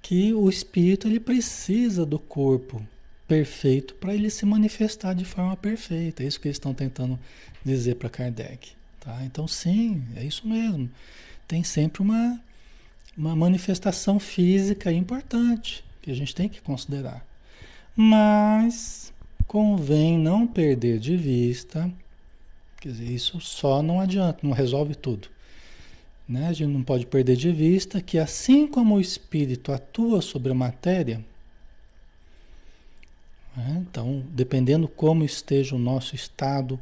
que 0.01 0.33
o 0.33 0.49
espírito 0.49 1.07
ele 1.07 1.19
precisa 1.19 2.05
do 2.05 2.17
corpo 2.17 2.81
perfeito 3.29 3.93
para 3.93 4.15
ele 4.15 4.31
se 4.31 4.43
manifestar 4.43 5.13
de 5.13 5.23
forma 5.23 5.55
perfeita. 5.55 6.23
É 6.23 6.25
isso 6.25 6.41
que 6.41 6.47
eles 6.47 6.55
estão 6.55 6.73
tentando 6.73 7.17
dizer 7.63 7.95
para 7.95 8.09
Kardec. 8.09 8.71
Tá? 8.99 9.23
Então, 9.23 9.47
sim, 9.47 10.03
é 10.15 10.23
isso 10.25 10.47
mesmo. 10.47 10.89
Tem 11.47 11.63
sempre 11.63 12.01
uma, 12.01 12.41
uma 13.15 13.35
manifestação 13.35 14.19
física 14.19 14.91
importante 14.91 15.83
que 16.01 16.09
a 16.09 16.15
gente 16.15 16.33
tem 16.33 16.49
que 16.49 16.59
considerar. 16.59 17.23
Mas 17.95 19.13
convém 19.45 20.17
não 20.17 20.47
perder 20.47 20.99
de 20.99 21.15
vista, 21.15 21.91
quer 22.81 22.89
dizer, 22.89 23.11
isso 23.11 23.39
só 23.39 23.83
não 23.83 24.01
adianta, 24.01 24.39
não 24.41 24.53
resolve 24.53 24.95
tudo. 24.95 25.27
Né? 26.27 26.47
A 26.47 26.53
gente 26.53 26.71
não 26.71 26.83
pode 26.83 27.05
perder 27.05 27.35
de 27.35 27.51
vista 27.51 28.01
que 28.01 28.17
assim 28.17 28.65
como 28.65 28.95
o 28.95 29.01
espírito 29.01 29.71
atua 29.71 30.21
sobre 30.21 30.51
a 30.51 30.55
matéria? 30.55 31.23
Então, 33.81 34.23
dependendo 34.29 34.87
como 34.87 35.23
esteja 35.23 35.75
o 35.75 35.79
nosso 35.79 36.15
estado, 36.15 36.79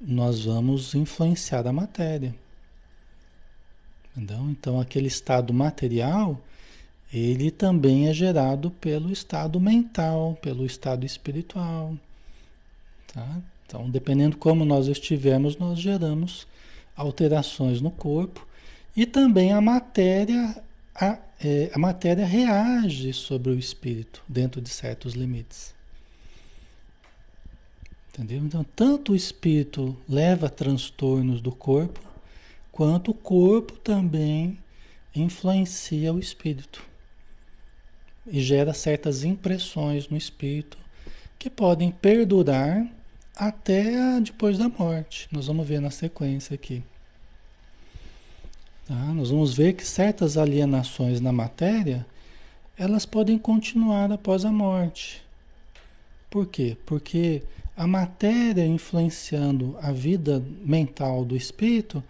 nós 0.00 0.44
vamos 0.44 0.94
influenciar 0.94 1.66
a 1.66 1.72
matéria. 1.72 2.34
Entendeu? 4.10 4.48
Então, 4.50 4.80
aquele 4.80 5.06
estado 5.06 5.52
material, 5.52 6.40
ele 7.12 7.50
também 7.50 8.08
é 8.08 8.14
gerado 8.14 8.70
pelo 8.70 9.12
estado 9.12 9.60
mental, 9.60 10.38
pelo 10.40 10.64
estado 10.64 11.04
espiritual. 11.04 11.94
Tá? 13.12 13.42
Então, 13.66 13.90
dependendo 13.90 14.36
como 14.36 14.64
nós 14.64 14.86
estivermos, 14.86 15.58
nós 15.58 15.78
geramos 15.78 16.46
alterações 16.96 17.80
no 17.80 17.90
corpo 17.90 18.46
e 18.96 19.04
também 19.04 19.52
a 19.52 19.60
matéria 19.60 20.62
a, 20.98 21.18
é, 21.44 21.70
a 21.74 21.78
matéria 21.78 22.24
reage 22.24 23.12
sobre 23.12 23.50
o 23.50 23.58
espírito 23.58 24.22
dentro 24.26 24.60
de 24.60 24.70
certos 24.70 25.12
limites. 25.12 25.75
Entendeu? 28.16 28.38
Então, 28.38 28.64
tanto 28.74 29.12
o 29.12 29.16
espírito 29.16 29.94
leva 30.08 30.48
transtornos 30.48 31.42
do 31.42 31.52
corpo, 31.52 32.00
quanto 32.72 33.10
o 33.10 33.14
corpo 33.14 33.74
também 33.74 34.58
influencia 35.14 36.14
o 36.14 36.18
espírito 36.18 36.82
e 38.26 38.40
gera 38.40 38.72
certas 38.72 39.22
impressões 39.22 40.08
no 40.08 40.16
espírito 40.16 40.78
que 41.38 41.50
podem 41.50 41.90
perdurar 41.90 42.90
até 43.36 44.18
depois 44.18 44.56
da 44.56 44.68
morte. 44.70 45.28
Nós 45.30 45.46
vamos 45.46 45.68
ver 45.68 45.80
na 45.80 45.90
sequência 45.90 46.54
aqui. 46.54 46.82
Tá? 48.86 48.94
Nós 48.94 49.28
vamos 49.28 49.54
ver 49.54 49.74
que 49.74 49.86
certas 49.86 50.38
alienações 50.38 51.20
na 51.20 51.32
matéria 51.32 52.06
elas 52.78 53.04
podem 53.04 53.38
continuar 53.38 54.10
após 54.10 54.46
a 54.46 54.50
morte. 54.50 55.22
Por 56.30 56.46
quê? 56.46 56.78
Porque 56.86 57.42
a 57.76 57.86
matéria 57.86 58.64
influenciando 58.64 59.76
a 59.82 59.92
vida 59.92 60.42
mental 60.64 61.24
do 61.24 61.36
espírito, 61.36 62.02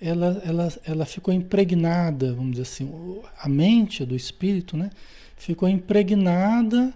ela, 0.00 0.42
ela, 0.44 0.72
ela 0.84 1.06
ficou 1.06 1.32
impregnada, 1.32 2.32
vamos 2.32 2.52
dizer 2.52 2.62
assim, 2.62 3.20
a 3.38 3.48
mente 3.48 4.04
do 4.04 4.16
espírito, 4.16 4.76
né? 4.76 4.90
Ficou 5.36 5.68
impregnada, 5.68 6.92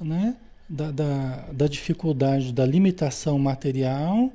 né? 0.00 0.34
Da, 0.68 0.90
da, 0.90 1.36
da 1.52 1.66
dificuldade, 1.66 2.52
da 2.52 2.64
limitação 2.64 3.38
material, 3.38 4.32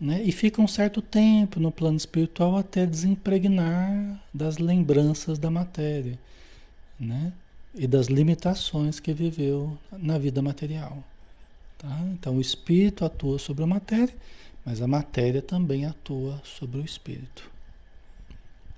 né? 0.00 0.22
E 0.22 0.30
fica 0.30 0.62
um 0.62 0.68
certo 0.68 1.02
tempo 1.02 1.58
no 1.58 1.72
plano 1.72 1.96
espiritual 1.96 2.56
até 2.56 2.86
desimpregnar 2.86 4.22
das 4.32 4.58
lembranças 4.58 5.38
da 5.38 5.50
matéria, 5.50 6.18
né? 6.98 7.32
E 7.74 7.86
das 7.86 8.06
limitações 8.06 9.00
que 9.00 9.12
viveu 9.12 9.76
na 9.92 10.16
vida 10.16 10.40
material. 10.40 11.02
Tá? 11.78 12.00
Então 12.12 12.36
o 12.36 12.40
espírito 12.40 13.04
atua 13.04 13.38
sobre 13.38 13.64
a 13.64 13.66
matéria, 13.66 14.14
mas 14.64 14.80
a 14.80 14.86
matéria 14.86 15.42
também 15.42 15.84
atua 15.84 16.40
sobre 16.44 16.78
o 16.78 16.84
espírito. 16.84 17.50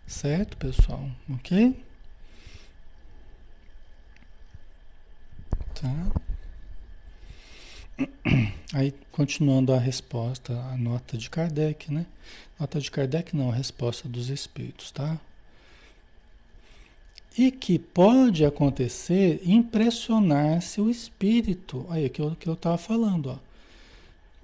Certo, 0.07 0.57
pessoal? 0.57 1.09
Ok? 1.31 1.85
Tá? 5.75 6.13
Aí, 8.75 8.93
continuando 9.11 9.73
a 9.73 9.79
resposta, 9.79 10.53
a 10.53 10.77
nota 10.77 11.17
de 11.17 11.29
Kardec, 11.29 11.93
né? 11.93 12.07
Nota 12.59 12.81
de 12.81 12.91
Kardec 12.91 13.35
não, 13.35 13.51
a 13.51 13.55
resposta 13.55 14.09
dos 14.09 14.29
espíritos, 14.29 14.91
tá? 14.91 15.19
E 17.39 17.53
que 17.53 17.79
pode 17.79 18.45
acontecer 18.45 19.41
impressionar-se 19.45 20.81
o 20.81 20.91
espírito. 20.91 21.87
Aí, 21.89 22.09
que 22.09 22.21
eu 22.21 22.53
estava 22.53 22.77
falando, 22.77 23.31
ó. 23.31 23.37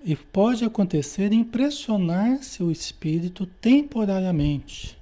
E 0.04 0.14
pode 0.14 0.64
acontecer 0.64 1.32
impressionar-se 1.32 2.62
o 2.62 2.70
espírito 2.70 3.46
temporariamente 3.46 4.96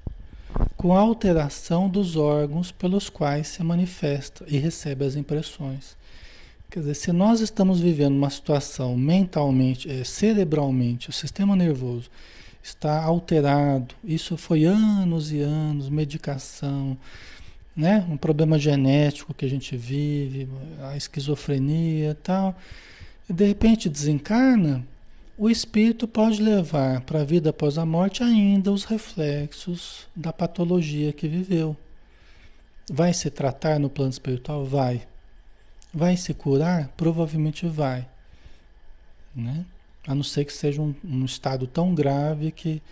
com 0.76 0.94
a 0.96 1.00
alteração 1.00 1.88
dos 1.88 2.16
órgãos 2.16 2.72
pelos 2.72 3.08
quais 3.08 3.48
se 3.48 3.62
manifesta 3.62 4.44
e 4.48 4.58
recebe 4.58 5.04
as 5.04 5.16
impressões. 5.16 5.96
Quer 6.70 6.80
dizer, 6.80 6.94
se 6.94 7.12
nós 7.12 7.40
estamos 7.40 7.80
vivendo 7.80 8.16
uma 8.16 8.30
situação 8.30 8.96
mentalmente, 8.96 9.90
é, 9.90 10.04
cerebralmente, 10.04 11.10
o 11.10 11.12
sistema 11.12 11.54
nervoso 11.54 12.10
está 12.62 13.02
alterado, 13.02 13.94
isso 14.02 14.36
foi 14.36 14.64
anos 14.64 15.32
e 15.32 15.40
anos, 15.40 15.88
medicação, 15.88 16.96
né? 17.76 18.06
Um 18.08 18.16
problema 18.16 18.58
genético 18.58 19.34
que 19.34 19.44
a 19.44 19.48
gente 19.48 19.76
vive, 19.76 20.48
a 20.82 20.96
esquizofrenia 20.96 22.10
e 22.10 22.14
tal. 22.14 22.56
E 23.28 23.32
de 23.32 23.46
repente 23.46 23.88
desencarna, 23.88 24.86
o 25.36 25.48
espírito 25.48 26.06
pode 26.06 26.42
levar 26.42 27.00
para 27.00 27.22
a 27.22 27.24
vida 27.24 27.50
após 27.50 27.78
a 27.78 27.86
morte 27.86 28.22
ainda 28.22 28.70
os 28.70 28.84
reflexos 28.84 30.06
da 30.14 30.32
patologia 30.32 31.12
que 31.12 31.26
viveu. 31.26 31.76
Vai 32.90 33.14
se 33.14 33.30
tratar 33.30 33.78
no 33.78 33.88
plano 33.88 34.10
espiritual? 34.10 34.64
Vai. 34.64 35.02
Vai 35.92 36.16
se 36.16 36.34
curar? 36.34 36.88
Provavelmente 36.96 37.66
vai. 37.66 38.06
Né? 39.34 39.64
A 40.06 40.14
não 40.14 40.22
ser 40.22 40.44
que 40.44 40.52
seja 40.52 40.82
um, 40.82 40.94
um 41.04 41.24
estado 41.24 41.66
tão 41.66 41.94
grave 41.94 42.50
que, 42.50 42.82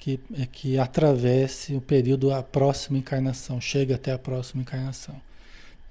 que, 0.00 0.18
é, 0.32 0.46
que 0.46 0.78
atravesse 0.78 1.74
o 1.74 1.80
período 1.80 2.30
da 2.30 2.42
próxima 2.42 2.96
encarnação, 2.96 3.60
chega 3.60 3.96
até 3.96 4.12
a 4.12 4.18
próxima 4.18 4.62
encarnação. 4.62 5.20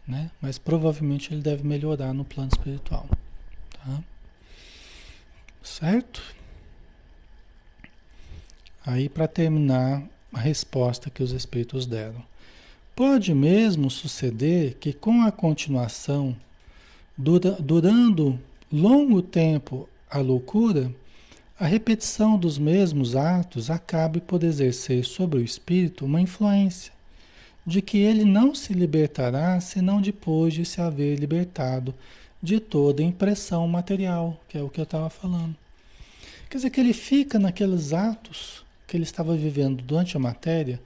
Né? 0.07 0.31
Mas 0.41 0.57
provavelmente 0.57 1.31
ele 1.31 1.43
deve 1.43 1.63
melhorar 1.63 2.11
no 2.11 2.25
plano 2.25 2.49
espiritual. 2.51 3.07
Tá? 3.69 4.03
Certo? 5.61 6.23
Aí, 8.83 9.07
para 9.07 9.27
terminar, 9.27 10.01
a 10.33 10.39
resposta 10.39 11.11
que 11.11 11.21
os 11.21 11.31
espíritos 11.31 11.85
deram. 11.85 12.23
Pode 12.95 13.31
mesmo 13.35 13.91
suceder 13.91 14.73
que, 14.79 14.91
com 14.91 15.21
a 15.21 15.31
continuação, 15.31 16.35
dura, 17.15 17.51
durando 17.59 18.39
longo 18.71 19.21
tempo 19.21 19.87
a 20.09 20.17
loucura, 20.17 20.91
a 21.59 21.65
repetição 21.65 22.37
dos 22.37 22.57
mesmos 22.57 23.17
atos 23.17 23.69
acabe 23.69 24.21
por 24.21 24.41
exercer 24.45 25.03
sobre 25.03 25.39
o 25.39 25.43
espírito 25.43 26.05
uma 26.05 26.21
influência, 26.21 26.93
de 27.65 27.81
que 27.81 27.97
ele 27.97 28.23
não 28.23 28.55
se 28.55 28.71
libertará 28.71 29.59
senão 29.59 29.99
depois 29.99 30.53
de 30.53 30.63
se 30.63 30.79
haver 30.79 31.19
libertado 31.19 31.93
de 32.41 32.61
toda 32.61 33.03
impressão 33.03 33.67
material, 33.67 34.39
que 34.47 34.57
é 34.57 34.63
o 34.63 34.69
que 34.69 34.79
eu 34.79 34.85
estava 34.85 35.09
falando. 35.09 35.53
Quer 36.49 36.59
dizer 36.59 36.69
que 36.69 36.79
ele 36.79 36.93
fica 36.93 37.37
naqueles 37.37 37.91
atos 37.91 38.63
que 38.87 38.95
ele 38.95 39.03
estava 39.03 39.35
vivendo 39.35 39.83
durante 39.83 40.15
a 40.15 40.19
matéria, 40.19 40.79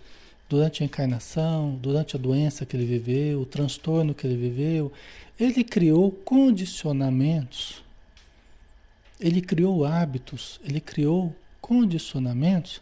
durante 0.49 0.81
a 0.81 0.85
encarnação, 0.87 1.77
durante 1.79 2.15
a 2.15 2.19
doença 2.19 2.65
que 2.65 2.75
ele 2.75 2.87
viveu, 2.87 3.41
o 3.41 3.45
transtorno 3.45 4.15
que 4.15 4.25
ele 4.25 4.35
viveu, 4.35 4.91
ele 5.39 5.63
criou 5.63 6.11
condicionamentos, 6.11 7.82
ele 9.19 9.41
criou 9.41 9.85
hábitos, 9.85 10.59
ele 10.63 10.79
criou 10.79 11.35
condicionamentos 11.61 12.81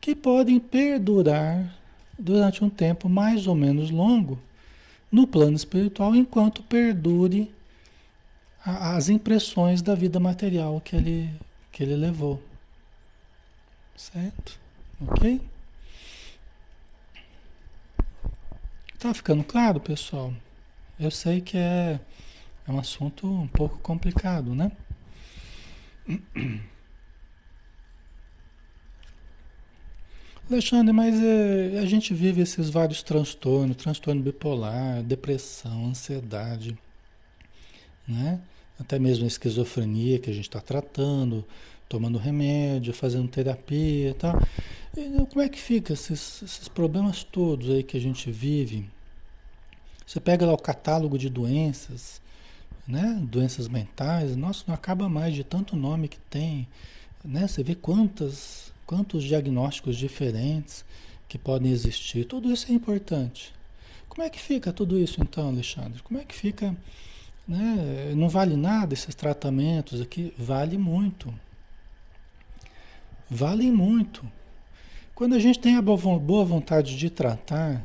que 0.00 0.14
podem 0.14 0.58
perdurar 0.58 1.76
durante 2.18 2.62
um 2.62 2.70
tempo 2.70 3.08
mais 3.08 3.46
ou 3.46 3.54
menos 3.54 3.90
longo 3.90 4.38
no 5.10 5.26
plano 5.26 5.56
espiritual, 5.56 6.14
enquanto 6.14 6.62
perdure 6.62 7.50
as 8.64 9.08
impressões 9.08 9.82
da 9.82 9.94
vida 9.94 10.18
material 10.18 10.80
que 10.80 10.96
ele, 10.96 11.30
que 11.70 11.82
ele 11.82 11.94
levou. 11.94 12.42
Certo? 13.96 14.58
Ok? 15.00 15.40
Tá 18.98 19.12
ficando 19.12 19.44
claro, 19.44 19.78
pessoal? 19.78 20.32
Eu 20.98 21.10
sei 21.10 21.40
que 21.40 21.58
é, 21.58 22.00
é 22.66 22.72
um 22.72 22.78
assunto 22.78 23.26
um 23.26 23.46
pouco 23.46 23.78
complicado, 23.78 24.54
né? 24.54 24.72
Alexandre, 30.50 30.92
mas 30.92 31.18
é, 31.22 31.78
a 31.78 31.86
gente 31.86 32.12
vive 32.12 32.42
esses 32.42 32.68
vários 32.68 33.02
transtornos, 33.02 33.76
transtorno 33.76 34.22
bipolar, 34.22 35.02
depressão, 35.02 35.86
ansiedade, 35.86 36.76
né? 38.06 38.40
Até 38.78 38.98
mesmo 38.98 39.24
a 39.24 39.28
esquizofrenia 39.28 40.18
que 40.18 40.28
a 40.28 40.34
gente 40.34 40.48
está 40.48 40.60
tratando, 40.60 41.44
tomando 41.88 42.18
remédio, 42.18 42.92
fazendo 42.92 43.28
terapia 43.28 44.10
e 44.10 44.14
tal. 44.14 44.38
E 44.96 45.26
como 45.26 45.40
é 45.40 45.48
que 45.48 45.58
fica 45.58 45.94
esses, 45.94 46.42
esses 46.42 46.68
problemas 46.68 47.24
todos 47.24 47.70
aí 47.70 47.82
que 47.82 47.96
a 47.96 48.00
gente 48.00 48.30
vive? 48.30 48.86
Você 50.06 50.20
pega 50.20 50.44
lá 50.44 50.52
o 50.52 50.58
catálogo 50.58 51.16
de 51.16 51.30
doenças, 51.30 52.20
né? 52.86 53.18
Doenças 53.22 53.68
mentais, 53.68 54.36
nossa, 54.36 54.64
não 54.66 54.74
acaba 54.74 55.08
mais 55.08 55.34
de 55.34 55.42
tanto 55.42 55.76
nome 55.76 56.08
que 56.08 56.18
tem, 56.30 56.68
né? 57.24 57.46
Você 57.46 57.62
vê 57.62 57.74
quantas, 57.74 58.72
quantos 58.86 59.24
diagnósticos 59.24 59.96
diferentes 59.96 60.84
que 61.28 61.38
podem 61.38 61.72
existir. 61.72 62.24
Tudo 62.26 62.52
isso 62.52 62.70
é 62.70 62.74
importante. 62.74 63.52
Como 64.08 64.22
é 64.22 64.30
que 64.30 64.40
fica 64.40 64.72
tudo 64.72 64.98
isso 64.98 65.20
então, 65.20 65.48
Alexandre? 65.48 66.02
Como 66.02 66.20
é 66.20 66.24
que 66.24 66.34
fica, 66.34 66.76
né? 67.48 68.12
Não 68.14 68.28
vale 68.28 68.56
nada 68.56 68.94
esses 68.94 69.14
tratamentos 69.14 70.00
aqui? 70.00 70.32
Vale 70.38 70.78
muito. 70.78 71.34
Vale 73.28 73.70
muito. 73.72 74.24
Quando 75.14 75.34
a 75.34 75.38
gente 75.38 75.58
tem 75.58 75.76
a 75.76 75.82
boa 75.82 76.44
vontade 76.44 76.96
de 76.96 77.08
tratar, 77.08 77.82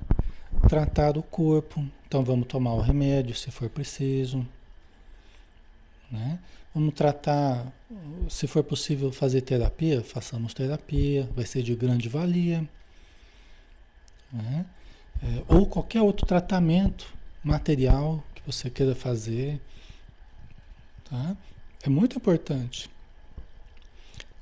tratar 0.67 1.17
o 1.17 1.23
corpo, 1.23 1.83
então 2.07 2.23
vamos 2.23 2.47
tomar 2.47 2.73
o 2.73 2.81
remédio 2.81 3.35
se 3.35 3.49
for 3.49 3.69
preciso. 3.69 4.45
Né? 6.11 6.39
Vamos 6.73 6.93
tratar, 6.93 7.71
se 8.29 8.47
for 8.47 8.63
possível 8.63 9.11
fazer 9.11 9.41
terapia, 9.41 10.03
façamos 10.03 10.53
terapia, 10.53 11.27
vai 11.35 11.45
ser 11.45 11.63
de 11.63 11.75
grande 11.75 12.07
valia. 12.07 12.67
Né? 14.31 14.65
É, 15.21 15.43
ou 15.47 15.65
qualquer 15.65 16.01
outro 16.01 16.25
tratamento 16.25 17.11
material 17.43 18.23
que 18.33 18.41
você 18.45 18.69
queira 18.69 18.95
fazer. 18.95 19.59
Tá? 21.09 21.35
É 21.83 21.89
muito 21.89 22.17
importante. 22.17 22.89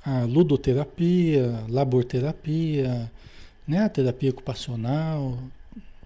A 0.06 0.22
ludoterapia, 0.24 1.66
laborterapia, 1.68 3.12
né? 3.68 3.84
a 3.84 3.90
terapia 3.90 4.30
ocupacional, 4.30 5.38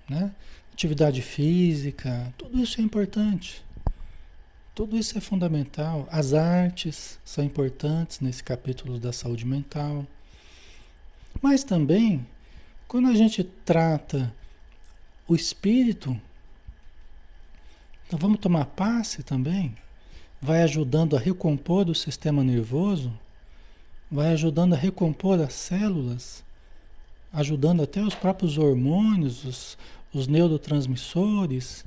né? 0.09 0.31
atividade 0.73 1.21
física, 1.21 2.33
tudo 2.37 2.59
isso 2.59 2.79
é 2.79 2.83
importante. 2.83 3.63
Tudo 4.73 4.97
isso 4.97 5.17
é 5.17 5.21
fundamental. 5.21 6.07
As 6.09 6.33
artes 6.33 7.19
são 7.25 7.43
importantes 7.43 8.21
nesse 8.21 8.41
capítulo 8.41 8.97
da 8.97 9.11
saúde 9.11 9.45
mental. 9.45 10.05
Mas 11.41 11.63
também, 11.63 12.25
quando 12.87 13.09
a 13.09 13.13
gente 13.13 13.43
trata 13.43 14.33
o 15.27 15.35
espírito, 15.35 16.19
então 18.07 18.17
vamos 18.17 18.39
tomar 18.39 18.65
passe 18.65 19.23
também, 19.23 19.75
vai 20.41 20.63
ajudando 20.63 21.17
a 21.17 21.19
recompor 21.19 21.89
o 21.89 21.95
sistema 21.95 22.43
nervoso, 22.43 23.11
vai 24.09 24.33
ajudando 24.33 24.73
a 24.73 24.77
recompor 24.77 25.39
as 25.41 25.53
células, 25.53 26.43
ajudando 27.31 27.83
até 27.83 28.01
os 28.01 28.15
próprios 28.15 28.57
hormônios, 28.57 29.43
os, 29.43 29.77
os 30.13 30.27
neurotransmissores 30.27 31.85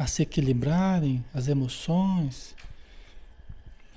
a 0.00 0.06
se 0.06 0.22
equilibrarem, 0.22 1.22
as 1.34 1.46
emoções, 1.46 2.54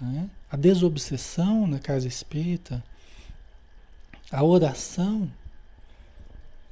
né? 0.01 0.29
a 0.51 0.57
desobsessão 0.57 1.65
na 1.65 1.79
casa 1.79 2.09
espírita, 2.09 2.83
a 4.29 4.43
oração. 4.43 5.31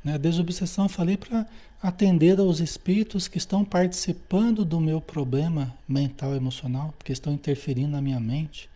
Né? 0.03 0.15
A 0.15 0.17
desobsessão 0.17 0.83
eu 0.83 0.89
falei 0.89 1.15
para 1.15 1.47
atender 1.81 2.41
aos 2.41 2.59
espíritos 2.59 3.29
que 3.29 3.37
estão 3.37 3.63
participando 3.63 4.65
do 4.65 4.81
meu 4.81 4.99
problema 4.99 5.73
mental 5.87 6.35
emocional, 6.35 6.93
porque 6.97 7.13
estão 7.13 7.31
interferindo 7.31 7.91
na 7.91 8.01
minha 8.01 8.19
mente. 8.19 8.69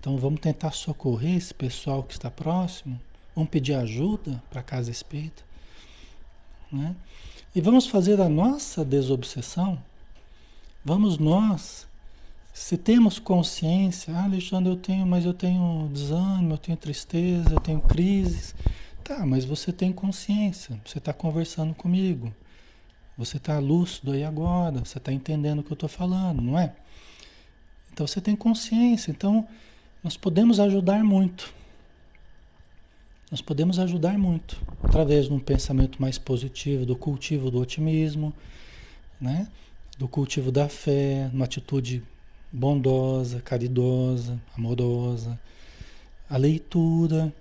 Então 0.00 0.16
vamos 0.16 0.40
tentar 0.40 0.70
socorrer 0.70 1.36
esse 1.36 1.52
pessoal 1.52 2.02
que 2.02 2.14
está 2.14 2.30
próximo, 2.30 2.98
vamos 3.34 3.50
pedir 3.50 3.74
ajuda 3.74 4.42
para 4.48 4.60
a 4.60 4.64
casa 4.64 4.90
espírita. 4.90 5.42
Né? 6.72 6.96
E 7.56 7.60
vamos 7.62 7.86
fazer 7.86 8.20
a 8.20 8.28
nossa 8.28 8.84
desobsessão. 8.84 9.82
Vamos 10.84 11.16
nós, 11.16 11.86
se 12.52 12.76
temos 12.76 13.18
consciência, 13.18 14.14
ah, 14.14 14.24
Alexandre, 14.24 14.70
eu 14.70 14.76
tenho, 14.76 15.06
mas 15.06 15.24
eu 15.24 15.32
tenho 15.32 15.88
desânimo, 15.90 16.52
eu 16.52 16.58
tenho 16.58 16.76
tristeza, 16.76 17.54
eu 17.54 17.58
tenho 17.58 17.80
crises. 17.80 18.54
Tá, 19.02 19.24
mas 19.24 19.46
você 19.46 19.72
tem 19.72 19.90
consciência, 19.90 20.78
você 20.84 20.98
está 20.98 21.14
conversando 21.14 21.74
comigo. 21.74 22.30
Você 23.16 23.38
está 23.38 23.58
lúcido 23.58 24.12
aí 24.12 24.22
agora, 24.22 24.80
você 24.80 24.98
está 24.98 25.10
entendendo 25.10 25.60
o 25.60 25.62
que 25.62 25.72
eu 25.72 25.76
estou 25.76 25.88
falando, 25.88 26.42
não 26.42 26.58
é? 26.58 26.74
Então 27.90 28.06
você 28.06 28.20
tem 28.20 28.36
consciência, 28.36 29.10
então 29.10 29.48
nós 30.04 30.14
podemos 30.14 30.60
ajudar 30.60 31.02
muito. 31.02 31.54
Nós 33.30 33.40
podemos 33.40 33.78
ajudar 33.80 34.16
muito 34.16 34.56
através 34.82 35.26
de 35.26 35.32
um 35.32 35.40
pensamento 35.40 36.00
mais 36.00 36.16
positivo, 36.16 36.86
do 36.86 36.94
cultivo 36.94 37.50
do 37.50 37.60
otimismo, 37.60 38.32
né? 39.20 39.48
do 39.98 40.06
cultivo 40.06 40.52
da 40.52 40.68
fé, 40.68 41.28
uma 41.32 41.44
atitude 41.44 42.04
bondosa, 42.52 43.40
caridosa, 43.40 44.40
amorosa, 44.56 45.38
a 46.30 46.36
leitura. 46.36 47.32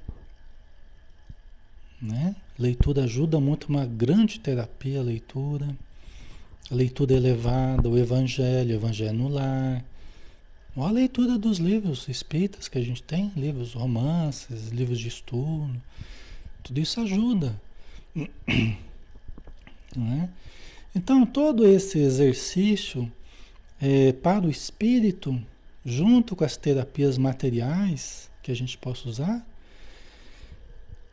Né? 2.01 2.35
Leitura 2.57 3.03
ajuda 3.03 3.39
muito, 3.39 3.69
uma 3.69 3.85
grande 3.85 4.39
terapia 4.39 4.99
a 4.99 5.03
leitura. 5.03 5.67
A 6.71 6.73
leitura 6.73 7.13
elevada, 7.13 7.87
o 7.87 7.95
evangelho, 7.95 8.71
o 8.71 8.77
evangelho 8.79 9.13
no 9.13 9.27
lar, 9.27 9.85
Olha 10.77 10.89
a 10.89 10.91
leitura 10.91 11.37
dos 11.37 11.57
livros 11.57 12.09
espíritas 12.09 12.67
que 12.67 12.77
a 12.77 12.81
gente 12.81 13.01
tem, 13.01 13.31
livros 13.37 13.73
romances, 13.73 14.69
livros 14.71 14.99
de 14.99 15.07
estudo, 15.07 15.81
tudo 16.61 16.79
isso 16.81 16.99
ajuda. 16.99 17.59
É? 19.97 20.27
Então, 20.93 21.25
todo 21.25 21.65
esse 21.65 21.99
exercício 21.99 23.09
é, 23.81 24.11
para 24.11 24.45
o 24.45 24.49
espírito, 24.49 25.41
junto 25.85 26.35
com 26.35 26.43
as 26.43 26.57
terapias 26.57 27.17
materiais 27.17 28.29
que 28.43 28.51
a 28.51 28.53
gente 28.53 28.77
possa 28.77 29.07
usar, 29.07 29.47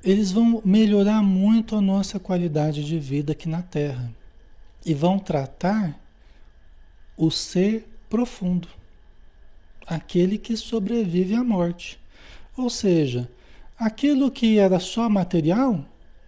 eles 0.02 0.32
vão 0.32 0.60
melhorar 0.64 1.22
muito 1.22 1.76
a 1.76 1.80
nossa 1.80 2.18
qualidade 2.18 2.84
de 2.84 2.98
vida 2.98 3.34
aqui 3.34 3.48
na 3.48 3.62
Terra 3.62 4.12
e 4.84 4.92
vão 4.92 5.16
tratar 5.16 5.96
o 7.16 7.30
ser 7.30 7.88
profundo 8.10 8.66
aquele 9.86 10.38
que 10.38 10.56
sobrevive 10.56 11.34
à 11.34 11.44
morte. 11.44 11.98
Ou 12.56 12.68
seja, 12.68 13.28
aquilo 13.78 14.30
que 14.30 14.58
era 14.58 14.78
só 14.78 15.08
material 15.08 15.84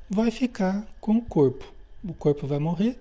vai 0.08 0.30
ficar 0.30 0.86
com 1.00 1.16
o 1.16 1.22
corpo. 1.22 1.72
O 2.02 2.12
corpo 2.12 2.46
vai 2.46 2.58
morrer, 2.58 2.98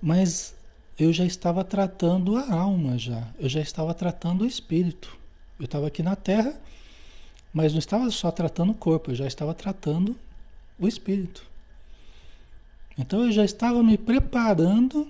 mas 0.00 0.54
eu 0.98 1.12
já 1.12 1.24
estava 1.24 1.64
tratando 1.64 2.36
a 2.36 2.52
alma 2.52 2.98
já, 2.98 3.28
eu 3.38 3.48
já 3.48 3.60
estava 3.60 3.94
tratando 3.94 4.42
o 4.42 4.46
espírito. 4.46 5.16
Eu 5.58 5.64
estava 5.64 5.86
aqui 5.86 6.02
na 6.02 6.16
Terra, 6.16 6.54
mas 7.52 7.72
não 7.72 7.78
estava 7.78 8.10
só 8.10 8.30
tratando 8.30 8.72
o 8.72 8.74
corpo, 8.74 9.10
eu 9.10 9.14
já 9.14 9.26
estava 9.26 9.54
tratando 9.54 10.16
o 10.78 10.88
espírito. 10.88 11.46
Então 12.98 13.24
eu 13.24 13.32
já 13.32 13.44
estava 13.44 13.82
me 13.82 13.96
preparando 13.96 15.08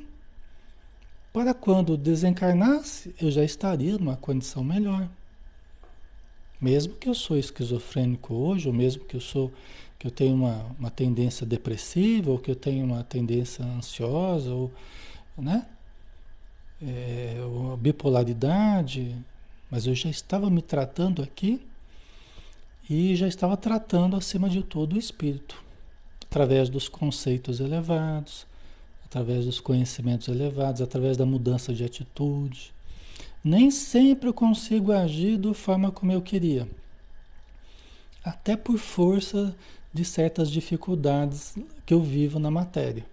para 1.33 1.55
quando 1.55 1.97
desencarnasse, 1.97 3.15
eu 3.21 3.31
já 3.31 3.43
estaria 3.43 3.97
numa 3.97 4.17
condição 4.17 4.63
melhor. 4.63 5.09
Mesmo 6.61 6.95
que 6.95 7.09
eu 7.09 7.15
sou 7.15 7.37
esquizofrênico 7.37 8.35
hoje, 8.35 8.69
ou 8.69 8.75
mesmo 8.75 9.05
que 9.05 9.17
eu 9.17 9.21
sou 9.21 9.53
que 9.99 10.09
eu 10.09 10.11
tenho 10.11 10.35
uma, 10.35 10.67
uma 10.79 10.91
tendência 10.91 11.47
depressiva, 11.47 12.29
ou 12.33 12.39
que 12.39 12.51
eu 12.51 12.57
tenho 12.57 12.85
uma 12.85 13.05
tendência 13.05 13.65
ansiosa, 13.65 14.53
ou, 14.53 14.69
né? 15.39 15.65
É, 16.83 17.37
ou 17.45 17.77
bipolaridade, 17.77 19.17
mas 19.71 19.87
eu 19.87 19.95
já 19.95 20.11
estava 20.11 20.51
me 20.51 20.61
tratando 20.61 21.23
aqui 21.23 21.65
e 22.91 23.15
já 23.15 23.29
estava 23.29 23.57
tratando 23.57 24.17
acima 24.17 24.49
de 24.49 24.63
tudo 24.65 24.97
o 24.97 24.99
espírito, 24.99 25.63
através 26.23 26.69
dos 26.69 26.89
conceitos 26.89 27.61
elevados, 27.61 28.45
através 29.13 29.45
dos 29.45 29.61
conhecimentos 29.61 30.27
elevados, 30.27 30.81
através 30.81 31.19
da 31.19 31.27
mudança 31.27 31.75
de 31.75 31.85
atitude. 31.85 32.73
Nem 33.45 33.71
sempre 33.71 34.27
eu 34.27 34.33
consigo 34.33 34.91
agir 34.91 35.37
da 35.37 35.53
forma 35.53 35.93
como 35.93 36.11
eu 36.11 36.23
queria. 36.23 36.67
Até 38.25 38.57
por 38.57 38.79
força 38.79 39.55
de 39.93 40.03
certas 40.03 40.51
dificuldades 40.51 41.55
que 41.85 41.93
eu 41.93 42.03
vivo 42.03 42.39
na 42.39 42.51
matéria. 42.51 43.05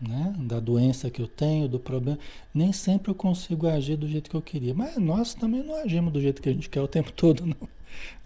né? 0.00 0.34
Da 0.38 0.58
doença 0.58 1.10
que 1.10 1.20
eu 1.20 1.28
tenho, 1.28 1.68
do 1.68 1.78
problema. 1.78 2.18
Nem 2.54 2.72
sempre 2.72 3.10
eu 3.10 3.14
consigo 3.14 3.66
agir 3.66 3.96
do 3.96 4.08
jeito 4.08 4.30
que 4.30 4.36
eu 4.36 4.42
queria. 4.42 4.72
Mas 4.72 4.96
nós 4.96 5.34
também 5.34 5.62
não 5.62 5.74
agimos 5.74 6.10
do 6.14 6.20
jeito 6.20 6.40
que 6.40 6.48
a 6.48 6.52
gente 6.52 6.70
quer 6.70 6.80
o 6.80 6.88
tempo 6.88 7.12
todo, 7.16 7.44
não. 7.44 7.68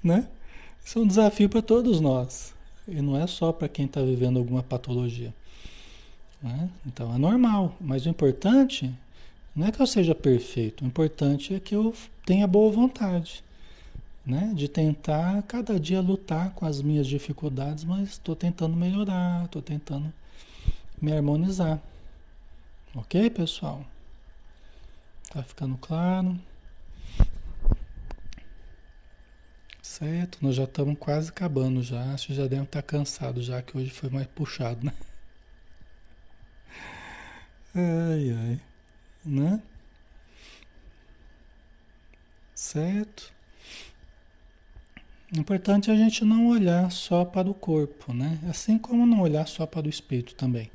Né? 0.03 0.29
Isso 0.85 1.01
é 1.01 1.03
um 1.03 1.07
desafio 1.09 1.49
para 1.49 1.61
todos 1.61 2.01
nós. 2.01 2.55
E 2.87 3.03
não 3.03 3.17
é 3.17 3.27
só 3.27 3.53
para 3.53 3.69
quem 3.69 3.87
está 3.87 4.01
vivendo 4.01 4.39
alguma 4.39 4.63
patologia. 4.63 5.35
Né? 6.43 6.71
Então 6.87 7.15
é 7.15 7.19
normal. 7.19 7.77
Mas 7.81 8.07
o 8.07 8.09
importante 8.09 8.93
não 9.55 9.67
é 9.67 9.73
que 9.73 9.81
eu 9.81 9.87
seja 9.87 10.15
perfeito. 10.15 10.85
O 10.85 10.87
importante 10.87 11.55
é 11.55 11.61
que 11.61 11.75
eu 11.75 11.95
tenha 12.25 12.47
boa 12.47 12.71
vontade. 12.71 13.45
Né? 14.25 14.53
De 14.55 14.69
tentar 14.69 15.43
cada 15.45 15.79
dia 15.79 16.01
lutar 16.01 16.51
com 16.51 16.67
as 16.67 16.83
minhas 16.83 17.07
dificuldades, 17.07 17.85
mas 17.85 18.11
estou 18.11 18.37
tentando 18.37 18.77
melhorar, 18.77 19.45
estou 19.45 19.63
tentando 19.63 20.13
me 21.01 21.13
harmonizar. 21.13 21.81
Ok, 22.95 23.31
pessoal? 23.31 23.85
Tá 25.33 25.43
ficando 25.43 25.77
claro? 25.77 26.39
Certo, 29.81 30.39
nós 30.41 30.55
já 30.55 30.65
estamos 30.65 30.97
quase 30.99 31.31
acabando 31.31 31.83
já. 31.83 32.13
Acho 32.13 32.29
que 32.29 32.35
já 32.35 32.47
devem 32.47 32.65
estar 32.65 32.83
cansados 32.83 33.45
já 33.45 33.61
que 33.63 33.77
hoje 33.77 33.91
foi 33.91 34.11
mais 34.11 34.27
puxado, 34.27 34.85
né? 34.87 34.93
Ai, 37.75 38.31
ai, 38.33 38.61
né? 39.25 39.63
Certo? 42.55 43.33
O 45.35 45.39
importante 45.39 45.91
é 45.91 45.95
a 45.95 45.97
gente 45.97 46.25
não 46.25 46.49
olhar 46.49 46.91
só 46.91 47.25
para 47.25 47.49
o 47.49 47.55
corpo, 47.55 48.13
né? 48.13 48.39
Assim 48.49 48.77
como 48.79 49.07
não 49.07 49.21
olhar 49.21 49.47
só 49.47 49.67
para 49.67 49.87
o 49.87 49.91
espírito 49.91 50.35
também 50.35 50.71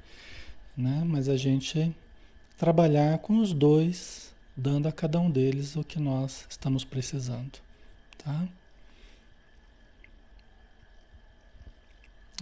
né? 0.78 1.04
Mas 1.06 1.30
a 1.30 1.38
gente 1.38 1.96
trabalhar 2.58 3.18
com 3.20 3.39
os 3.39 3.54
dois, 3.54 4.34
dando 4.56 4.88
a 4.88 4.91
cada 4.91 5.20
um 5.20 5.30
deles 5.30 5.76
o 5.76 5.84
que 5.84 6.00
nós 6.00 6.46
estamos 6.50 6.84
precisando, 6.84 7.60
tá? 8.18 8.48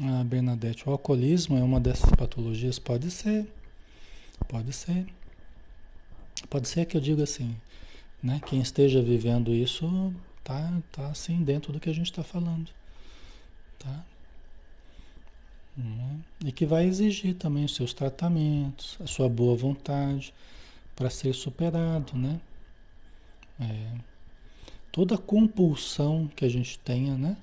Ah, 0.01 0.23
Bernadette, 0.23 0.87
o 0.89 0.91
alcoolismo 0.91 1.57
é 1.57 1.63
uma 1.63 1.79
dessas 1.79 2.09
patologias? 2.11 2.79
Pode 2.79 3.11
ser, 3.11 3.47
pode 4.47 4.73
ser. 4.73 5.05
Pode 6.49 6.67
ser 6.67 6.85
que 6.85 6.97
eu 6.97 7.01
diga 7.01 7.23
assim, 7.23 7.55
né? 8.21 8.41
Quem 8.45 8.61
esteja 8.61 9.01
vivendo 9.01 9.53
isso 9.53 10.13
tá, 10.43 10.81
tá 10.91 11.07
assim 11.07 11.43
dentro 11.43 11.71
do 11.71 11.79
que 11.79 11.89
a 11.89 11.93
gente 11.93 12.11
está 12.11 12.23
falando, 12.23 12.69
tá? 13.79 14.05
Né? 15.75 16.19
E 16.45 16.51
que 16.51 16.65
vai 16.65 16.85
exigir 16.85 17.35
também 17.35 17.65
os 17.65 17.73
seus 17.73 17.93
tratamentos, 17.93 18.97
a 19.01 19.07
sua 19.07 19.27
boa 19.27 19.55
vontade 19.55 20.33
para 20.95 21.09
ser 21.09 21.33
superado, 21.33 22.15
né? 22.15 22.39
É, 23.59 23.97
toda 24.91 25.17
compulsão 25.17 26.29
que 26.35 26.45
a 26.45 26.49
gente 26.49 26.77
tenha, 26.79 27.17
né? 27.17 27.37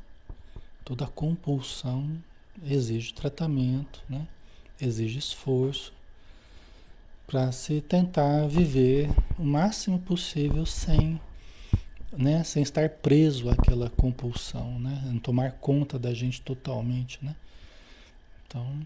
Toda 0.84 1.06
compulsão 1.06 2.22
exige 2.64 3.12
tratamento, 3.14 4.02
né? 4.08 4.26
Exige 4.80 5.18
esforço 5.18 5.92
para 7.30 7.52
se 7.52 7.80
tentar 7.80 8.48
viver 8.48 9.08
o 9.38 9.44
máximo 9.44 10.00
possível 10.00 10.66
sem, 10.66 11.20
né? 12.12 12.42
Sem 12.42 12.60
estar 12.60 12.88
preso 12.88 13.48
àquela 13.48 13.88
compulsão, 13.88 14.80
né? 14.80 15.00
Não 15.06 15.20
tomar 15.20 15.52
conta 15.52 15.96
da 15.96 16.12
gente 16.12 16.42
totalmente, 16.42 17.24
né? 17.24 17.36
Então, 18.44 18.84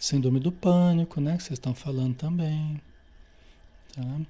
síndrome 0.00 0.40
do 0.40 0.50
pânico, 0.50 1.20
né? 1.20 1.36
Que 1.36 1.42
vocês 1.42 1.58
estão 1.58 1.74
falando 1.74 2.14
também. 2.14 2.80
Tá? 3.94 4.20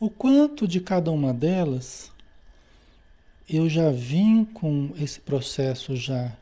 O 0.00 0.10
quanto 0.10 0.66
de 0.66 0.80
cada 0.80 1.12
uma 1.12 1.32
delas 1.32 2.10
eu 3.48 3.68
já 3.68 3.92
vim 3.92 4.44
com 4.44 4.92
esse 4.96 5.20
processo 5.20 5.94
já 5.94 6.36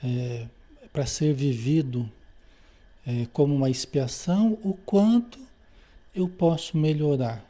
é, 0.00 0.46
para 0.92 1.06
ser 1.06 1.34
vivido 1.34 2.08
é, 3.06 3.26
como 3.32 3.54
uma 3.54 3.70
expiação, 3.70 4.58
o 4.62 4.74
quanto 4.74 5.38
eu 6.14 6.28
posso 6.28 6.76
melhorar. 6.76 7.44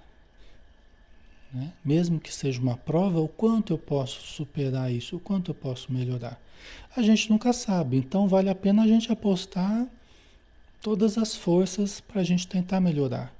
Né? 1.52 1.72
Mesmo 1.84 2.18
que 2.18 2.34
seja 2.34 2.60
uma 2.60 2.76
prova, 2.76 3.20
o 3.20 3.28
quanto 3.28 3.72
eu 3.72 3.78
posso 3.78 4.20
superar 4.22 4.92
isso, 4.92 5.16
o 5.16 5.20
quanto 5.20 5.52
eu 5.52 5.54
posso 5.54 5.92
melhorar. 5.92 6.40
A 6.96 7.02
gente 7.02 7.30
nunca 7.30 7.52
sabe, 7.52 7.96
então 7.96 8.26
vale 8.26 8.48
a 8.48 8.54
pena 8.54 8.82
a 8.82 8.86
gente 8.86 9.12
apostar 9.12 9.86
todas 10.80 11.16
as 11.16 11.34
forças 11.34 12.00
para 12.00 12.20
a 12.20 12.24
gente 12.24 12.46
tentar 12.46 12.80
melhorar, 12.80 13.32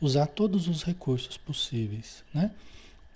usar 0.00 0.26
todos 0.26 0.68
os 0.68 0.82
recursos 0.82 1.36
possíveis, 1.36 2.24
né? 2.34 2.50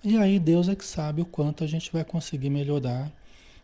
E 0.03 0.17
aí 0.17 0.39
Deus 0.39 0.69
é 0.69 0.75
que 0.75 0.85
sabe 0.85 1.21
o 1.21 1.27
quanto 1.27 1.63
a 1.63 1.67
gente 1.67 1.93
vai 1.93 2.03
conseguir 2.03 2.49
melhorar, 2.49 3.13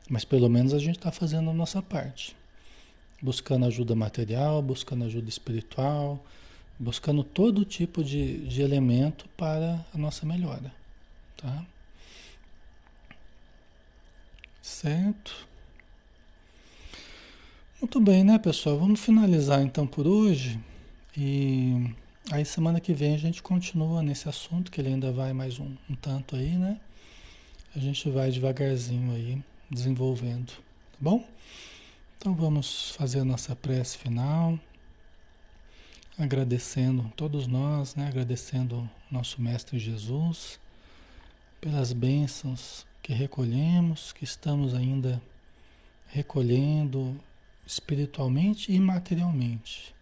mas 0.09 0.23
pelo 0.23 0.51
menos 0.51 0.75
a 0.75 0.79
gente 0.79 0.99
está 0.99 1.11
fazendo 1.11 1.49
a 1.49 1.55
nossa 1.55 1.81
parte, 1.81 2.37
buscando 3.21 3.67
ajuda 3.67 3.95
material, 3.95 4.63
buscando 4.63 5.05
ajuda 5.05 5.29
espiritual, 5.29 6.23
buscando 6.79 7.25
todo 7.25 7.65
tipo 7.65 8.05
de, 8.05 8.47
de 8.47 8.63
elemento 8.63 9.29
para 9.37 9.85
a 9.95 9.99
nossa 9.99 10.27
melhora, 10.27 10.73
tá? 11.37 11.65
Certo? 14.61 15.47
Muito 17.81 18.01
bem, 18.01 18.25
né, 18.25 18.39
pessoal? 18.39 18.79
Vamos 18.79 19.01
finalizar 19.01 19.63
então 19.63 19.87
por 19.87 20.07
hoje. 20.07 20.59
E 21.17 21.95
aí 22.31 22.45
semana 22.45 22.81
que 22.81 22.93
vem 22.93 23.15
a 23.15 23.19
gente 23.19 23.43
continua 23.43 24.03
nesse 24.03 24.29
assunto, 24.29 24.71
que 24.71 24.81
ele 24.81 24.89
ainda 24.89 25.13
vai 25.13 25.33
mais 25.33 25.59
um, 25.59 25.75
um 25.89 25.95
tanto 25.95 26.37
aí, 26.37 26.57
né? 26.57 26.81
A 27.75 27.79
gente 27.79 28.09
vai 28.11 28.31
devagarzinho 28.31 29.13
aí, 29.13 29.39
desenvolvendo, 29.71 30.47
tá 30.47 30.99
bom? 30.99 31.25
Então 32.19 32.35
vamos 32.35 32.91
fazer 32.91 33.21
a 33.21 33.25
nossa 33.25 33.55
prece 33.55 33.99
final, 33.99 34.59
agradecendo 36.19 37.13
todos 37.15 37.47
nós, 37.47 37.95
né? 37.95 38.09
Agradecendo 38.09 38.89
nosso 39.11 39.41
Mestre 39.41 39.79
Jesus 39.79 40.59
pelas 41.61 41.93
bênçãos 41.93 42.87
que 43.03 43.13
recolhemos, 43.13 44.13
que 44.13 44.25
estamos 44.25 44.75
ainda 44.75 45.23
recolhendo 46.09 47.21
espiritualmente 47.67 48.73
e 48.73 48.81
materialmente, 48.81 49.95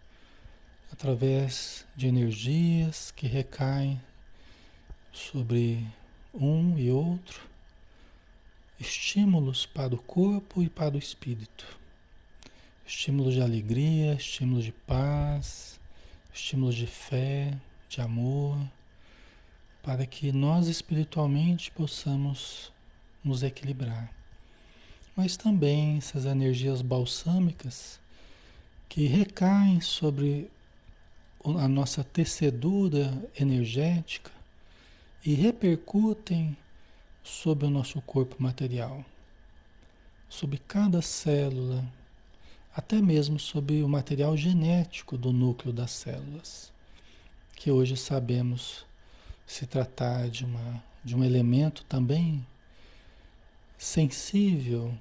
através 0.91 1.85
de 1.95 2.07
energias 2.07 3.11
que 3.11 3.27
recaem 3.27 4.01
sobre 5.11 5.85
um 6.33 6.77
e 6.77 6.89
outro, 6.91 7.41
estímulos 8.79 9.65
para 9.65 9.93
o 9.93 10.01
corpo 10.01 10.61
e 10.61 10.69
para 10.69 10.95
o 10.95 10.99
espírito, 10.99 11.65
estímulos 12.85 13.33
de 13.33 13.41
alegria, 13.41 14.13
estímulos 14.13 14.65
de 14.65 14.71
paz, 14.71 15.79
estímulos 16.33 16.75
de 16.75 16.85
fé, 16.85 17.57
de 17.89 18.01
amor, 18.01 18.57
para 19.81 20.05
que 20.05 20.31
nós 20.31 20.67
espiritualmente 20.67 21.71
possamos 21.71 22.71
nos 23.23 23.43
equilibrar. 23.43 24.11
Mas 25.15 25.37
também 25.37 25.97
essas 25.97 26.25
energias 26.25 26.81
balsâmicas 26.81 27.99
que 28.89 29.07
recaem 29.07 29.81
sobre 29.81 30.49
a 31.43 31.67
nossa 31.67 32.03
tecedura 32.03 33.13
energética 33.39 34.31
e 35.23 35.33
repercutem 35.33 36.55
sobre 37.23 37.65
o 37.65 37.69
nosso 37.69 38.01
corpo 38.01 38.35
material, 38.41 39.03
sobre 40.27 40.59
cada 40.67 41.01
célula, 41.01 41.83
até 42.75 43.01
mesmo 43.01 43.39
sobre 43.39 43.81
o 43.81 43.87
material 43.87 44.35
genético 44.35 45.17
do 45.17 45.31
núcleo 45.31 45.71
das 45.71 45.91
células, 45.91 46.73
que 47.55 47.71
hoje 47.71 47.95
sabemos 47.95 48.85
se 49.47 49.65
tratar 49.65 50.29
de, 50.29 50.43
uma, 50.43 50.83
de 51.01 51.15
um 51.15 51.23
elemento 51.23 51.85
também 51.85 52.45
sensível 53.77 54.93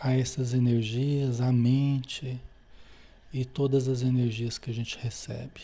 a 0.00 0.12
essas 0.12 0.54
energias, 0.54 1.42
a 1.42 1.52
mente 1.52 2.40
e 3.30 3.44
todas 3.44 3.86
as 3.86 4.00
energias 4.00 4.56
que 4.56 4.70
a 4.70 4.74
gente 4.74 4.96
recebe. 4.98 5.60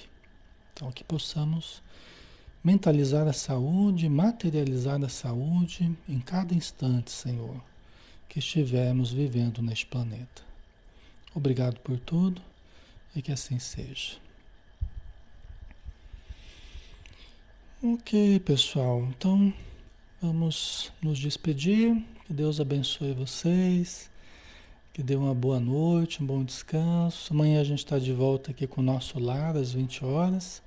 Então, 0.74 0.92
que 0.92 1.02
possamos 1.02 1.82
mentalizar 2.62 3.26
a 3.26 3.32
saúde, 3.32 4.06
materializar 4.06 5.02
a 5.02 5.08
saúde 5.08 5.96
em 6.06 6.20
cada 6.20 6.54
instante, 6.54 7.10
Senhor, 7.10 7.58
que 8.28 8.38
estivermos 8.38 9.10
vivendo 9.10 9.62
neste 9.62 9.86
planeta. 9.86 10.45
Obrigado 11.36 11.78
por 11.80 11.98
tudo 11.98 12.40
e 13.14 13.20
que 13.20 13.30
assim 13.30 13.58
seja. 13.58 14.16
Ok, 17.84 18.40
pessoal, 18.40 19.02
então 19.10 19.52
vamos 20.20 20.90
nos 21.02 21.18
despedir. 21.18 22.02
Que 22.24 22.32
Deus 22.32 22.58
abençoe 22.58 23.12
vocês. 23.12 24.10
Que 24.94 25.02
dê 25.02 25.14
uma 25.14 25.34
boa 25.34 25.60
noite, 25.60 26.22
um 26.22 26.26
bom 26.26 26.42
descanso. 26.42 27.34
Amanhã 27.34 27.60
a 27.60 27.64
gente 27.64 27.80
está 27.80 27.98
de 27.98 28.14
volta 28.14 28.50
aqui 28.50 28.66
com 28.66 28.80
o 28.80 28.84
nosso 28.84 29.18
lar 29.18 29.58
às 29.58 29.74
20 29.74 30.06
horas. 30.06 30.62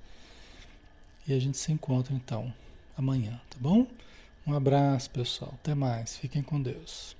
E 1.26 1.32
a 1.34 1.38
gente 1.40 1.58
se 1.58 1.72
encontra 1.72 2.14
então 2.14 2.54
amanhã, 2.96 3.40
tá 3.50 3.56
bom? 3.58 3.88
Um 4.46 4.54
abraço, 4.54 5.10
pessoal. 5.10 5.52
Até 5.54 5.74
mais. 5.74 6.16
Fiquem 6.16 6.42
com 6.42 6.62
Deus. 6.62 7.19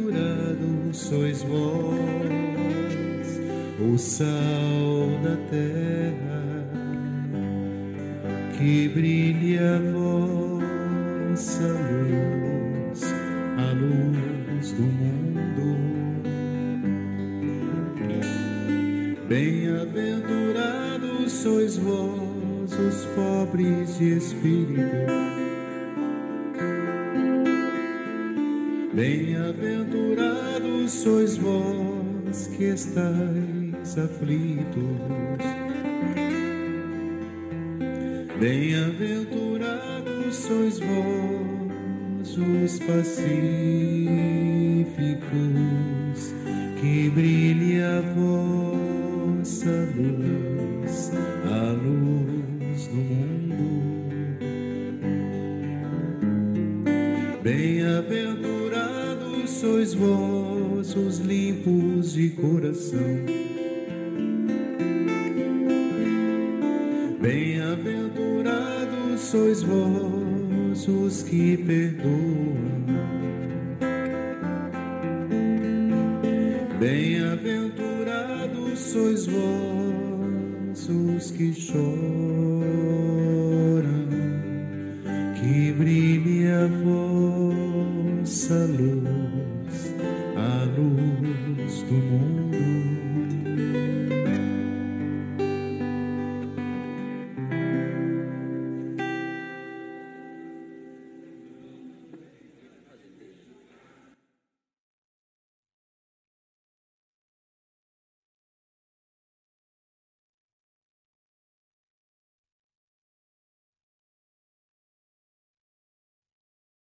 sois 1.11 1.43
vós 1.43 1.91
o 3.81 3.97
sal 3.97 4.29
da 5.21 5.35
terra 5.49 6.41
que 8.57 8.87
brilha. 8.87 9.20
mais 33.91 33.97
aflitos. 33.97 35.41
Bem-aventurados 38.39 40.35
sois 40.35 40.79
vós 40.79 42.37
os 42.37 42.79
passivos. 42.79 43.80